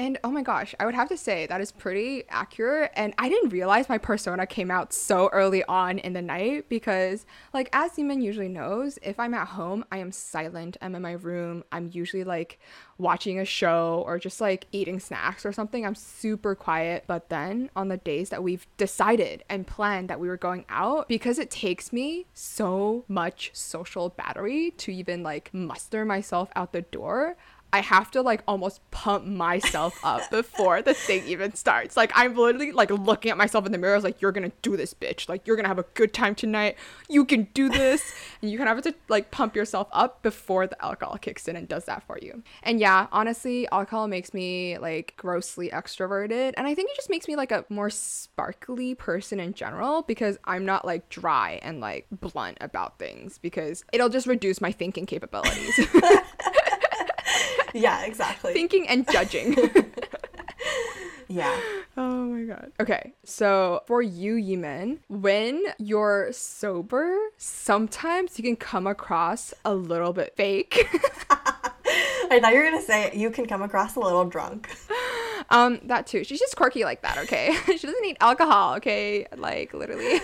And 0.01 0.17
oh 0.23 0.31
my 0.31 0.43
gosh, 0.43 0.77
I 0.79 0.87
would 0.87 0.95
have 0.95 1.09
to 1.09 1.17
say 1.17 1.47
that 1.47 1.61
is 1.61 1.73
pretty 1.73 2.23
accurate. 2.29 2.93
And 2.95 3.13
I 3.19 3.29
didn't 3.29 3.51
realize 3.51 3.89
my 3.89 3.99
persona 3.99 4.47
came 4.47 4.71
out 4.71 4.93
so 4.93 5.29
early 5.33 5.65
on 5.65 5.99
in 5.99 6.13
the 6.13 6.23
night 6.23 6.69
because, 6.69 7.27
like, 7.53 7.69
as 7.73 7.91
Yimin 7.97 8.23
usually 8.23 8.49
knows, 8.49 9.01
if 9.03 9.19
I'm 9.19 9.35
at 9.35 9.49
home, 9.49 9.85
I 9.91 9.99
am 9.99 10.13
silent. 10.13 10.77
I'm 10.81 10.95
in 10.95 11.03
my 11.03 11.13
room. 11.13 11.65
I'm 11.73 11.91
usually 11.93 12.23
like 12.23 12.61
watching 12.97 13.41
a 13.41 13.45
show 13.45 14.05
or 14.07 14.21
just 14.21 14.41
like 14.41 14.69
eating 14.71 15.01
snacks 15.01 15.45
or 15.45 15.53
something. 15.53 15.85
I'm 15.85 15.97
super 15.97 16.55
quiet. 16.55 17.03
But 17.09 17.29
then 17.29 17.69
on 17.75 17.89
the 17.89 17.97
days 17.97 18.29
that 18.29 18.45
we've 18.45 18.69
decided 18.77 19.43
and 19.49 19.67
planned 19.67 20.09
that 20.11 20.21
we 20.21 20.29
were 20.29 20.37
going 20.37 20.65
out, 20.69 21.09
because 21.09 21.41
it 21.41 21.51
takes 21.51 21.93
me 21.93 22.27
so 22.35 23.05
much 23.09 23.51
social 23.53 24.11
battery 24.11 24.71
to 24.79 24.93
even 24.93 25.25
like 25.25 25.53
muster 25.53 26.05
myself 26.05 26.51
out 26.55 26.73
the 26.73 26.83
door, 26.83 27.37
I 27.73 27.81
have 27.81 28.11
to 28.13 28.23
like 28.23 28.43
almost 28.49 28.89
pump 28.91 29.25
myself 29.27 29.99
up 30.03 30.31
before 30.31 30.81
the 30.83 30.95
thing 30.95 31.27
even 31.27 31.55
starts. 31.55 31.97
Like 31.97 32.13
I'm 32.15 32.35
literally 32.35 32.73
like 32.73 32.91
looking 32.91 33.31
at 33.31 33.37
myself 33.37 33.67
in 33.67 33.73
the 33.73 33.79
mirror, 33.79 33.93
I 33.93 33.97
was 33.97 34.05
like, 34.05 34.23
"You're 34.23 34.33
gonna 34.33 34.53
do 34.63 34.77
this, 34.77 34.95
bitch! 34.95 35.29
Like 35.29 35.47
you're 35.47 35.57
gonna 35.57 35.69
have 35.69 35.79
a 35.79 35.87
good 35.95 36.15
time 36.15 36.35
tonight. 36.35 36.77
You 37.09 37.25
can 37.25 37.49
do 37.55 37.69
this." 37.69 38.13
and 38.43 38.51
you 38.51 38.59
kind 38.59 38.71
of 38.71 38.77
have 38.77 38.93
to 38.93 38.99
like 39.09 39.31
pump 39.31 39.55
yourself 39.55 39.89
up 39.93 40.23
before 40.23 40.67
the 40.67 40.83
alcohol 40.83 41.19
kicks 41.19 41.47
in 41.49 41.57
and 41.57 41.69
does 41.69 41.85
that 41.85 42.03
for 42.05 42.19
you. 42.21 42.43
And 42.63 42.81
yeah, 42.81 43.07
honestly, 43.13 43.69
alcohol 43.71 44.09
makes 44.09 44.33
me 44.33 44.79
like 44.79 45.15
grossly 45.17 45.69
extroverted, 45.71 46.55
and 46.57 46.67
I 46.67 46.75
think 46.75 46.91
it 46.91 46.97
just 46.97 47.11
makes 47.11 47.29
me 47.29 47.37
like 47.37 47.53
a 47.53 47.65
more 47.69 47.91
sparkly 47.91 48.95
person 48.95 49.41
in 49.41 49.53
general 49.53 50.03
because 50.03 50.39
I'm 50.45 50.65
not 50.65 50.85
like 50.85 51.09
dry 51.11 51.61
and 51.63 51.81
like 51.81 52.07
blunt 52.11 52.59
about 52.61 52.99
things 52.99 53.39
because 53.39 53.85
it'll 53.93 54.09
just 54.09 54.27
reduce 54.27 54.61
my 54.61 54.73
thinking 54.73 55.07
capabilities. 55.07 55.79
yeah, 57.75 58.05
exactly. 58.05 58.53
Thinking 58.53 58.89
and 58.89 59.09
judging. 59.11 59.57
yeah. 61.29 61.59
Oh 61.97 62.25
my 62.25 62.43
god. 62.43 62.73
Okay, 62.81 63.13
so 63.25 63.83
for 63.87 64.03
you, 64.03 64.35
Yimin, 64.35 64.99
when 65.09 65.65
you're 65.79 66.29
sober, 66.33 67.17
sometimes 67.37 68.39
you 68.39 68.45
can 68.45 68.57
come 68.57 68.87
across 68.87 69.53
a 69.65 69.75
little 69.75 70.13
bit 70.13 70.35
fake. 70.37 70.89
I 72.31 72.41
thought 72.41 72.53
you 72.53 72.59
were 72.59 72.65
gonna 72.65 72.83
say 72.83 73.11
you 73.15 73.31
can 73.31 73.47
come 73.47 73.63
across 73.63 73.97
a 73.97 74.01
little 74.01 74.25
drunk. 74.25 74.71
Um, 75.51 75.81
that 75.85 76.07
too. 76.07 76.25
She's 76.25 76.41
just 76.41 76.57
quirky 76.57 76.85
like 76.85 77.01
that, 77.01 77.17
okay? 77.19 77.57
she 77.67 77.87
doesn't 77.87 78.03
need 78.03 78.19
alcohol, 78.21 78.75
okay? 78.75 79.27
Like 79.35 79.73
literally. 79.73 80.21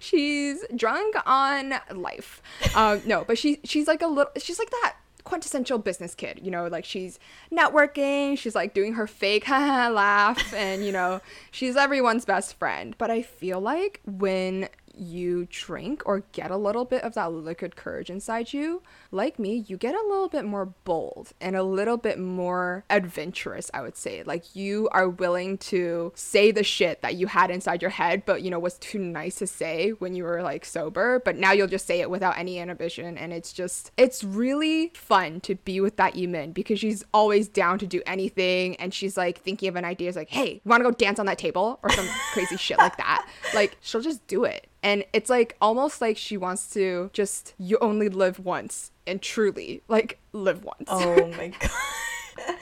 she's 0.00 0.62
drunk 0.74 1.14
on 1.24 1.74
life. 1.94 2.42
Um, 2.74 3.00
no, 3.06 3.24
but 3.24 3.38
she 3.38 3.60
she's 3.64 3.86
like 3.86 4.02
a 4.02 4.06
little 4.06 4.30
she's 4.36 4.58
like 4.58 4.68
that 4.68 4.96
quintessential 5.26 5.78
business 5.78 6.14
kid. 6.14 6.40
You 6.42 6.50
know, 6.50 6.68
like 6.68 6.86
she's 6.86 7.18
networking, 7.52 8.38
she's 8.38 8.54
like 8.54 8.72
doing 8.72 8.94
her 8.94 9.06
fake 9.06 9.46
laugh, 9.48 10.54
and 10.54 10.86
you 10.86 10.92
know, 10.92 11.20
she's 11.50 11.76
everyone's 11.76 12.24
best 12.24 12.54
friend. 12.54 12.94
But 12.96 13.10
I 13.10 13.20
feel 13.20 13.60
like 13.60 14.00
when 14.06 14.68
you 14.98 15.46
drink 15.50 16.02
or 16.06 16.20
get 16.32 16.50
a 16.50 16.56
little 16.56 16.84
bit 16.84 17.02
of 17.02 17.14
that 17.14 17.32
liquid 17.32 17.76
courage 17.76 18.10
inside 18.10 18.52
you, 18.52 18.82
like 19.10 19.38
me, 19.38 19.64
you 19.66 19.76
get 19.76 19.94
a 19.94 20.06
little 20.08 20.28
bit 20.28 20.44
more 20.44 20.66
bold 20.84 21.32
and 21.40 21.56
a 21.56 21.62
little 21.62 21.96
bit 21.96 22.18
more 22.18 22.84
adventurous, 22.90 23.70
I 23.74 23.82
would 23.82 23.96
say. 23.96 24.22
Like 24.22 24.54
you 24.54 24.88
are 24.92 25.08
willing 25.08 25.58
to 25.58 26.12
say 26.14 26.50
the 26.50 26.64
shit 26.64 27.02
that 27.02 27.16
you 27.16 27.26
had 27.26 27.50
inside 27.50 27.82
your 27.82 27.90
head, 27.90 28.24
but 28.26 28.42
you 28.42 28.50
know, 28.50 28.58
was 28.58 28.78
too 28.78 28.98
nice 28.98 29.36
to 29.36 29.46
say 29.46 29.90
when 29.90 30.14
you 30.14 30.24
were 30.24 30.42
like 30.42 30.64
sober, 30.64 31.20
but 31.24 31.36
now 31.36 31.52
you'll 31.52 31.66
just 31.66 31.86
say 31.86 32.00
it 32.00 32.10
without 32.10 32.38
any 32.38 32.58
inhibition. 32.58 33.16
And 33.18 33.32
it's 33.32 33.52
just, 33.52 33.92
it's 33.96 34.24
really 34.24 34.92
fun 34.94 35.40
to 35.40 35.54
be 35.54 35.80
with 35.80 35.96
that 35.96 36.14
Yimin 36.14 36.54
because 36.54 36.80
she's 36.80 37.04
always 37.12 37.48
down 37.48 37.78
to 37.78 37.86
do 37.86 38.02
anything. 38.06 38.76
And 38.76 38.92
she's 38.92 39.16
like 39.16 39.40
thinking 39.40 39.68
of 39.68 39.76
an 39.76 39.84
idea, 39.84 40.08
is 40.08 40.16
like, 40.16 40.30
hey, 40.30 40.54
you 40.54 40.60
wanna 40.64 40.84
go 40.84 40.90
dance 40.90 41.18
on 41.18 41.26
that 41.26 41.38
table 41.38 41.78
or 41.82 41.90
some 41.90 42.06
crazy 42.32 42.56
shit 42.56 42.78
like 42.78 42.96
that? 42.96 43.26
Like, 43.54 43.76
she'll 43.80 44.00
just 44.00 44.26
do 44.26 44.44
it. 44.44 44.66
And 44.86 45.04
it's 45.12 45.28
like 45.28 45.56
almost 45.60 46.00
like 46.00 46.16
she 46.16 46.36
wants 46.36 46.68
to 46.74 47.10
just, 47.12 47.54
you 47.58 47.76
only 47.80 48.08
live 48.08 48.38
once 48.38 48.92
and 49.04 49.20
truly 49.20 49.82
like 49.88 50.20
live 50.32 50.62
once. 50.62 50.86
Oh 50.86 51.26
my 51.36 51.48
God. 51.48 52.54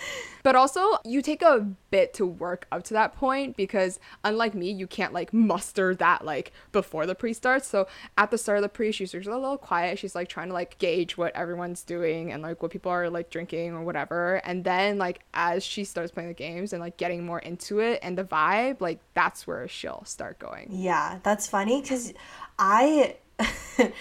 But 0.45 0.57
also, 0.57 0.99
you 1.07 1.23
take 1.23 1.41
a 1.41 1.67
bit 1.91 2.13
to 2.15 2.27
work 2.27 2.67
up 2.71 2.85
to 2.85 2.95
that 2.95 3.17
point 3.17 3.57
because, 3.57 3.99
unlike 4.25 4.55
me, 4.55 4.71
you 4.71 4.87
can't 4.87 5.15
like 5.15 5.33
muster 5.33 5.95
that 5.95 6.23
like 6.23 6.53
before 6.71 7.07
the 7.07 7.15
pre 7.15 7.33
starts. 7.33 7.67
So 7.67 7.89
at 8.19 8.31
the 8.31 8.37
start 8.37 8.59
of 8.59 8.63
the 8.63 8.69
pre, 8.69 8.93
she's 8.93 9.15
usually 9.15 9.35
a 9.35 9.39
little 9.39 9.57
quiet. 9.57 9.99
She's 9.99 10.15
like 10.15 10.29
trying 10.29 10.49
to 10.49 10.53
like 10.53 10.77
gauge 10.77 11.17
what 11.17 11.35
everyone's 11.35 11.83
doing 11.83 12.31
and 12.31 12.43
like 12.43 12.63
what 12.63 12.71
people 12.71 12.93
are 12.93 13.09
like 13.09 13.31
drinking 13.31 13.73
or 13.73 13.83
whatever. 13.85 14.43
And 14.45 14.65
then 14.65 14.99
like 14.99 15.21
as 15.33 15.65
she 15.65 15.83
starts 15.83 16.13
playing 16.13 16.29
the 16.29 16.35
games 16.35 16.75
and 16.75 16.83
like 16.83 16.99
getting 16.99 17.25
more 17.25 17.39
into 17.39 17.79
it 17.79 17.99
and 18.03 18.19
the 18.19 18.25
vibe, 18.25 18.83
like 18.83 19.01
that's 19.15 19.47
where 19.47 19.67
she'll 19.67 20.05
start 20.05 20.39
going. 20.39 20.69
Yeah, 20.71 21.21
that's 21.23 21.47
funny 21.47 21.81
because 21.81 22.13
I 22.59 23.17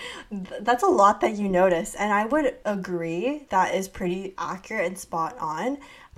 that's 0.41 0.83
a 0.83 0.87
lot 0.87 1.21
that 1.21 1.35
you 1.37 1.49
notice 1.49 1.95
and 1.95 2.13
i 2.13 2.23
would 2.23 2.55
agree 2.65 3.47
that 3.49 3.73
is 3.73 3.87
pretty 3.87 4.35
accurate 4.37 4.85
and 4.85 4.99
spot 4.99 5.35
on 5.39 5.75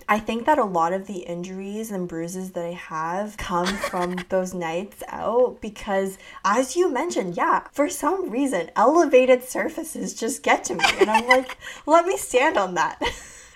I 0.08 0.20
think 0.20 0.46
that 0.46 0.60
a 0.60 0.66
lot 0.66 0.94
of 0.94 1.08
the 1.08 1.20
injuries 1.20 1.90
and 1.90 2.08
bruises 2.08 2.52
that 2.52 2.66
I 2.66 2.74
have 2.74 3.38
come 3.38 3.66
from 3.66 4.18
those 4.30 4.54
nights 4.54 5.02
out 5.08 5.60
because, 5.62 6.18
as 6.44 6.76
you 6.76 6.92
mentioned, 6.92 7.36
yeah, 7.38 7.64
for 7.72 7.90
some 7.90 8.30
reason, 8.30 8.70
elevated 8.76 9.44
surfaces 9.44 10.14
just 10.14 10.44
get 10.44 10.64
to 10.66 10.76
me. 10.76 10.86
And 11.00 11.10
I'm 11.10 11.28
like, 11.28 11.58
let 11.88 12.06
me 12.06 12.18
stand 12.18 12.58
on 12.58 12.76
that. 12.76 13.02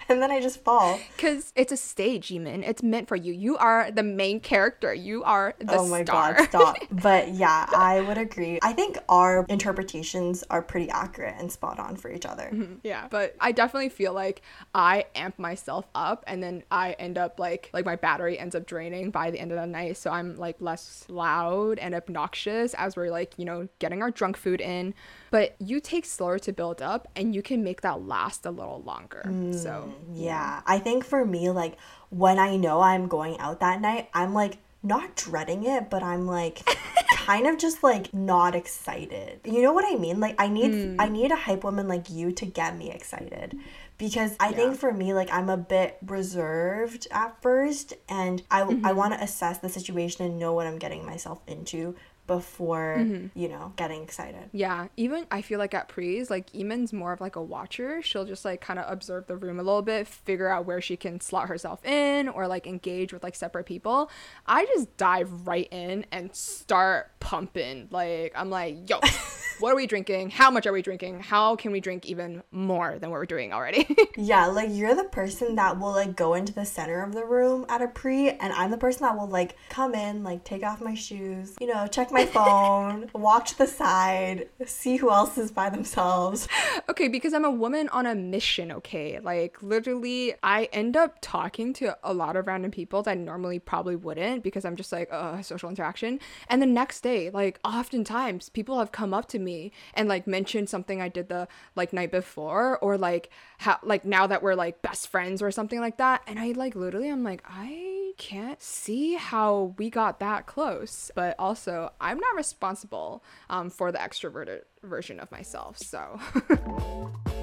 and 0.14 0.22
then 0.22 0.32
I 0.32 0.40
just 0.40 0.64
fall. 0.64 1.00
Because 1.16 1.54
it's 1.56 1.72
a 1.72 1.78
stage, 1.78 2.30
Yimin. 2.30 2.68
It's 2.68 2.82
meant 2.82 3.08
for 3.08 3.16
you. 3.16 3.32
You 3.34 3.58
are 3.58 3.92
the 3.92 4.04
main 4.04 4.40
character. 4.40 4.94
You 4.94 5.24
are 5.24 5.54
the 5.60 5.68
star. 5.68 5.80
oh 5.80 5.88
my 5.88 6.04
star. 6.04 6.34
god, 6.34 6.46
stop. 6.50 6.78
but 6.92 7.30
yeah, 7.30 7.68
I 7.76 8.02
would 8.02 8.18
agree. 8.18 8.60
I 8.64 8.74
think 8.74 8.98
our 9.08 9.46
interpretations 9.50 10.44
are 10.50 10.62
pretty 10.62 10.90
accurate 10.90 11.36
and 11.38 11.52
spot 11.52 11.80
on 11.80 11.96
for 11.96 12.12
each 12.12 12.26
other. 12.26 12.50
Mm-hmm. 12.52 12.76
Yeah, 12.84 13.08
but 13.10 13.36
I 13.40 13.52
definitely 13.52 13.90
feel 13.90 14.14
like 14.14 14.42
I 14.74 15.06
amp 15.16 15.38
myself 15.38 15.88
up 15.94 16.24
and 16.28 16.42
then 16.42 16.64
I 16.72 16.94
end 16.94 17.18
up 17.18 17.40
like 17.40 17.70
like 17.74 17.86
my 17.86 17.96
battery 17.96 18.40
ends 18.40 18.56
up 18.56 18.66
draining 18.66 19.12
by 19.12 19.32
the 19.32 19.40
end 19.40 19.52
of 19.52 19.60
the 19.60 19.68
night. 19.68 19.98
So 19.98 20.12
I'm 20.12 20.36
like 20.36 20.58
less 20.60 21.06
loud 21.08 21.80
and 21.80 21.94
obnoxious 21.94 22.74
as 22.74 22.96
we're 22.96 23.12
like, 23.12 23.34
you 23.38 23.46
know, 23.46 23.68
getting 23.80 24.02
our 24.02 24.12
drunk 24.12 24.38
food 24.38 24.62
in. 24.62 24.94
But 25.32 25.56
you 25.60 25.80
take 25.80 26.06
slower 26.06 26.40
to 26.40 26.52
build 26.52 26.82
up 26.82 27.08
and 27.16 27.36
you 27.36 27.42
can 27.42 27.64
make 27.64 27.82
that 27.82 28.02
last 28.02 28.46
a 28.46 28.52
little 28.52 28.82
longer. 28.82 29.24
Mm. 29.28 29.54
So 29.54 29.94
yeah. 30.14 30.62
I 30.66 30.80
think 30.80 31.06
for 31.06 31.26
me, 31.26 31.50
like 31.50 31.78
when 32.10 32.40
I 32.40 32.56
know 32.56 32.82
I'm 32.82 33.08
going 33.08 33.38
out 33.40 33.60
that 33.60 33.82
night, 33.82 34.10
I'm 34.14 34.34
like 34.34 34.58
not 34.82 35.16
dreading 35.16 35.66
it, 35.66 35.90
but 35.90 36.04
I'm 36.04 36.26
like 36.26 36.64
kind 37.12 37.48
of 37.48 37.58
just 37.58 37.84
like 37.84 38.14
not 38.14 38.56
excited. 38.56 39.42
You 39.46 39.62
know 39.62 39.74
what 39.74 39.86
I 39.88 39.98
mean? 39.98 40.20
Like 40.20 40.36
I 40.40 40.48
need 40.48 40.72
mm. 40.72 40.96
I 41.00 41.10
need 41.10 41.32
a 41.32 41.36
hype 41.36 41.64
woman 41.64 41.88
like 41.88 42.10
you 42.10 42.32
to 42.34 42.46
get 42.46 42.78
me 42.78 42.92
excited. 42.92 43.58
Because 43.98 44.36
I 44.40 44.50
yeah. 44.50 44.56
think 44.56 44.78
for 44.78 44.94
me, 44.94 45.14
like 45.14 45.30
I'm 45.32 45.50
a 45.50 45.58
bit 45.58 45.98
reserved 46.06 47.08
at 47.12 47.42
first, 47.42 47.94
and 48.08 48.42
I, 48.50 48.62
mm-hmm. 48.62 48.86
I 48.86 48.94
want 48.94 49.14
to 49.14 49.22
assess 49.22 49.58
the 49.58 49.68
situation 49.68 50.26
and 50.26 50.40
know 50.40 50.54
what 50.54 50.68
I'm 50.68 50.80
getting 50.80 51.06
myself 51.06 51.42
into 51.48 51.96
before 52.30 52.98
mm-hmm. 53.00 53.38
you 53.38 53.50
know 53.50 53.74
getting 53.76 54.04
excited. 54.04 54.52
Yeah 54.52 54.88
even 54.98 55.26
i 55.32 55.42
feel 55.42 55.58
like 55.58 55.74
at 55.74 55.90
pre's 55.90 56.30
like 56.30 56.52
Yimin's 56.52 56.94
more 56.94 57.12
of 57.12 57.20
like 57.20 57.36
a 57.36 57.42
watcher. 57.42 58.04
She'll 58.04 58.24
just 58.24 58.46
like 58.46 58.62
kind 58.62 58.78
of 58.78 58.86
observe 58.88 59.26
the 59.26 59.36
room 59.36 59.60
a 59.60 59.64
little 59.64 59.82
bit 59.82 60.08
figure 60.08 60.48
out 60.48 60.68
where 60.68 60.80
she 60.80 60.96
can 60.96 61.20
slot 61.20 61.48
herself 61.48 61.84
in 61.84 62.30
or 62.30 62.48
like 62.48 62.68
engage 62.68 63.12
with 63.12 63.24
like 63.24 63.36
separate 63.36 63.66
people. 63.66 64.12
I 64.46 64.66
just 64.66 64.96
dive 64.96 65.48
right 65.48 65.68
in 65.72 66.06
and 66.12 66.36
start 66.36 67.20
pumping. 67.20 67.88
Like 67.90 68.32
i'm 68.36 68.52
like 68.52 68.88
yo 68.88 69.00
what 69.60 69.74
are 69.74 69.76
we 69.76 69.88
drinking? 69.88 70.30
How 70.30 70.50
much 70.50 70.66
are 70.66 70.72
we 70.72 70.82
drinking? 70.82 71.20
How 71.20 71.56
can 71.56 71.72
we 71.72 71.82
drink 71.82 72.06
even 72.06 72.44
more 72.52 72.98
than 72.98 73.10
what 73.10 73.18
we're 73.18 73.26
doing 73.26 73.52
already? 73.52 73.88
yeah, 74.18 74.46
like 74.46 74.70
you're 74.72 74.96
the 74.96 75.04
person 75.04 75.56
that 75.56 75.78
will 75.80 75.92
like 75.92 76.16
go 76.16 76.34
into 76.34 76.54
the 76.54 76.66
center 76.66 77.04
of 77.04 77.14
the 77.14 77.26
room 77.26 77.66
at 77.68 77.82
a 77.82 77.88
pre, 77.88 78.30
and 78.30 78.54
I'm 78.54 78.72
the 78.72 78.78
person 78.78 79.02
that 79.02 79.18
will 79.18 79.28
like 79.28 79.58
come 79.70 79.94
in, 79.94 80.24
like 80.24 80.44
take 80.44 80.64
off 80.64 80.82
my 80.82 80.96
shoes, 80.96 81.56
you 81.60 81.68
know, 81.68 81.88
check 81.88 82.12
my 82.12 82.26
phone, 82.26 83.10
walk 83.14 83.46
to 83.48 83.58
the 83.58 83.68
side, 83.68 84.48
see 84.66 84.96
who 84.96 85.12
else 85.12 85.38
is 85.38 85.52
by 85.52 85.70
themselves. 85.70 86.48
Okay, 86.88 87.08
because 87.08 87.34
I'm 87.34 87.46
a 87.46 87.52
woman 87.52 87.90
on 87.90 88.06
a 88.06 88.16
mission, 88.16 88.72
okay? 88.72 89.20
Like 89.20 89.62
literally, 89.62 90.36
I 90.42 90.70
end 90.72 90.96
up 90.96 91.18
talking 91.22 91.74
to 91.74 91.98
a 92.04 92.14
lot 92.14 92.36
of 92.36 92.48
random 92.48 92.72
people 92.72 93.04
that 93.04 93.12
I 93.12 93.16
normally 93.16 93.60
probably 93.60 93.96
wouldn't 93.96 94.44
because 94.44 94.64
I'm 94.64 94.76
just 94.76 94.92
like, 94.92 95.10
uh, 95.12 95.42
social 95.42 95.70
interaction. 95.70 96.20
And 96.48 96.62
the 96.62 96.66
next 96.66 97.02
day, 97.02 97.30
like 97.30 97.60
oftentimes 97.66 98.50
people 98.50 98.80
have 98.80 98.92
come 98.92 99.14
up 99.14 99.28
to 99.30 99.40
me 99.40 99.49
me 99.50 99.72
and 99.96 100.08
like 100.08 100.28
mention 100.28 100.68
something 100.68 101.02
I 101.02 101.10
did 101.10 101.30
the 101.30 101.48
like 101.76 101.92
night 101.94 102.12
before 102.12 102.78
or 102.80 102.98
like 102.98 103.30
how 103.58 103.80
like 103.84 104.06
now 104.06 104.28
that 104.28 104.44
we're 104.44 104.56
like 104.56 104.82
best 104.82 105.08
friends 105.08 105.42
or 105.42 105.50
something 105.52 105.80
like 105.80 105.98
that. 105.98 106.22
And 106.28 106.40
I 106.40 106.52
like 106.52 106.76
literally 106.76 107.10
I'm 107.10 107.24
like 107.24 107.44
I 107.48 108.14
can't 108.18 108.62
see 108.62 109.16
how 109.16 109.74
we 109.78 109.90
got 109.90 110.20
that 110.20 110.46
close. 110.46 111.12
But 111.16 111.36
also 111.40 111.92
I'm 112.00 112.20
not 112.20 112.36
responsible 112.36 113.24
um, 113.50 113.70
for 113.70 113.92
the 113.92 113.98
extroverted 113.98 114.62
version 114.84 115.20
of 115.20 115.32
myself 115.32 115.78
so 115.78 116.20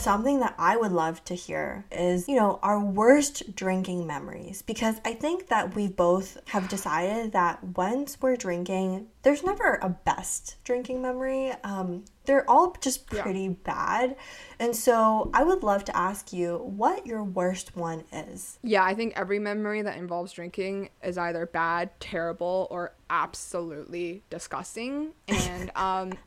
something 0.00 0.40
that 0.40 0.54
I 0.58 0.76
would 0.76 0.92
love 0.92 1.22
to 1.24 1.34
hear 1.34 1.84
is, 1.92 2.28
you 2.28 2.36
know, 2.36 2.58
our 2.62 2.80
worst 2.80 3.54
drinking 3.54 4.06
memories. 4.06 4.62
Because 4.62 4.96
I 5.04 5.14
think 5.14 5.48
that 5.48 5.74
we 5.74 5.88
both 5.88 6.38
have 6.48 6.68
decided 6.68 7.32
that 7.32 7.62
once 7.76 8.20
we're 8.20 8.36
drinking, 8.36 9.06
there's 9.22 9.42
never 9.42 9.78
a 9.82 9.88
best 9.88 10.56
drinking 10.64 11.02
memory. 11.02 11.52
Um, 11.62 12.04
they're 12.24 12.48
all 12.48 12.76
just 12.80 13.06
pretty 13.06 13.42
yeah. 13.42 13.54
bad. 13.64 14.16
And 14.58 14.74
so 14.74 15.30
I 15.34 15.42
would 15.42 15.62
love 15.62 15.84
to 15.86 15.96
ask 15.96 16.32
you 16.32 16.58
what 16.58 17.06
your 17.06 17.24
worst 17.24 17.76
one 17.76 18.04
is. 18.12 18.58
Yeah, 18.62 18.84
I 18.84 18.94
think 18.94 19.14
every 19.16 19.38
memory 19.38 19.82
that 19.82 19.96
involves 19.96 20.32
drinking 20.32 20.90
is 21.02 21.18
either 21.18 21.46
bad, 21.46 21.90
terrible, 21.98 22.68
or 22.70 22.94
absolutely 23.10 24.22
disgusting. 24.30 25.12
And 25.28 25.70
um 25.76 26.12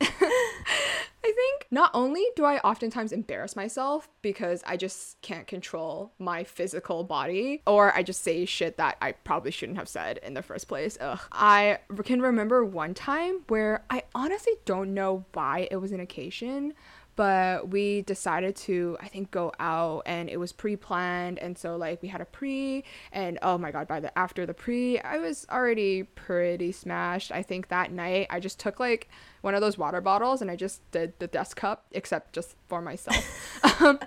I 1.26 1.32
think 1.32 1.66
not 1.70 1.90
only 1.94 2.22
do 2.36 2.44
I 2.44 2.58
oftentimes 2.58 3.10
embarrass 3.10 3.56
myself 3.56 4.10
because 4.20 4.62
I 4.66 4.76
just 4.76 5.20
can't 5.22 5.46
control 5.46 6.12
my 6.18 6.44
physical 6.44 7.02
body, 7.02 7.62
or 7.66 7.96
I 7.96 8.02
just 8.02 8.22
say 8.22 8.44
shit 8.44 8.76
that 8.76 8.98
I 9.00 9.12
probably 9.12 9.50
shouldn't 9.50 9.78
have 9.78 9.88
said 9.88 10.18
in 10.22 10.34
the 10.34 10.42
first 10.42 10.68
place. 10.68 10.98
Ugh. 11.00 11.18
I 11.32 11.78
can 12.04 12.20
remember 12.20 12.62
one 12.62 12.83
time 12.92 13.40
where 13.48 13.84
I 13.88 14.02
honestly 14.14 14.52
don't 14.66 14.92
know 14.92 15.24
why 15.32 15.68
it 15.70 15.76
was 15.76 15.92
an 15.92 16.00
occasion, 16.00 16.74
but 17.16 17.68
we 17.68 18.02
decided 18.02 18.56
to 18.56 18.96
i 19.00 19.06
think 19.06 19.30
go 19.30 19.52
out 19.60 20.02
and 20.04 20.28
it 20.28 20.36
was 20.36 20.52
pre-planned 20.52 21.38
and 21.38 21.56
so 21.56 21.76
like 21.76 22.02
we 22.02 22.08
had 22.08 22.20
a 22.20 22.24
pre 22.24 22.82
and 23.12 23.38
oh 23.42 23.56
my 23.56 23.70
god 23.70 23.86
by 23.86 24.00
the 24.00 24.16
after 24.18 24.44
the 24.44 24.54
pre 24.54 24.98
i 25.00 25.16
was 25.16 25.46
already 25.50 26.02
pretty 26.02 26.72
smashed 26.72 27.30
i 27.30 27.40
think 27.40 27.68
that 27.68 27.92
night 27.92 28.26
i 28.30 28.40
just 28.40 28.58
took 28.58 28.80
like 28.80 29.08
one 29.44 29.54
of 29.54 29.60
those 29.60 29.76
water 29.76 30.00
bottles 30.00 30.40
and 30.40 30.50
I 30.50 30.56
just 30.56 30.90
did 30.90 31.12
the 31.18 31.26
death 31.26 31.54
cup, 31.54 31.84
except 31.92 32.32
just 32.32 32.56
for 32.66 32.80
myself. 32.80 33.62
um, 33.82 34.00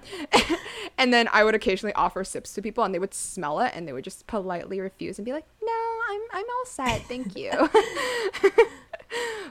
and 0.98 1.14
then 1.14 1.30
I 1.32 1.44
would 1.44 1.54
occasionally 1.54 1.94
offer 1.94 2.24
sips 2.24 2.54
to 2.56 2.62
people 2.64 2.84
and 2.84 2.92
they 2.94 2.98
would 2.98 3.14
smell 3.14 3.60
it 3.60 3.72
and 3.76 3.88
they 3.88 3.94
would 3.94 4.04
just 4.04 4.26
politely 4.26 4.80
refuse 4.80 5.20
and 5.20 5.26
be 5.26 5.34
like, 5.34 5.46
no, 5.62 5.87
I'm, 6.08 6.22
I'm 6.34 6.46
all 6.46 6.66
set. 6.66 7.02
Thank 7.04 7.36
you. 7.36 7.52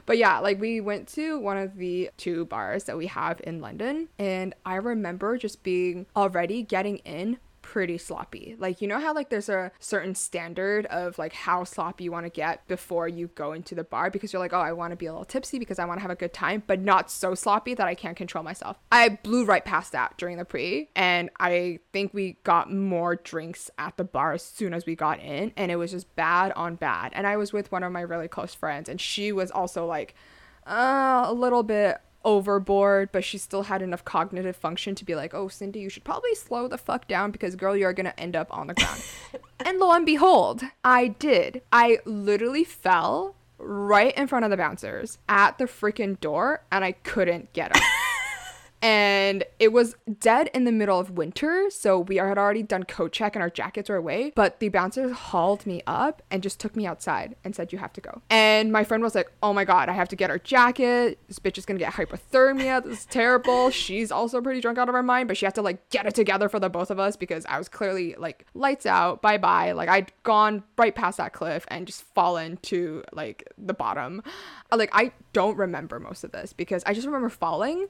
but 0.05 0.17
yeah, 0.17 0.39
like 0.39 0.59
we 0.59 0.81
went 0.81 1.07
to 1.09 1.39
one 1.39 1.57
of 1.57 1.77
the 1.77 2.09
two 2.17 2.45
bars 2.45 2.85
that 2.85 2.97
we 2.97 3.07
have 3.07 3.41
in 3.43 3.61
London 3.61 4.09
and 4.19 4.53
I 4.65 4.75
remember 4.75 5.37
just 5.37 5.63
being 5.63 6.05
already 6.15 6.63
getting 6.63 6.97
in 6.97 7.37
pretty 7.67 7.97
sloppy. 7.97 8.55
Like, 8.57 8.81
you 8.81 8.87
know 8.87 8.97
how 8.97 9.13
like 9.13 9.29
there's 9.29 9.49
a 9.49 9.73
certain 9.77 10.15
standard 10.15 10.85
of 10.85 11.19
like 11.19 11.33
how 11.33 11.65
sloppy 11.65 12.05
you 12.05 12.13
want 12.13 12.25
to 12.25 12.29
get 12.29 12.65
before 12.69 13.09
you 13.09 13.27
go 13.35 13.51
into 13.51 13.75
the 13.75 13.83
bar 13.83 14.09
because 14.09 14.31
you're 14.31 14.39
like, 14.39 14.53
oh, 14.53 14.59
I 14.61 14.71
want 14.71 14.91
to 14.91 14.95
be 14.95 15.05
a 15.05 15.11
little 15.11 15.25
tipsy 15.25 15.59
because 15.59 15.77
I 15.77 15.83
want 15.83 15.97
to 15.97 16.01
have 16.01 16.09
a 16.09 16.15
good 16.15 16.31
time, 16.31 16.63
but 16.65 16.79
not 16.79 17.11
so 17.11 17.35
sloppy 17.35 17.73
that 17.73 17.85
I 17.85 17.93
can't 17.93 18.15
control 18.15 18.41
myself. 18.41 18.77
I 18.89 19.09
blew 19.09 19.43
right 19.43 19.65
past 19.65 19.91
that 19.91 20.17
during 20.17 20.37
the 20.37 20.45
pre, 20.45 20.89
and 20.95 21.29
I 21.41 21.79
think 21.91 22.13
we 22.13 22.37
got 22.45 22.71
more 22.71 23.17
drinks 23.17 23.69
at 23.77 23.97
the 23.97 24.05
bar 24.05 24.31
as 24.31 24.43
soon 24.43 24.73
as 24.73 24.85
we 24.85 24.95
got 24.95 25.19
in, 25.19 25.51
and 25.57 25.69
it 25.69 25.75
was 25.75 25.91
just 25.91 26.15
bad 26.15 26.53
on 26.53 26.75
bad. 26.75 27.11
And 27.15 27.27
I 27.27 27.35
was 27.35 27.51
with 27.51 27.69
one 27.69 27.83
of 27.83 27.91
my 27.91 28.01
really 28.01 28.29
close 28.29 28.53
friends, 28.53 28.87
and 28.87 29.01
she 29.01 29.33
was 29.33 29.51
also 29.51 29.85
like, 29.85 30.15
uh, 30.65 31.23
a 31.25 31.33
little 31.33 31.63
bit 31.63 31.97
overboard, 32.27 33.09
but 33.13 33.23
she 33.23 33.37
still 33.37 33.63
had 33.63 33.81
enough 33.81 34.03
cognitive 34.03 34.55
function 34.55 34.93
to 34.95 35.05
be 35.05 35.15
like, 35.15 35.33
oh, 35.33 35.47
Cindy, 35.47 35.79
you 35.79 35.89
should 35.89 36.03
probably 36.03 36.35
slow 36.35 36.67
the 36.67 36.77
fuck 36.77 37.07
down 37.07 37.31
because, 37.31 37.55
girl, 37.55 37.75
you're 37.75 37.93
gonna 37.93 38.13
end 38.17 38.35
up 38.35 38.47
on 38.55 38.67
the 38.67 38.73
ground. 38.73 39.01
and 39.65 39.79
lo 39.79 39.93
and 39.93 40.05
behold, 40.05 40.61
I 40.83 41.07
did. 41.07 41.61
I 41.71 41.99
literally 42.03 42.65
fell 42.65 43.35
right 43.57 44.15
in 44.17 44.27
front 44.27 44.43
of 44.43 44.51
the 44.51 44.57
bouncers 44.57 45.17
at 45.29 45.57
the 45.57 45.65
freaking 45.65 46.19
door 46.19 46.63
and 46.69 46.83
I 46.83 46.91
couldn't 46.91 47.53
get 47.53 47.75
up 47.75 47.81
and 48.81 49.43
it 49.59 49.71
was 49.71 49.95
dead 50.19 50.49
in 50.53 50.63
the 50.65 50.71
middle 50.71 50.99
of 50.99 51.11
winter 51.11 51.67
so 51.69 51.99
we 51.99 52.17
had 52.17 52.37
already 52.37 52.63
done 52.63 52.83
coat 52.83 53.11
check 53.11 53.35
and 53.35 53.41
our 53.41 53.49
jackets 53.49 53.89
were 53.89 53.95
away 53.95 54.31
but 54.35 54.59
the 54.59 54.69
bouncers 54.69 55.11
hauled 55.11 55.65
me 55.65 55.81
up 55.87 56.21
and 56.29 56.43
just 56.43 56.59
took 56.59 56.75
me 56.75 56.85
outside 56.85 57.35
and 57.43 57.55
said 57.55 57.71
you 57.71 57.79
have 57.79 57.93
to 57.93 58.01
go. 58.01 58.21
And 58.29 58.71
my 58.71 58.83
friend 58.83 59.01
was 59.01 59.15
like 59.15 59.31
oh 59.41 59.53
my 59.53 59.65
god 59.65 59.89
i 59.89 59.93
have 59.93 60.09
to 60.09 60.15
get 60.15 60.29
our 60.29 60.39
jacket. 60.39 61.19
This 61.27 61.39
bitch 61.39 61.57
is 61.57 61.65
gonna 61.65 61.79
get 61.79 61.93
hypothermia. 61.93 62.83
This 62.83 62.99
is 62.99 63.05
terrible. 63.05 63.69
She's 63.87 64.11
also 64.11 64.41
pretty 64.41 64.61
drunk 64.61 64.77
out 64.77 64.89
of 64.89 64.95
her 64.95 65.03
mind 65.03 65.27
but 65.27 65.37
she 65.37 65.45
had 65.45 65.55
to 65.55 65.61
like 65.61 65.89
get 65.89 66.05
it 66.05 66.15
together 66.15 66.49
for 66.49 66.59
the 66.59 66.69
both 66.69 66.91
of 66.91 66.99
us 66.99 67.15
because 67.15 67.45
i 67.47 67.57
was 67.57 67.69
clearly 67.69 68.15
like 68.17 68.45
lights 68.53 68.85
out 68.85 69.21
bye 69.21 69.37
bye 69.37 69.71
like 69.71 69.89
i'd 69.89 70.11
gone 70.23 70.63
right 70.77 70.95
past 70.95 71.17
that 71.17 71.33
cliff 71.33 71.65
and 71.69 71.87
just 71.87 72.03
fallen 72.13 72.57
to 72.57 73.03
like 73.13 73.51
the 73.57 73.73
bottom. 73.73 74.21
Uh, 74.71 74.77
like 74.77 74.89
i 74.93 75.11
don't 75.33 75.57
remember 75.57 75.99
most 75.99 76.23
of 76.23 76.31
this 76.31 76.53
because 76.53 76.83
i 76.85 76.93
just 76.93 77.05
remember 77.05 77.29
falling 77.29 77.87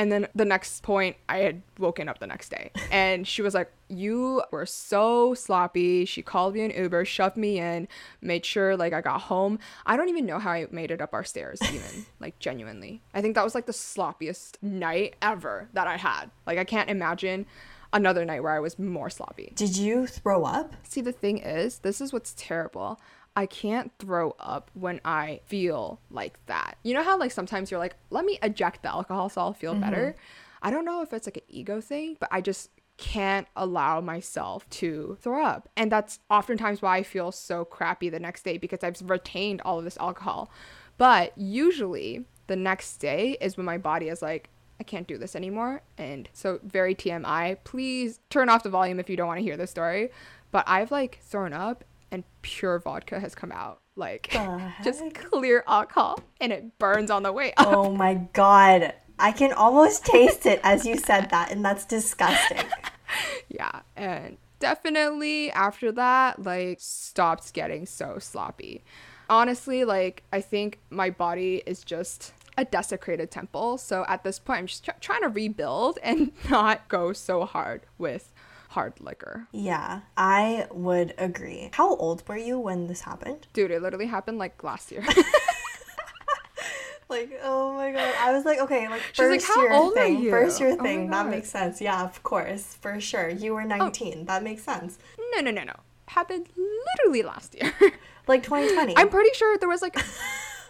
and 0.00 0.10
then 0.10 0.28
the 0.34 0.46
next 0.46 0.82
point, 0.82 1.16
I 1.28 1.40
had 1.40 1.60
woken 1.78 2.08
up 2.08 2.20
the 2.20 2.26
next 2.26 2.48
day. 2.48 2.70
And 2.90 3.28
she 3.28 3.42
was 3.42 3.52
like, 3.52 3.70
You 3.90 4.42
were 4.50 4.64
so 4.64 5.34
sloppy. 5.34 6.06
She 6.06 6.22
called 6.22 6.54
me 6.54 6.62
an 6.62 6.70
Uber, 6.70 7.04
shoved 7.04 7.36
me 7.36 7.58
in, 7.58 7.86
made 8.22 8.46
sure 8.46 8.78
like 8.78 8.94
I 8.94 9.02
got 9.02 9.20
home. 9.20 9.58
I 9.84 9.98
don't 9.98 10.08
even 10.08 10.24
know 10.24 10.38
how 10.38 10.52
I 10.52 10.66
made 10.70 10.90
it 10.90 11.02
up 11.02 11.12
our 11.12 11.22
stairs, 11.22 11.58
even. 11.64 12.06
like, 12.18 12.38
genuinely. 12.38 13.02
I 13.12 13.20
think 13.20 13.34
that 13.34 13.44
was 13.44 13.54
like 13.54 13.66
the 13.66 13.72
sloppiest 13.72 14.54
night 14.62 15.16
ever 15.20 15.68
that 15.74 15.86
I 15.86 15.98
had. 15.98 16.30
Like, 16.46 16.56
I 16.56 16.64
can't 16.64 16.88
imagine 16.88 17.44
another 17.92 18.24
night 18.24 18.42
where 18.42 18.52
I 18.54 18.60
was 18.60 18.78
more 18.78 19.10
sloppy. 19.10 19.52
Did 19.54 19.76
you 19.76 20.06
throw 20.06 20.44
up? 20.44 20.76
See, 20.82 21.02
the 21.02 21.12
thing 21.12 21.38
is, 21.38 21.80
this 21.80 22.00
is 22.00 22.10
what's 22.10 22.32
terrible. 22.38 22.98
I 23.36 23.46
can't 23.46 23.92
throw 23.98 24.34
up 24.40 24.70
when 24.74 25.00
I 25.04 25.40
feel 25.46 26.00
like 26.10 26.38
that. 26.46 26.76
You 26.82 26.94
know 26.94 27.02
how 27.02 27.18
like 27.18 27.32
sometimes 27.32 27.70
you're 27.70 27.80
like, 27.80 27.96
let 28.10 28.24
me 28.24 28.38
eject 28.42 28.82
the 28.82 28.90
alcohol 28.90 29.28
so 29.28 29.40
I'll 29.40 29.52
feel 29.52 29.72
mm-hmm. 29.72 29.82
better. 29.82 30.16
I 30.62 30.70
don't 30.70 30.84
know 30.84 31.02
if 31.02 31.12
it's 31.12 31.26
like 31.26 31.38
an 31.38 31.42
ego 31.48 31.80
thing, 31.80 32.16
but 32.20 32.28
I 32.32 32.40
just 32.40 32.70
can't 32.98 33.46
allow 33.56 34.00
myself 34.00 34.68
to 34.68 35.16
throw 35.22 35.42
up. 35.42 35.68
And 35.76 35.90
that's 35.90 36.18
oftentimes 36.28 36.82
why 36.82 36.98
I 36.98 37.02
feel 37.02 37.32
so 37.32 37.64
crappy 37.64 38.10
the 38.10 38.20
next 38.20 38.42
day 38.42 38.58
because 38.58 38.84
I've 38.84 39.00
retained 39.08 39.62
all 39.62 39.78
of 39.78 39.84
this 39.84 39.96
alcohol. 39.96 40.50
But 40.98 41.32
usually 41.36 42.26
the 42.46 42.56
next 42.56 42.98
day 42.98 43.38
is 43.40 43.56
when 43.56 43.64
my 43.64 43.78
body 43.78 44.08
is 44.08 44.20
like, 44.20 44.50
I 44.78 44.82
can't 44.82 45.06
do 45.06 45.16
this 45.16 45.34
anymore. 45.36 45.82
And 45.96 46.28
so, 46.32 46.58
very 46.62 46.94
TMI, 46.94 47.58
please 47.64 48.18
turn 48.30 48.48
off 48.48 48.62
the 48.62 48.70
volume 48.70 48.98
if 48.98 49.10
you 49.10 49.16
don't 49.16 49.28
want 49.28 49.38
to 49.38 49.44
hear 49.44 49.56
this 49.56 49.70
story. 49.70 50.10
But 50.50 50.64
I've 50.66 50.90
like 50.90 51.20
thrown 51.22 51.52
up 51.52 51.84
and 52.10 52.24
pure 52.42 52.78
vodka 52.78 53.20
has 53.20 53.34
come 53.34 53.52
out. 53.52 53.80
Like 53.96 54.36
just 54.84 55.02
clear 55.14 55.64
alcohol 55.66 56.20
and 56.40 56.52
it 56.52 56.78
burns 56.78 57.10
on 57.10 57.22
the 57.22 57.32
way 57.32 57.52
up. 57.56 57.66
Oh 57.68 57.90
my 57.90 58.14
god. 58.32 58.94
I 59.18 59.32
can 59.32 59.52
almost 59.52 60.06
taste 60.06 60.46
it 60.46 60.60
as 60.62 60.86
you 60.86 60.96
said 60.96 61.28
that 61.30 61.52
and 61.52 61.64
that's 61.64 61.84
disgusting. 61.84 62.64
yeah, 63.48 63.80
and 63.96 64.38
definitely 64.58 65.50
after 65.52 65.92
that 65.92 66.42
like 66.44 66.78
stopped 66.80 67.52
getting 67.52 67.86
so 67.86 68.18
sloppy. 68.18 68.82
Honestly, 69.28 69.84
like 69.84 70.22
I 70.32 70.40
think 70.40 70.78
my 70.88 71.10
body 71.10 71.62
is 71.66 71.84
just 71.84 72.32
a 72.56 72.64
desecrated 72.64 73.30
temple. 73.30 73.78
So 73.78 74.04
at 74.08 74.22
this 74.22 74.38
point, 74.38 74.58
I'm 74.58 74.66
just 74.66 74.84
tr- 74.84 74.90
trying 75.00 75.22
to 75.22 75.28
rebuild 75.28 75.98
and 76.02 76.32
not 76.50 76.88
go 76.88 77.12
so 77.12 77.44
hard 77.44 77.82
with 77.98 78.32
hard 78.70 79.00
liquor. 79.00 79.48
Yeah, 79.52 80.00
I 80.16 80.66
would 80.70 81.14
agree. 81.18 81.70
How 81.72 81.96
old 81.96 82.26
were 82.28 82.36
you 82.36 82.58
when 82.58 82.86
this 82.86 83.02
happened? 83.02 83.48
Dude, 83.52 83.70
it 83.70 83.82
literally 83.82 84.06
happened 84.06 84.38
like 84.38 84.62
last 84.62 84.92
year. 84.92 85.02
like, 87.08 87.40
oh 87.42 87.74
my 87.74 87.90
god. 87.90 88.14
I 88.18 88.32
was 88.32 88.44
like, 88.44 88.60
okay, 88.60 88.88
like 88.88 89.02
first 89.12 89.48
like, 89.48 89.56
year 89.56 89.90
thing. 89.92 90.30
First 90.30 90.60
year 90.60 90.76
oh 90.78 90.82
thing. 90.82 91.10
that 91.10 91.28
makes 91.28 91.50
sense. 91.50 91.80
Yeah, 91.80 92.04
of 92.04 92.22
course. 92.22 92.76
For 92.80 93.00
sure. 93.00 93.28
You 93.28 93.54
were 93.54 93.64
19. 93.64 94.18
Oh. 94.20 94.24
That 94.24 94.44
makes 94.44 94.62
sense. 94.62 94.98
No, 95.34 95.40
no, 95.40 95.50
no, 95.50 95.64
no. 95.64 95.74
Happened 96.06 96.48
literally 96.56 97.22
last 97.22 97.54
year. 97.54 97.72
like 98.28 98.44
2020. 98.44 98.96
I'm 98.96 99.08
pretty 99.08 99.34
sure 99.34 99.58
there 99.58 99.68
was 99.68 99.82
like 99.82 99.96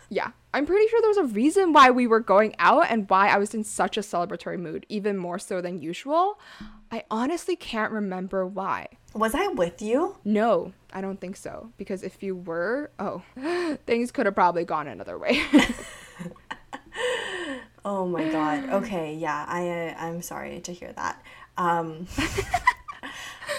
Yeah. 0.09 0.31
I'm 0.53 0.67
pretty 0.67 0.89
sure 0.89 1.01
there 1.01 1.11
was 1.11 1.19
a 1.19 1.35
reason 1.35 1.73
why 1.73 1.91
we 1.91 2.07
were 2.07 2.19
going 2.19 2.57
out 2.59 2.87
and 2.91 3.09
why 3.09 3.29
I 3.29 3.39
was 3.39 3.55
in 3.55 3.63
such 3.63 3.97
a 3.97 4.01
celebratory 4.01 4.59
mood, 4.59 4.85
even 4.89 5.17
more 5.17 5.39
so 5.39 5.61
than 5.61 5.81
usual. 5.81 6.41
I 6.91 7.05
honestly 7.11 7.57
can't 7.57 7.93
remember 7.93 8.47
why. 8.47 8.89
Was 9.15 9.35
I 9.35 9.49
with 9.49 9.81
you? 9.81 10.17
No, 10.25 10.73
I 10.93 11.01
don't 11.01 11.21
think 11.21 11.37
so. 11.37 11.71
Because 11.77 12.03
if 12.03 12.23
you 12.23 12.35
were, 12.35 12.91
oh, 12.99 13.23
things 13.87 14.11
could 14.11 14.27
have 14.27 14.35
probably 14.35 14.65
gone 14.65 14.89
another 14.89 15.19
way. 15.19 15.41
oh 17.85 18.07
my 18.07 18.29
god. 18.29 18.69
Okay, 18.71 19.15
yeah. 19.15 19.45
I 19.49 19.69
uh, 19.69 19.95
I'm 19.99 20.23
sorry 20.23 20.61
to 20.61 20.73
hear 20.73 20.93
that. 20.93 21.23
Um 21.57 22.07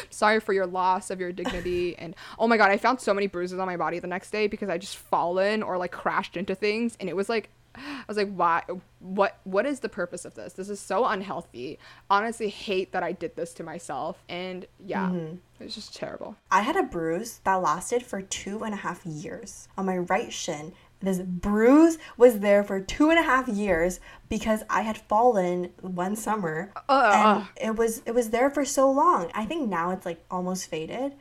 sorry 0.09 0.39
for 0.39 0.53
your 0.53 0.65
loss 0.65 1.09
of 1.09 1.19
your 1.19 1.32
dignity 1.32 1.95
and 1.97 2.15
oh 2.38 2.47
my 2.47 2.57
god 2.57 2.69
i 2.69 2.77
found 2.77 2.99
so 2.99 3.13
many 3.13 3.27
bruises 3.27 3.59
on 3.59 3.65
my 3.65 3.77
body 3.77 3.99
the 3.99 4.07
next 4.07 4.32
day 4.32 4.47
because 4.47 4.69
i 4.69 4.77
just 4.77 4.97
fallen 4.97 5.63
or 5.63 5.77
like 5.77 5.91
crashed 5.91 6.38
into 6.38 6.55
things 6.55 6.95
and 6.99 7.09
it 7.09 7.15
was 7.15 7.29
like 7.29 7.49
I 7.76 8.03
was 8.07 8.17
like, 8.17 8.32
why? 8.34 8.63
What? 8.99 9.39
What 9.43 9.65
is 9.65 9.80
the 9.80 9.89
purpose 9.89 10.26
of 10.26 10.36
this? 10.36 10.53
This 10.53 10.69
is 10.69 10.80
so 10.80 11.05
unhealthy. 11.05 11.80
Honestly, 12.09 12.49
hate 12.49 12.91
that 12.91 13.03
I 13.03 13.11
did 13.11 13.36
this 13.36 13.53
to 13.55 13.63
myself. 13.63 14.24
And 14.28 14.65
yeah, 14.80 15.07
mm-hmm. 15.07 15.36
it's 15.59 15.76
just 15.76 15.95
terrible. 15.95 16.36
I 16.49 16.61
had 16.61 16.76
a 16.76 16.84
bruise 16.84 17.39
that 17.43 17.55
lasted 17.55 18.03
for 18.03 18.22
two 18.22 18.63
and 18.63 18.74
a 18.74 18.78
half 18.78 19.05
years 19.05 19.67
on 19.78 19.86
my 19.86 19.97
right 19.97 20.32
shin. 20.32 20.74
This 21.01 21.19
bruise 21.19 21.97
was 22.15 22.39
there 22.39 22.63
for 22.63 22.80
two 22.80 23.09
and 23.09 23.17
a 23.17 23.24
half 23.24 23.47
years 23.47 23.99
because 24.30 24.63
I 24.69 24.82
had 24.82 24.97
fallen 24.97 25.72
one 25.82 26.15
summer, 26.15 26.72
uh, 26.88 27.45
and 27.59 27.69
it 27.69 27.76
was 27.76 28.03
it 28.05 28.13
was 28.13 28.30
there 28.30 28.51
for 28.51 28.65
so 28.65 28.91
long. 28.91 29.32
I 29.34 29.45
think 29.45 29.67
now 29.67 29.91
it's 29.91 30.05
like 30.05 30.24
almost 30.30 30.69
faded 30.69 31.13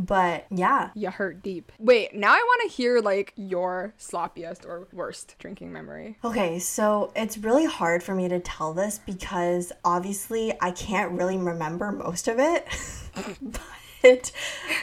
but 0.00 0.46
yeah. 0.50 0.90
You 0.94 1.10
hurt 1.10 1.42
deep. 1.42 1.72
Wait, 1.78 2.14
now 2.14 2.32
I 2.32 2.38
want 2.38 2.62
to 2.62 2.76
hear 2.76 3.00
like 3.00 3.32
your 3.36 3.94
sloppiest 3.98 4.66
or 4.66 4.88
worst 4.92 5.36
drinking 5.38 5.72
memory. 5.72 6.18
Okay, 6.24 6.58
so 6.58 7.12
it's 7.14 7.38
really 7.38 7.66
hard 7.66 8.02
for 8.02 8.14
me 8.14 8.28
to 8.28 8.40
tell 8.40 8.72
this 8.72 8.98
because 8.98 9.72
obviously 9.84 10.52
I 10.60 10.70
can't 10.72 11.12
really 11.12 11.36
remember 11.36 11.92
most 11.92 12.28
of 12.28 12.38
it. 12.38 12.66
but 13.42 13.60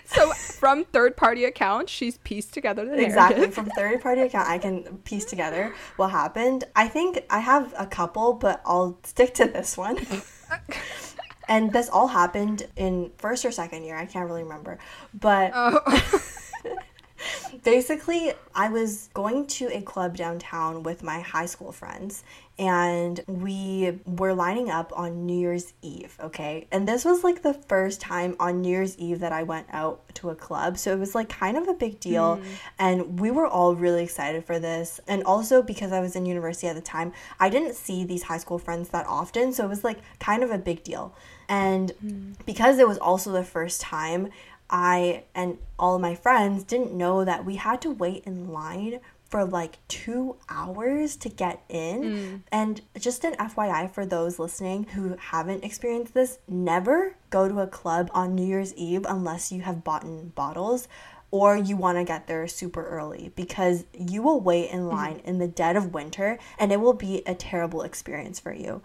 so 0.05 0.31
from 0.31 0.85
third 0.85 1.17
party 1.17 1.45
accounts, 1.45 1.91
she's 1.91 2.17
pieced 2.19 2.53
together 2.53 2.83
the 2.83 2.91
narrative. 2.91 3.07
Exactly. 3.07 3.47
From 3.51 3.65
third 3.67 4.01
party 4.01 4.21
account, 4.21 4.47
I 4.47 4.57
can 4.59 4.97
piece 4.99 5.25
together 5.25 5.73
what 5.95 6.11
happened. 6.11 6.65
I 6.75 6.87
think 6.87 7.25
I 7.29 7.39
have 7.39 7.73
a 7.77 7.87
couple, 7.87 8.33
but 8.33 8.61
I'll 8.65 8.99
stick 9.03 9.33
to 9.35 9.45
this 9.45 9.75
one. 9.77 9.97
and 11.47 11.71
this 11.73 11.89
all 11.89 12.07
happened 12.07 12.67
in 12.75 13.11
first 13.17 13.45
or 13.45 13.51
second 13.51 13.83
year 13.83 13.95
i 13.95 14.05
can't 14.05 14.27
really 14.27 14.43
remember 14.43 14.77
but 15.13 15.51
oh. 15.53 15.79
basically 17.63 18.31
i 18.53 18.69
was 18.69 19.09
going 19.13 19.45
to 19.47 19.65
a 19.75 19.81
club 19.81 20.15
downtown 20.15 20.83
with 20.83 21.03
my 21.03 21.19
high 21.21 21.45
school 21.45 21.71
friends 21.71 22.23
and 22.59 23.21
we 23.27 23.99
were 24.05 24.33
lining 24.33 24.69
up 24.69 24.91
on 24.95 25.25
new 25.25 25.37
year's 25.37 25.73
eve 25.81 26.17
okay 26.19 26.67
and 26.71 26.87
this 26.87 27.05
was 27.05 27.23
like 27.23 27.43
the 27.43 27.53
first 27.53 28.01
time 28.01 28.35
on 28.39 28.61
new 28.61 28.69
year's 28.69 28.97
eve 28.97 29.19
that 29.19 29.31
i 29.31 29.43
went 29.43 29.67
out 29.71 30.01
to 30.13 30.29
a 30.29 30.35
club 30.35 30.77
so 30.77 30.91
it 30.91 30.99
was 30.99 31.13
like 31.13 31.29
kind 31.29 31.57
of 31.57 31.67
a 31.67 31.73
big 31.73 31.99
deal 31.99 32.37
mm. 32.37 32.43
and 32.79 33.19
we 33.19 33.29
were 33.29 33.47
all 33.47 33.75
really 33.75 34.03
excited 34.03 34.43
for 34.43 34.59
this 34.59 34.99
and 35.07 35.23
also 35.23 35.61
because 35.61 35.91
i 35.91 35.99
was 35.99 36.15
in 36.15 36.25
university 36.25 36.67
at 36.67 36.75
the 36.75 36.81
time 36.81 37.13
i 37.39 37.49
didn't 37.49 37.75
see 37.75 38.03
these 38.03 38.23
high 38.23 38.37
school 38.37 38.57
friends 38.57 38.89
that 38.89 39.05
often 39.07 39.53
so 39.53 39.63
it 39.63 39.69
was 39.69 39.83
like 39.83 39.99
kind 40.19 40.43
of 40.43 40.49
a 40.49 40.57
big 40.57 40.83
deal 40.83 41.13
and 41.49 41.93
mm. 42.03 42.33
because 42.45 42.79
it 42.79 42.87
was 42.87 42.97
also 42.97 43.31
the 43.31 43.43
first 43.43 43.81
time, 43.81 44.29
I 44.69 45.23
and 45.33 45.57
all 45.79 45.99
my 45.99 46.15
friends 46.15 46.63
didn't 46.63 46.93
know 46.93 47.23
that 47.23 47.45
we 47.45 47.55
had 47.55 47.81
to 47.81 47.91
wait 47.91 48.23
in 48.25 48.51
line 48.51 48.99
for 49.29 49.43
like 49.43 49.77
two 49.87 50.37
hours 50.49 51.15
to 51.17 51.29
get 51.29 51.61
in. 51.69 52.03
Mm. 52.03 52.41
And 52.51 52.81
just 52.97 53.23
an 53.23 53.33
FYI 53.35 53.91
for 53.91 54.05
those 54.05 54.39
listening 54.39 54.85
who 54.85 55.17
haven't 55.19 55.63
experienced 55.63 56.13
this, 56.13 56.39
never 56.47 57.15
go 57.29 57.47
to 57.47 57.59
a 57.59 57.67
club 57.67 58.09
on 58.13 58.35
New 58.35 58.45
Year's 58.45 58.73
Eve 58.75 59.05
unless 59.07 59.51
you 59.51 59.61
have 59.61 59.83
bought 59.83 60.03
in 60.03 60.29
bottles 60.29 60.87
or 61.29 61.57
you 61.57 61.75
want 61.75 61.97
to 61.97 62.05
get 62.05 62.27
there 62.27 62.47
super 62.47 62.85
early 62.87 63.33
because 63.35 63.83
you 63.93 64.21
will 64.21 64.39
wait 64.39 64.71
in 64.71 64.87
line 64.87 65.21
in 65.25 65.39
the 65.39 65.47
dead 65.47 65.75
of 65.75 65.93
winter 65.93 66.39
and 66.57 66.71
it 66.71 66.79
will 66.79 66.93
be 66.93 67.21
a 67.25 67.35
terrible 67.35 67.81
experience 67.81 68.39
for 68.39 68.53
you. 68.53 68.81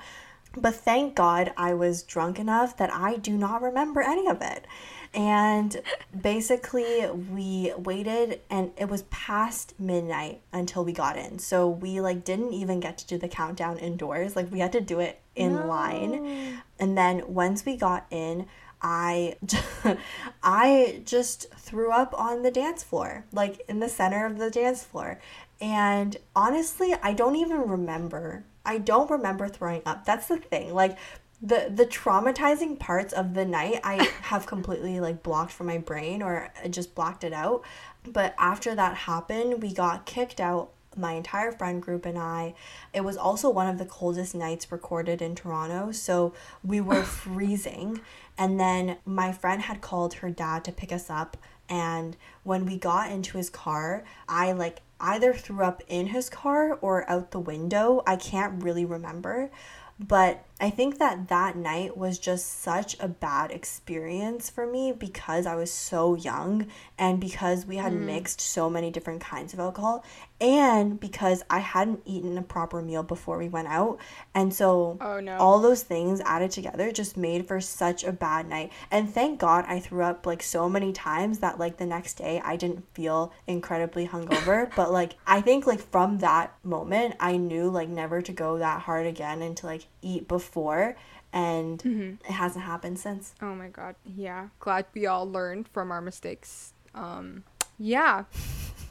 But 0.57 0.75
thank 0.75 1.15
God 1.15 1.53
I 1.57 1.75
was 1.75 2.03
drunk 2.03 2.39
enough 2.39 2.77
that 2.77 2.93
I 2.93 3.17
do 3.17 3.37
not 3.37 3.63
remember 3.63 4.03
any 4.03 4.27
of 4.27 4.43
it. 4.43 4.67
And 5.15 5.81
basically, 6.19 7.07
we 7.11 7.73
waited 7.77 8.41
and 8.49 8.73
it 8.79 8.89
was 8.89 9.03
past 9.05 9.79
midnight 9.79 10.41
until 10.53 10.85
we 10.85 10.93
got 10.93 11.19
in. 11.19 11.39
So 11.39 11.69
we 11.69 12.01
like 12.01 12.25
didn't 12.25 12.55
even 12.55 12.81
get 12.81 12.99
to 12.99 13.07
do 13.07 13.19
the 13.19 13.29
countdown 13.29 13.79
indoors. 13.79 14.37
Like 14.37 14.51
we 14.51 14.61
had 14.61 14.73
to 14.73 14.81
do 14.81 15.01
it 15.01 15.21
in 15.35 15.67
line. 15.67 16.63
And 16.79 16.97
then 16.97 17.35
once 17.35 17.65
we 17.65 17.77
got 17.77 18.07
in, 18.11 18.47
I 18.81 19.37
I 20.43 21.03
just 21.05 21.53
threw 21.55 21.93
up 21.93 22.19
on 22.19 22.43
the 22.43 22.51
dance 22.51 22.83
floor, 22.83 23.25
like 23.33 23.63
in 23.69 23.81
the 23.81 23.89
center 23.89 24.27
of 24.27 24.39
the 24.39 24.51
dance 24.51 24.83
floor. 24.83 25.21
And 25.61 26.17
honestly, 26.35 26.95
I 27.03 27.13
don't 27.13 27.37
even 27.37 27.69
remember. 27.69 28.45
I 28.65 28.79
don't 28.79 29.11
remember 29.11 29.49
throwing 29.49 29.83
up. 29.87 30.05
That's 30.05 30.29
the 30.29 30.39
thing. 30.39 30.75
Like 30.75 30.99
the 31.41 31.73
the 31.75 31.87
traumatizing 31.87 32.79
parts 32.79 33.13
of 33.13 33.35
the 33.35 33.45
night 33.45 33.81
I 33.83 34.05
have 34.23 34.47
completely 34.47 35.01
like 35.01 35.23
blocked 35.23 35.53
from 35.53 35.67
my 35.67 35.79
brain 35.79 36.23
or 36.23 36.51
uh, 36.65 36.69
just 36.69 36.95
blocked 36.95 37.25
it 37.25 37.33
out. 37.33 37.63
But 38.05 38.35
after 38.39 38.75
that 38.75 38.97
happened, 38.97 39.63
we 39.63 39.73
got 39.73 40.07
kicked 40.07 40.41
out 40.41 40.71
my 40.97 41.13
entire 41.13 41.53
friend 41.53 41.81
group 41.83 42.05
and 42.07 42.19
I. 42.19 42.55
It 42.93 43.03
was 43.03 43.17
also 43.17 43.49
one 43.49 43.69
of 43.69 43.79
the 43.79 43.87
coldest 43.87 44.35
nights 44.35 44.71
recorded 44.71 45.23
in 45.23 45.35
Toronto, 45.35 45.93
so 45.93 46.35
we 46.63 46.81
were 46.81 47.03
freezing. 47.03 48.01
And 48.39 48.59
then 48.59 48.99
my 49.05 49.33
friend 49.33 49.63
had 49.63 49.81
called 49.81 50.15
her 50.15 50.31
dad 50.31 50.65
to 50.65 50.73
pick 50.73 50.93
us 50.93 51.11
up, 51.11 51.37
and 51.69 52.17
when 52.45 52.67
we 52.67 52.77
got 52.77 53.11
into 53.11 53.39
his 53.39 53.51
car, 53.51 54.05
I 54.29 54.53
like 54.53 54.81
either 55.03 55.35
threw 55.35 55.63
up 55.63 55.83
in 55.89 56.07
his 56.07 56.31
car 56.31 56.79
or 56.81 57.09
out 57.11 57.33
the 57.33 57.41
window. 57.41 58.03
I 58.07 58.17
can't 58.17 58.63
really 58.63 58.85
remember. 58.85 59.51
But 59.99 60.45
I 60.63 60.71
think 60.71 60.99
that 60.99 61.27
that 61.27 61.57
night 61.57 61.97
was 61.97 62.21
just 62.21 62.63
such 62.63 62.97
a 63.01 63.09
bad 63.09 63.51
experience 63.51 64.49
for 64.49 64.65
me 64.65 64.93
because 64.93 65.45
I 65.45 65.57
was 65.57 65.73
so 65.73 66.15
young 66.15 66.69
and 66.97 67.21
because 67.21 67.67
we 67.67 67.79
had 67.79 67.93
mm. 67.93 68.03
mixed 68.03 68.41
so 68.41 68.71
many 68.71 68.89
different 68.89 69.21
kinds 69.21 69.53
of 69.53 69.59
alcohol 69.59 70.05
and 70.41 71.01
because 71.01 71.43
I 71.51 71.59
hadn't 71.59 72.03
eaten 72.05 72.39
a 72.39 72.43
proper 72.43 72.81
meal 72.81 73.03
before 73.03 73.39
we 73.39 73.49
went 73.49 73.67
out. 73.67 73.99
And 74.35 74.55
so 74.55 74.99
Oh, 75.01 75.19
no. 75.19 75.37
all 75.37 75.61
those 75.61 75.83
things 75.83 76.21
added 76.21 76.53
together 76.53 76.93
just 76.93 77.17
made 77.17 77.49
for 77.49 77.61
such 77.61 78.05
a 78.05 78.13
bad 78.13 78.49
night. 78.49 78.71
And 78.89 79.13
thank 79.13 79.41
God 79.41 79.65
I 79.67 79.81
threw 79.81 80.05
up 80.05 80.27
like 80.27 80.45
so 80.45 80.69
many 80.69 80.93
times 80.93 81.41
that 81.41 81.59
like 81.59 81.79
the 81.79 81.87
next 81.87 82.15
day 82.15 82.41
I 82.45 82.55
didn't 82.55 82.85
feel 82.95 83.33
incredibly 83.49 84.07
hungover. 84.07 84.73
but 84.77 84.93
like 84.93 85.15
I 85.27 85.41
think 85.41 85.67
like 85.67 85.81
from 85.81 86.19
that 86.19 86.55
moment 86.63 87.17
I 87.19 87.37
knew 87.37 87.69
like 87.69 87.89
never 87.89 88.23
to 88.23 88.33
go 88.33 88.59
that 88.59 88.83
hard 88.83 89.07
again 89.07 89.43
and 89.43 89.57
to 89.57 89.67
like 89.67 89.87
eat 90.03 90.29
before 90.29 90.97
and 91.33 92.19
it 92.25 92.33
hasn't 92.33 92.65
happened 92.65 92.99
since. 92.99 93.35
Oh 93.41 93.55
my 93.55 93.69
god. 93.69 93.95
Yeah. 94.05 94.49
Glad 94.61 94.87
we 94.95 95.07
all 95.07 95.29
learned 95.29 95.69
from 95.69 95.91
our 95.91 96.01
mistakes. 96.01 96.75
Um 96.95 97.45
yeah. 97.79 98.25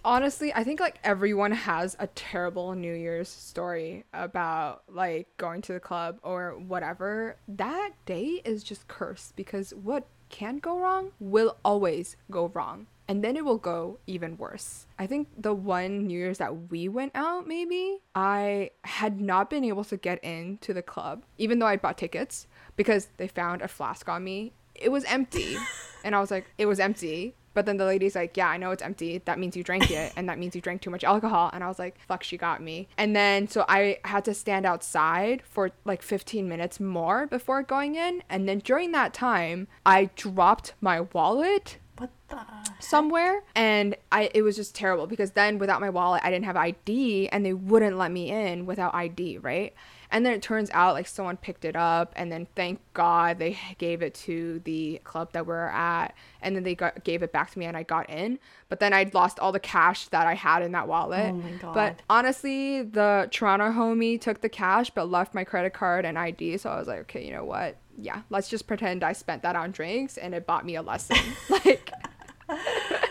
Honestly, 0.03 0.51
I 0.51 0.63
think 0.63 0.79
like 0.79 0.97
everyone 1.03 1.51
has 1.51 1.95
a 1.99 2.07
terrible 2.07 2.73
New 2.73 2.93
Year's 2.93 3.29
story 3.29 4.05
about 4.13 4.81
like 4.89 5.27
going 5.37 5.61
to 5.63 5.73
the 5.73 5.79
club 5.79 6.17
or 6.23 6.57
whatever. 6.57 7.35
That 7.47 7.91
day 8.05 8.41
is 8.43 8.63
just 8.63 8.87
cursed 8.87 9.35
because 9.35 9.75
what 9.75 10.07
can 10.29 10.57
go 10.57 10.79
wrong 10.79 11.11
will 11.19 11.57
always 11.63 12.15
go 12.31 12.47
wrong. 12.47 12.87
And 13.11 13.21
then 13.21 13.35
it 13.35 13.43
will 13.43 13.57
go 13.57 13.99
even 14.07 14.37
worse. 14.37 14.85
I 14.97 15.05
think 15.05 15.27
the 15.37 15.53
one 15.53 16.07
New 16.07 16.17
Year's 16.17 16.37
that 16.37 16.71
we 16.71 16.87
went 16.87 17.11
out, 17.13 17.45
maybe, 17.45 17.97
I 18.15 18.69
had 18.85 19.19
not 19.19 19.49
been 19.49 19.65
able 19.65 19.83
to 19.83 19.97
get 19.97 20.23
into 20.23 20.73
the 20.73 20.81
club, 20.81 21.25
even 21.37 21.59
though 21.59 21.67
I 21.67 21.75
bought 21.75 21.97
tickets, 21.97 22.47
because 22.77 23.09
they 23.17 23.27
found 23.27 23.63
a 23.63 23.67
flask 23.67 24.07
on 24.07 24.23
me. 24.23 24.53
It 24.75 24.93
was 24.93 25.03
empty. 25.03 25.57
and 26.05 26.15
I 26.15 26.21
was 26.21 26.31
like, 26.31 26.45
it 26.57 26.67
was 26.67 26.79
empty. 26.79 27.35
But 27.53 27.65
then 27.65 27.75
the 27.75 27.83
lady's 27.83 28.15
like, 28.15 28.37
yeah, 28.37 28.47
I 28.47 28.55
know 28.55 28.71
it's 28.71 28.81
empty. 28.81 29.17
That 29.25 29.37
means 29.37 29.57
you 29.57 29.63
drank 29.65 29.91
it. 29.91 30.13
And 30.15 30.29
that 30.29 30.39
means 30.39 30.55
you 30.55 30.61
drank 30.61 30.81
too 30.81 30.89
much 30.89 31.03
alcohol. 31.03 31.49
And 31.51 31.65
I 31.65 31.67
was 31.67 31.79
like, 31.79 31.99
fuck, 32.07 32.23
she 32.23 32.37
got 32.37 32.61
me. 32.61 32.87
And 32.97 33.13
then 33.13 33.49
so 33.49 33.65
I 33.67 33.99
had 34.05 34.23
to 34.23 34.33
stand 34.33 34.65
outside 34.65 35.41
for 35.43 35.71
like 35.83 36.01
15 36.01 36.47
minutes 36.47 36.79
more 36.79 37.27
before 37.27 37.61
going 37.61 37.95
in. 37.95 38.23
And 38.29 38.47
then 38.47 38.59
during 38.59 38.93
that 38.93 39.13
time, 39.13 39.67
I 39.85 40.11
dropped 40.15 40.75
my 40.79 41.01
wallet 41.01 41.77
What 42.01 42.09
the 42.29 42.37
somewhere 42.79 43.43
and 43.55 43.95
I 44.11 44.31
it 44.33 44.41
was 44.41 44.55
just 44.55 44.73
terrible 44.73 45.05
because 45.05 45.31
then 45.31 45.59
without 45.59 45.81
my 45.81 45.89
wallet 45.89 46.21
I 46.23 46.31
didn't 46.31 46.45
have 46.45 46.57
ID 46.57 47.29
and 47.29 47.45
they 47.45 47.53
wouldn't 47.53 47.95
let 47.95 48.11
me 48.11 48.31
in 48.31 48.65
without 48.65 48.95
ID, 48.95 49.37
right? 49.37 49.73
And 50.09 50.25
then 50.25 50.33
it 50.33 50.41
turns 50.41 50.69
out 50.71 50.95
like 50.95 51.07
someone 51.07 51.37
picked 51.37 51.63
it 51.63 51.75
up 51.75 52.11
and 52.15 52.31
then 52.31 52.47
thank 52.55 52.81
God 52.93 53.37
they 53.39 53.57
gave 53.77 54.01
it 54.01 54.13
to 54.15 54.59
the 54.65 54.99
club 55.03 55.31
that 55.33 55.45
we 55.45 55.53
are 55.53 55.69
at 55.69 56.15
and 56.41 56.55
then 56.55 56.63
they 56.63 56.73
got 56.73 57.03
gave 57.03 57.21
it 57.23 57.31
back 57.31 57.51
to 57.51 57.59
me 57.59 57.65
and 57.65 57.77
I 57.77 57.83
got 57.83 58.09
in. 58.09 58.39
But 58.67 58.79
then 58.79 58.93
I'd 58.93 59.13
lost 59.13 59.39
all 59.39 59.51
the 59.51 59.59
cash 59.59 60.07
that 60.07 60.25
I 60.25 60.33
had 60.33 60.63
in 60.63 60.71
that 60.71 60.87
wallet. 60.87 61.29
Oh 61.29 61.33
my 61.33 61.51
God. 61.51 61.73
But 61.73 62.01
honestly, 62.09 62.81
the 62.81 63.27
Toronto 63.31 63.69
homie 63.69 64.19
took 64.19 64.41
the 64.41 64.49
cash 64.49 64.89
but 64.89 65.09
left 65.09 65.33
my 65.35 65.43
credit 65.43 65.73
card 65.73 66.05
and 66.05 66.17
ID, 66.17 66.57
so 66.57 66.69
I 66.71 66.79
was 66.79 66.87
like, 66.87 67.01
okay, 67.01 67.23
you 67.23 67.31
know 67.31 67.45
what? 67.45 67.77
Yeah, 67.97 68.21
let's 68.29 68.49
just 68.49 68.67
pretend 68.67 69.03
I 69.03 69.13
spent 69.13 69.43
that 69.43 69.55
on 69.55 69.71
drinks 69.71 70.17
and 70.17 70.33
it 70.33 70.45
bought 70.45 70.65
me 70.65 70.75
a 70.75 70.81
lesson. 70.81 71.17
like 71.49 71.91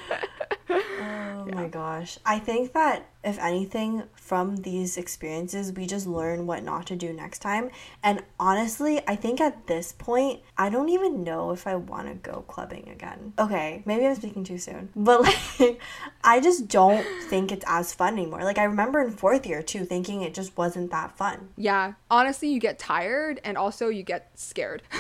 Oh 1.11 1.47
my 1.53 1.69
gosh. 1.69 2.19
I 2.25 2.39
think 2.39 2.73
that 2.73 3.07
if 3.23 3.39
anything 3.39 4.05
from 4.15 4.57
these 4.57 4.97
experiences, 4.97 5.73
we 5.73 5.87
just 5.87 6.07
learn 6.07 6.47
what 6.47 6.63
not 6.63 6.87
to 6.87 6.97
do 6.97 7.13
next 7.13 7.41
time. 7.41 7.71
And 8.03 8.23
honestly, 8.39 9.01
I 9.07 9.17
think 9.17 9.41
at 9.41 9.67
this 9.67 9.93
point, 9.93 10.41
I 10.57 10.71
don't 10.71 10.89
even 10.89 11.23
know 11.23 11.51
if 11.51 11.67
I 11.67 11.75
want 11.75 12.09
to 12.09 12.15
go 12.15 12.45
clubbing 12.49 12.89
again. 12.89 13.35
Okay, 13.39 13.83
maybe 13.85 14.07
I'm 14.07 14.15
speaking 14.15 14.45
too 14.45 14.59
soon. 14.59 14.91
But 15.11 15.23
like, 15.23 15.81
I 16.23 16.41
just 16.41 16.69
don't 16.69 17.05
think 17.29 17.51
it's 17.51 17.65
as 17.67 17.93
fun 17.93 18.15
anymore. 18.15 18.45
Like, 18.45 18.59
I 18.59 18.65
remember 18.65 19.01
in 19.01 19.11
fourth 19.11 19.47
year 19.47 19.63
too, 19.63 19.85
thinking 19.85 20.23
it 20.23 20.35
just 20.35 20.57
wasn't 20.57 20.91
that 20.93 21.17
fun. 21.17 21.49
Yeah, 21.57 21.95
honestly, 22.11 22.49
you 22.49 22.61
get 22.61 22.79
tired 22.79 23.41
and 23.45 23.59
also 23.59 23.89
you 23.89 24.03
get 24.03 24.31
scared. 24.39 24.83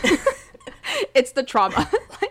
it's 1.14 1.32
the 1.32 1.42
trauma. 1.42 1.88
like 2.22 2.29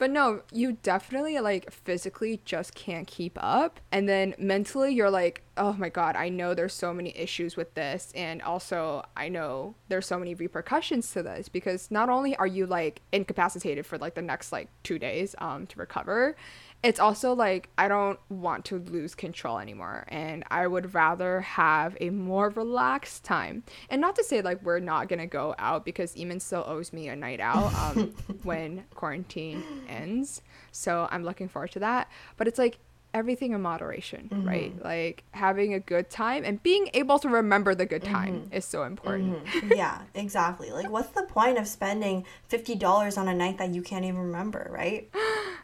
but 0.00 0.10
no, 0.10 0.40
you 0.50 0.78
definitely 0.82 1.38
like 1.40 1.70
physically 1.70 2.40
just 2.46 2.74
can't 2.74 3.06
keep 3.06 3.36
up. 3.38 3.80
And 3.92 4.08
then 4.08 4.34
mentally 4.38 4.94
you're 4.94 5.10
like, 5.10 5.42
"Oh 5.58 5.74
my 5.74 5.90
god, 5.90 6.16
I 6.16 6.30
know 6.30 6.54
there's 6.54 6.72
so 6.72 6.94
many 6.94 7.14
issues 7.14 7.54
with 7.54 7.74
this 7.74 8.10
and 8.16 8.40
also 8.40 9.02
I 9.14 9.28
know 9.28 9.74
there's 9.88 10.06
so 10.06 10.18
many 10.18 10.34
repercussions 10.34 11.12
to 11.12 11.22
this 11.22 11.50
because 11.50 11.90
not 11.90 12.08
only 12.08 12.34
are 12.36 12.46
you 12.46 12.64
like 12.66 13.02
incapacitated 13.12 13.84
for 13.84 13.98
like 13.98 14.14
the 14.14 14.22
next 14.22 14.52
like 14.52 14.68
2 14.84 14.98
days 14.98 15.34
um 15.38 15.66
to 15.66 15.78
recover, 15.78 16.34
it's 16.82 16.98
also 16.98 17.34
like 17.34 17.68
I 17.76 17.88
don't 17.88 18.18
want 18.30 18.64
to 18.66 18.78
lose 18.78 19.14
control 19.14 19.58
anymore 19.58 20.04
and 20.08 20.44
I 20.50 20.66
would 20.66 20.94
rather 20.94 21.42
have 21.42 21.96
a 22.00 22.10
more 22.10 22.48
relaxed 22.50 23.24
time. 23.24 23.64
And 23.90 24.00
not 24.00 24.16
to 24.16 24.24
say 24.24 24.40
like 24.40 24.62
we're 24.62 24.78
not 24.78 25.08
going 25.08 25.18
to 25.18 25.26
go 25.26 25.54
out 25.58 25.84
because 25.84 26.14
Yimin 26.14 26.40
still 26.40 26.64
owes 26.66 26.92
me 26.92 27.08
a 27.08 27.16
night 27.16 27.40
out 27.40 27.74
um 27.74 28.14
when 28.44 28.84
quarantine 28.94 29.62
ends. 29.88 30.40
So 30.72 31.08
I'm 31.10 31.24
looking 31.24 31.48
forward 31.48 31.72
to 31.72 31.80
that. 31.80 32.08
But 32.36 32.48
it's 32.48 32.58
like 32.58 32.78
everything 33.14 33.52
in 33.52 33.62
moderation, 33.62 34.28
mm-hmm. 34.32 34.48
right? 34.48 34.84
Like 34.84 35.24
having 35.32 35.74
a 35.74 35.80
good 35.80 36.10
time 36.10 36.44
and 36.44 36.62
being 36.62 36.88
able 36.94 37.18
to 37.20 37.28
remember 37.28 37.74
the 37.74 37.86
good 37.86 38.04
time 38.04 38.42
mm-hmm. 38.42 38.54
is 38.54 38.64
so 38.64 38.84
important. 38.84 39.44
Mm-hmm. 39.44 39.72
yeah, 39.76 40.02
exactly. 40.14 40.70
Like, 40.70 40.90
what's 40.90 41.10
the 41.10 41.24
point 41.24 41.58
of 41.58 41.66
spending 41.66 42.24
$50 42.50 43.18
on 43.18 43.28
a 43.28 43.34
night 43.34 43.58
that 43.58 43.74
you 43.74 43.82
can't 43.82 44.04
even 44.04 44.20
remember, 44.20 44.68
right? 44.72 45.10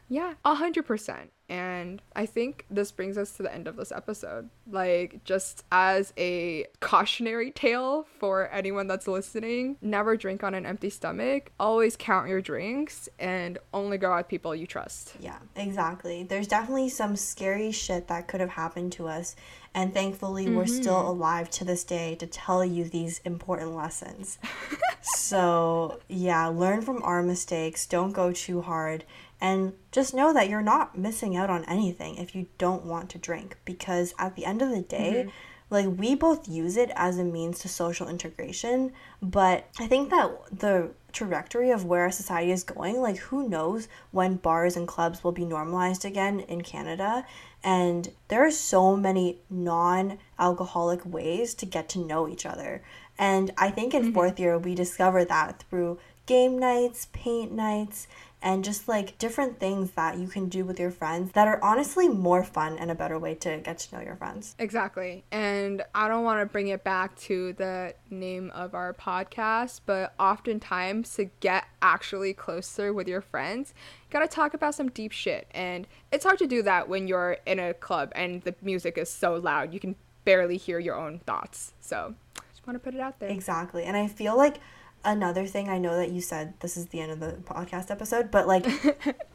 Yeah, 0.09 0.35
a 0.45 0.55
hundred 0.55 0.87
percent. 0.87 1.33
And 1.49 2.03
I 2.15 2.27
think 2.27 2.67
this 2.71 2.91
brings 2.91 3.17
us 3.17 3.33
to 3.33 3.43
the 3.43 3.55
end 3.55 3.69
of 3.69 3.77
this 3.77 3.93
episode. 3.93 4.51
Like, 4.69 5.23
just 5.25 5.65
as 5.71 6.13
a 6.19 6.67
cautionary 6.81 7.53
tale 7.53 8.07
for 8.19 8.51
anyone 8.51 8.89
that's 8.89 9.07
listening, 9.07 9.77
never 9.81 10.17
drink 10.17 10.43
on 10.43 10.55
an 10.55 10.67
empty 10.67 10.91
stomach. 10.91 11.53
Always 11.61 11.97
count 11.97 12.29
your 12.29 12.41
drinks 12.41 13.09
and 13.19 13.59
only 13.73 13.97
go 13.97 14.13
out 14.13 14.19
with 14.19 14.29
people 14.29 14.55
you 14.57 14.67
trust. 14.67 15.15
Yeah, 15.21 15.39
exactly. 15.55 16.25
There's 16.25 16.49
definitely 16.49 16.89
some 16.89 17.15
scary 17.15 17.71
shit 17.71 18.09
that 18.09 18.27
could 18.27 18.41
have 18.41 18.51
happened 18.51 18.93
to 18.93 19.07
us. 19.07 19.37
And 19.77 19.93
thankfully, 19.93 20.49
we're 20.49 20.65
mm-hmm. 20.65 20.83
still 20.83 21.09
alive 21.09 21.51
to 21.51 21.65
this 21.65 21.85
day 21.85 22.15
to 22.15 22.27
tell 22.27 22.65
you 22.65 22.85
these 22.85 23.21
important 23.27 23.75
lessons. 23.75 24.39
so, 25.03 26.01
yeah, 26.09 26.47
learn 26.47 26.81
from 26.81 27.03
our 27.03 27.23
mistakes. 27.23 27.87
Don't 27.87 28.13
go 28.13 28.33
too 28.33 28.63
hard. 28.63 29.05
And 29.41 29.75
just 29.93 30.15
know 30.15 30.33
that 30.33 30.49
you're 30.49 30.63
not 30.63 30.97
missing 30.97 31.37
out 31.37 31.51
on 31.51 31.65
anything 31.67 32.17
if 32.17 32.35
you 32.35 32.47
don't 32.59 32.85
want 32.85 33.11
to 33.11 33.19
drink 33.19 33.57
because 33.65 34.15
at 34.19 34.35
the 34.35 34.45
end 34.45 34.63
of 34.63 34.71
the 34.71 34.81
day, 34.81 35.27
mm-hmm. 35.27 35.31
like 35.69 35.99
we 35.99 36.15
both 36.15 36.49
use 36.49 36.77
it 36.77 36.91
as 36.97 37.19
a 37.19 37.25
means 37.25 37.59
to 37.61 37.69
social 37.69 38.09
integration, 38.09 38.93
but 39.21 39.69
I 39.79 39.87
think 39.87 40.11
that 40.11 40.31
the 40.51 40.91
trajectory 41.13 41.71
of 41.71 41.85
where 41.85 42.03
our 42.03 42.11
society 42.11 42.53
is 42.53 42.63
going, 42.63 43.01
like 43.01 43.17
who 43.17 43.49
knows 43.49 43.89
when 44.11 44.37
bars 44.37 44.77
and 44.77 44.87
clubs 44.87 45.25
will 45.25 45.33
be 45.33 45.45
normalized 45.45 46.05
again 46.05 46.41
in 46.41 46.61
Canada. 46.61 47.27
And 47.65 48.11
there 48.29 48.47
are 48.47 48.51
so 48.51 48.97
many 48.97 49.39
non 49.51 50.19
alcoholic 50.39 51.05
ways 51.05 51.55
to 51.55 51.67
get 51.67 51.89
to 51.91 51.99
know 51.99 52.29
each 52.29 52.47
other. 52.47 52.83
And 53.19 53.51
I 53.57 53.71
think 53.71 53.95
in 53.95 54.03
mm-hmm. 54.03 54.13
fourth 54.13 54.39
year, 54.39 54.59
we 54.59 54.75
discovered 54.75 55.29
that 55.29 55.65
through 55.69 55.99
game 56.27 56.59
nights, 56.59 57.09
paint 57.13 57.53
nights, 57.53 58.09
and 58.43 58.65
just 58.65 58.87
like 58.87 59.19
different 59.19 59.59
things 59.59 59.93
that 59.93 60.19
you 60.19 60.29
can 60.29 60.49
do 60.49 60.65
with 60.65 60.79
your 60.79 60.91
friends 60.91 61.33
that 61.33 61.49
are 61.49 61.63
honestly 61.63 62.09
more 62.09 62.45
fun 62.45 62.77
and 62.79 62.91
a 62.91 62.95
better 62.95 63.19
way 63.19 63.35
to 63.35 63.59
get 63.59 63.79
to 63.79 63.97
know 63.97 64.03
your 64.03 64.17
friends. 64.17 64.55
Exactly. 64.59 65.25
And 65.33 65.83
I 65.95 66.09
don't 66.09 66.25
want 66.25 66.41
to 66.41 66.47
bring 66.47 66.69
it 66.69 66.85
back 66.85 67.17
to 67.21 67.55
the 67.55 67.95
name 68.11 68.51
of 68.55 68.75
our 68.75 68.93
podcast, 68.93 69.81
but 69.87 70.15
oftentimes 70.21 71.15
to 71.15 71.25
get 71.41 71.65
actually 71.83 72.35
closer 72.35 72.93
with 72.93 73.09
your 73.09 73.21
friends, 73.21 73.75
you 74.03 74.13
gotta 74.13 74.29
talk 74.29 74.55
about 74.55 74.75
some 74.75 74.91
deep 74.91 75.13
shit. 75.13 75.49
And 75.53 75.87
it's 76.13 76.25
hard 76.25 76.39
to 76.39 76.47
do 76.47 76.63
that 76.63 76.89
when 76.89 77.09
you're 77.09 77.39
in 77.47 77.59
a 77.59 77.75
club 77.75 78.13
and 78.15 78.43
the 78.43 78.55
music 78.63 78.99
is 78.99 79.11
so 79.11 79.35
loud, 79.35 79.73
you 79.73 79.81
can 79.81 79.97
barely 80.25 80.57
hear 80.57 80.79
your 80.79 80.95
own 80.95 81.21
thoughts. 81.21 81.73
So 81.81 82.15
just 82.53 82.67
want 82.67 82.77
to 82.77 82.85
put 82.85 82.95
it 82.95 83.01
out 83.01 83.19
there. 83.19 83.31
Exactly. 83.31 83.85
And 83.85 83.97
I 83.97 84.09
feel 84.09 84.37
like 84.37 84.59
another 85.07 85.47
thing 85.47 85.69
I 85.69 85.79
know 85.79 85.97
that 85.97 86.11
you 86.11 86.21
said 86.21 86.55
this 86.61 86.77
is 86.77 86.87
the 86.87 87.01
end 87.01 87.13
of 87.13 87.21
the 87.21 87.33
podcast 87.43 87.91
episode, 87.91 88.31
but 88.31 88.47
like 88.47 88.67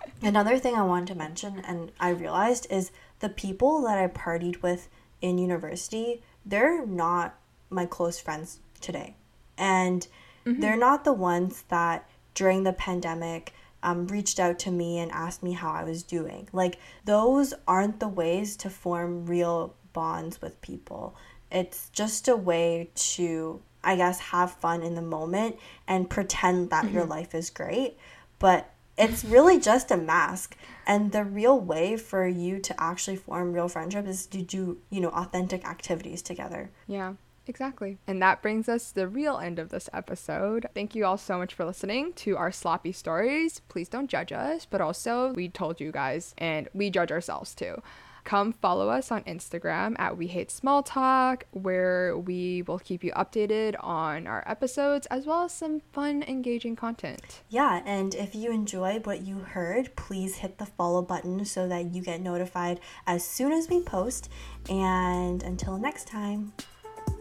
another 0.22 0.59
thing 0.59 0.76
I 0.76 0.84
wanted 0.84 1.07
to 1.07 1.15
mention 1.15 1.59
and 1.65 1.91
I 1.99 2.09
realized 2.09 2.67
is 2.69 2.91
the 3.19 3.30
people 3.30 3.82
that 3.84 3.97
I 3.97 4.07
partied 4.07 4.61
with 4.61 4.89
in 5.22 5.38
university, 5.38 6.22
they're 6.45 6.86
not 6.86 7.36
my 7.69 7.86
close 7.86 8.19
friends 8.19 8.59
today. 8.82 9.15
And 9.57 10.05
mm-hmm. 10.45 10.59
they're 10.59 10.78
not 10.78 11.05
the 11.05 11.13
ones 11.13 11.63
that 11.69 12.07
during 12.34 12.63
the 12.63 12.74
pandemic 12.74 13.53
um, 13.84 14.07
reached 14.07 14.39
out 14.39 14.59
to 14.59 14.72
me 14.72 14.99
and 14.99 15.11
asked 15.11 15.41
me 15.41 15.53
how 15.53 15.72
I 15.72 15.84
was 15.84 16.03
doing. 16.03 16.47
Like, 16.51 16.78
those 17.05 17.53
aren't 17.67 17.99
the 17.99 18.07
ways 18.07 18.55
to 18.57 18.69
form 18.69 19.26
real 19.26 19.76
bonds 19.93 20.41
with 20.41 20.61
people. 20.61 21.15
It's 21.51 21.89
just 21.89 22.28
a 22.28 22.36
way 22.36 22.89
to 22.93 23.61
I 23.84 23.95
guess, 23.95 24.19
have 24.19 24.51
fun 24.53 24.84
in 24.84 24.95
the 24.95 25.01
moment 25.01 25.57
and 25.88 26.09
pretend 26.09 26.69
that 26.69 26.86
mm-hmm. 26.86 26.95
your 26.95 27.05
life 27.05 27.34
is 27.34 27.49
great. 27.49 27.97
But 28.39 28.71
it's 28.97 29.23
really 29.23 29.59
just 29.59 29.91
a 29.91 29.97
mask. 29.97 30.55
And 30.86 31.11
the 31.11 31.23
real 31.23 31.59
way 31.59 31.97
for 31.97 32.27
you 32.27 32.59
to 32.59 32.82
actually 32.82 33.15
form 33.15 33.53
real 33.53 33.67
friendship 33.67 34.07
is 34.07 34.25
to 34.27 34.41
do, 34.41 34.79
you 34.89 35.01
know, 35.01 35.09
authentic 35.09 35.65
activities 35.65 36.21
together. 36.21 36.71
Yeah. 36.88 37.13
Exactly. 37.47 37.97
And 38.07 38.21
that 38.21 38.41
brings 38.41 38.69
us 38.69 38.89
to 38.89 38.95
the 38.95 39.07
real 39.07 39.38
end 39.38 39.57
of 39.57 39.69
this 39.69 39.89
episode. 39.91 40.67
Thank 40.75 40.95
you 40.95 41.05
all 41.05 41.17
so 41.17 41.38
much 41.38 41.53
for 41.53 41.65
listening 41.65 42.13
to 42.13 42.38
our 42.38 42.51
sloppy 42.51 42.91
stories. 42.91 43.61
Please 43.67 43.89
don't 43.89 44.09
judge 44.09 44.32
us, 44.32 44.65
but 44.69 44.79
also 44.79 45.34
we 45.34 45.49
told 45.49 45.82
you 45.82 45.91
guys 45.91 46.36
and 46.38 46.69
we 46.73 46.89
judge 46.89 47.11
ourselves 47.11 47.55
too. 47.55 47.82
Come 48.24 48.53
follow 48.53 48.89
us 48.89 49.11
on 49.11 49.24
Instagram 49.24 49.95
at 49.99 50.17
We 50.17 50.28
Hate 50.28 50.51
Small 50.51 50.84
Talk, 50.84 51.45
where 51.51 52.17
we 52.17 52.61
will 52.63 52.80
keep 52.80 53.03
you 53.03 53.11
updated 53.13 53.76
on 53.80 54.28
our 54.28 54.43
episodes 54.47 55.07
as 55.07 55.26
well 55.26 55.45
as 55.45 55.53
some 55.53 55.82
fun, 55.91 56.24
engaging 56.24 56.76
content. 56.76 57.41
Yeah, 57.49 57.82
and 57.86 58.13
if 58.15 58.36
you 58.36 58.51
enjoyed 58.51 59.05
what 59.05 59.22
you 59.22 59.39
heard, 59.39 59.95
please 59.95 60.38
hit 60.38 60.57
the 60.57 60.65
follow 60.65 61.01
button 61.01 61.45
so 61.45 61.67
that 61.67 61.93
you 61.93 62.01
get 62.01 62.22
notified 62.22 62.80
as 63.07 63.26
soon 63.26 63.51
as 63.51 63.69
we 63.69 63.82
post. 63.82 64.30
And 64.69 65.43
until 65.43 65.78
next 65.78 66.07
time, 66.07 66.53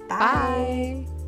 bye. 0.08 1.06
bye. 1.06 1.19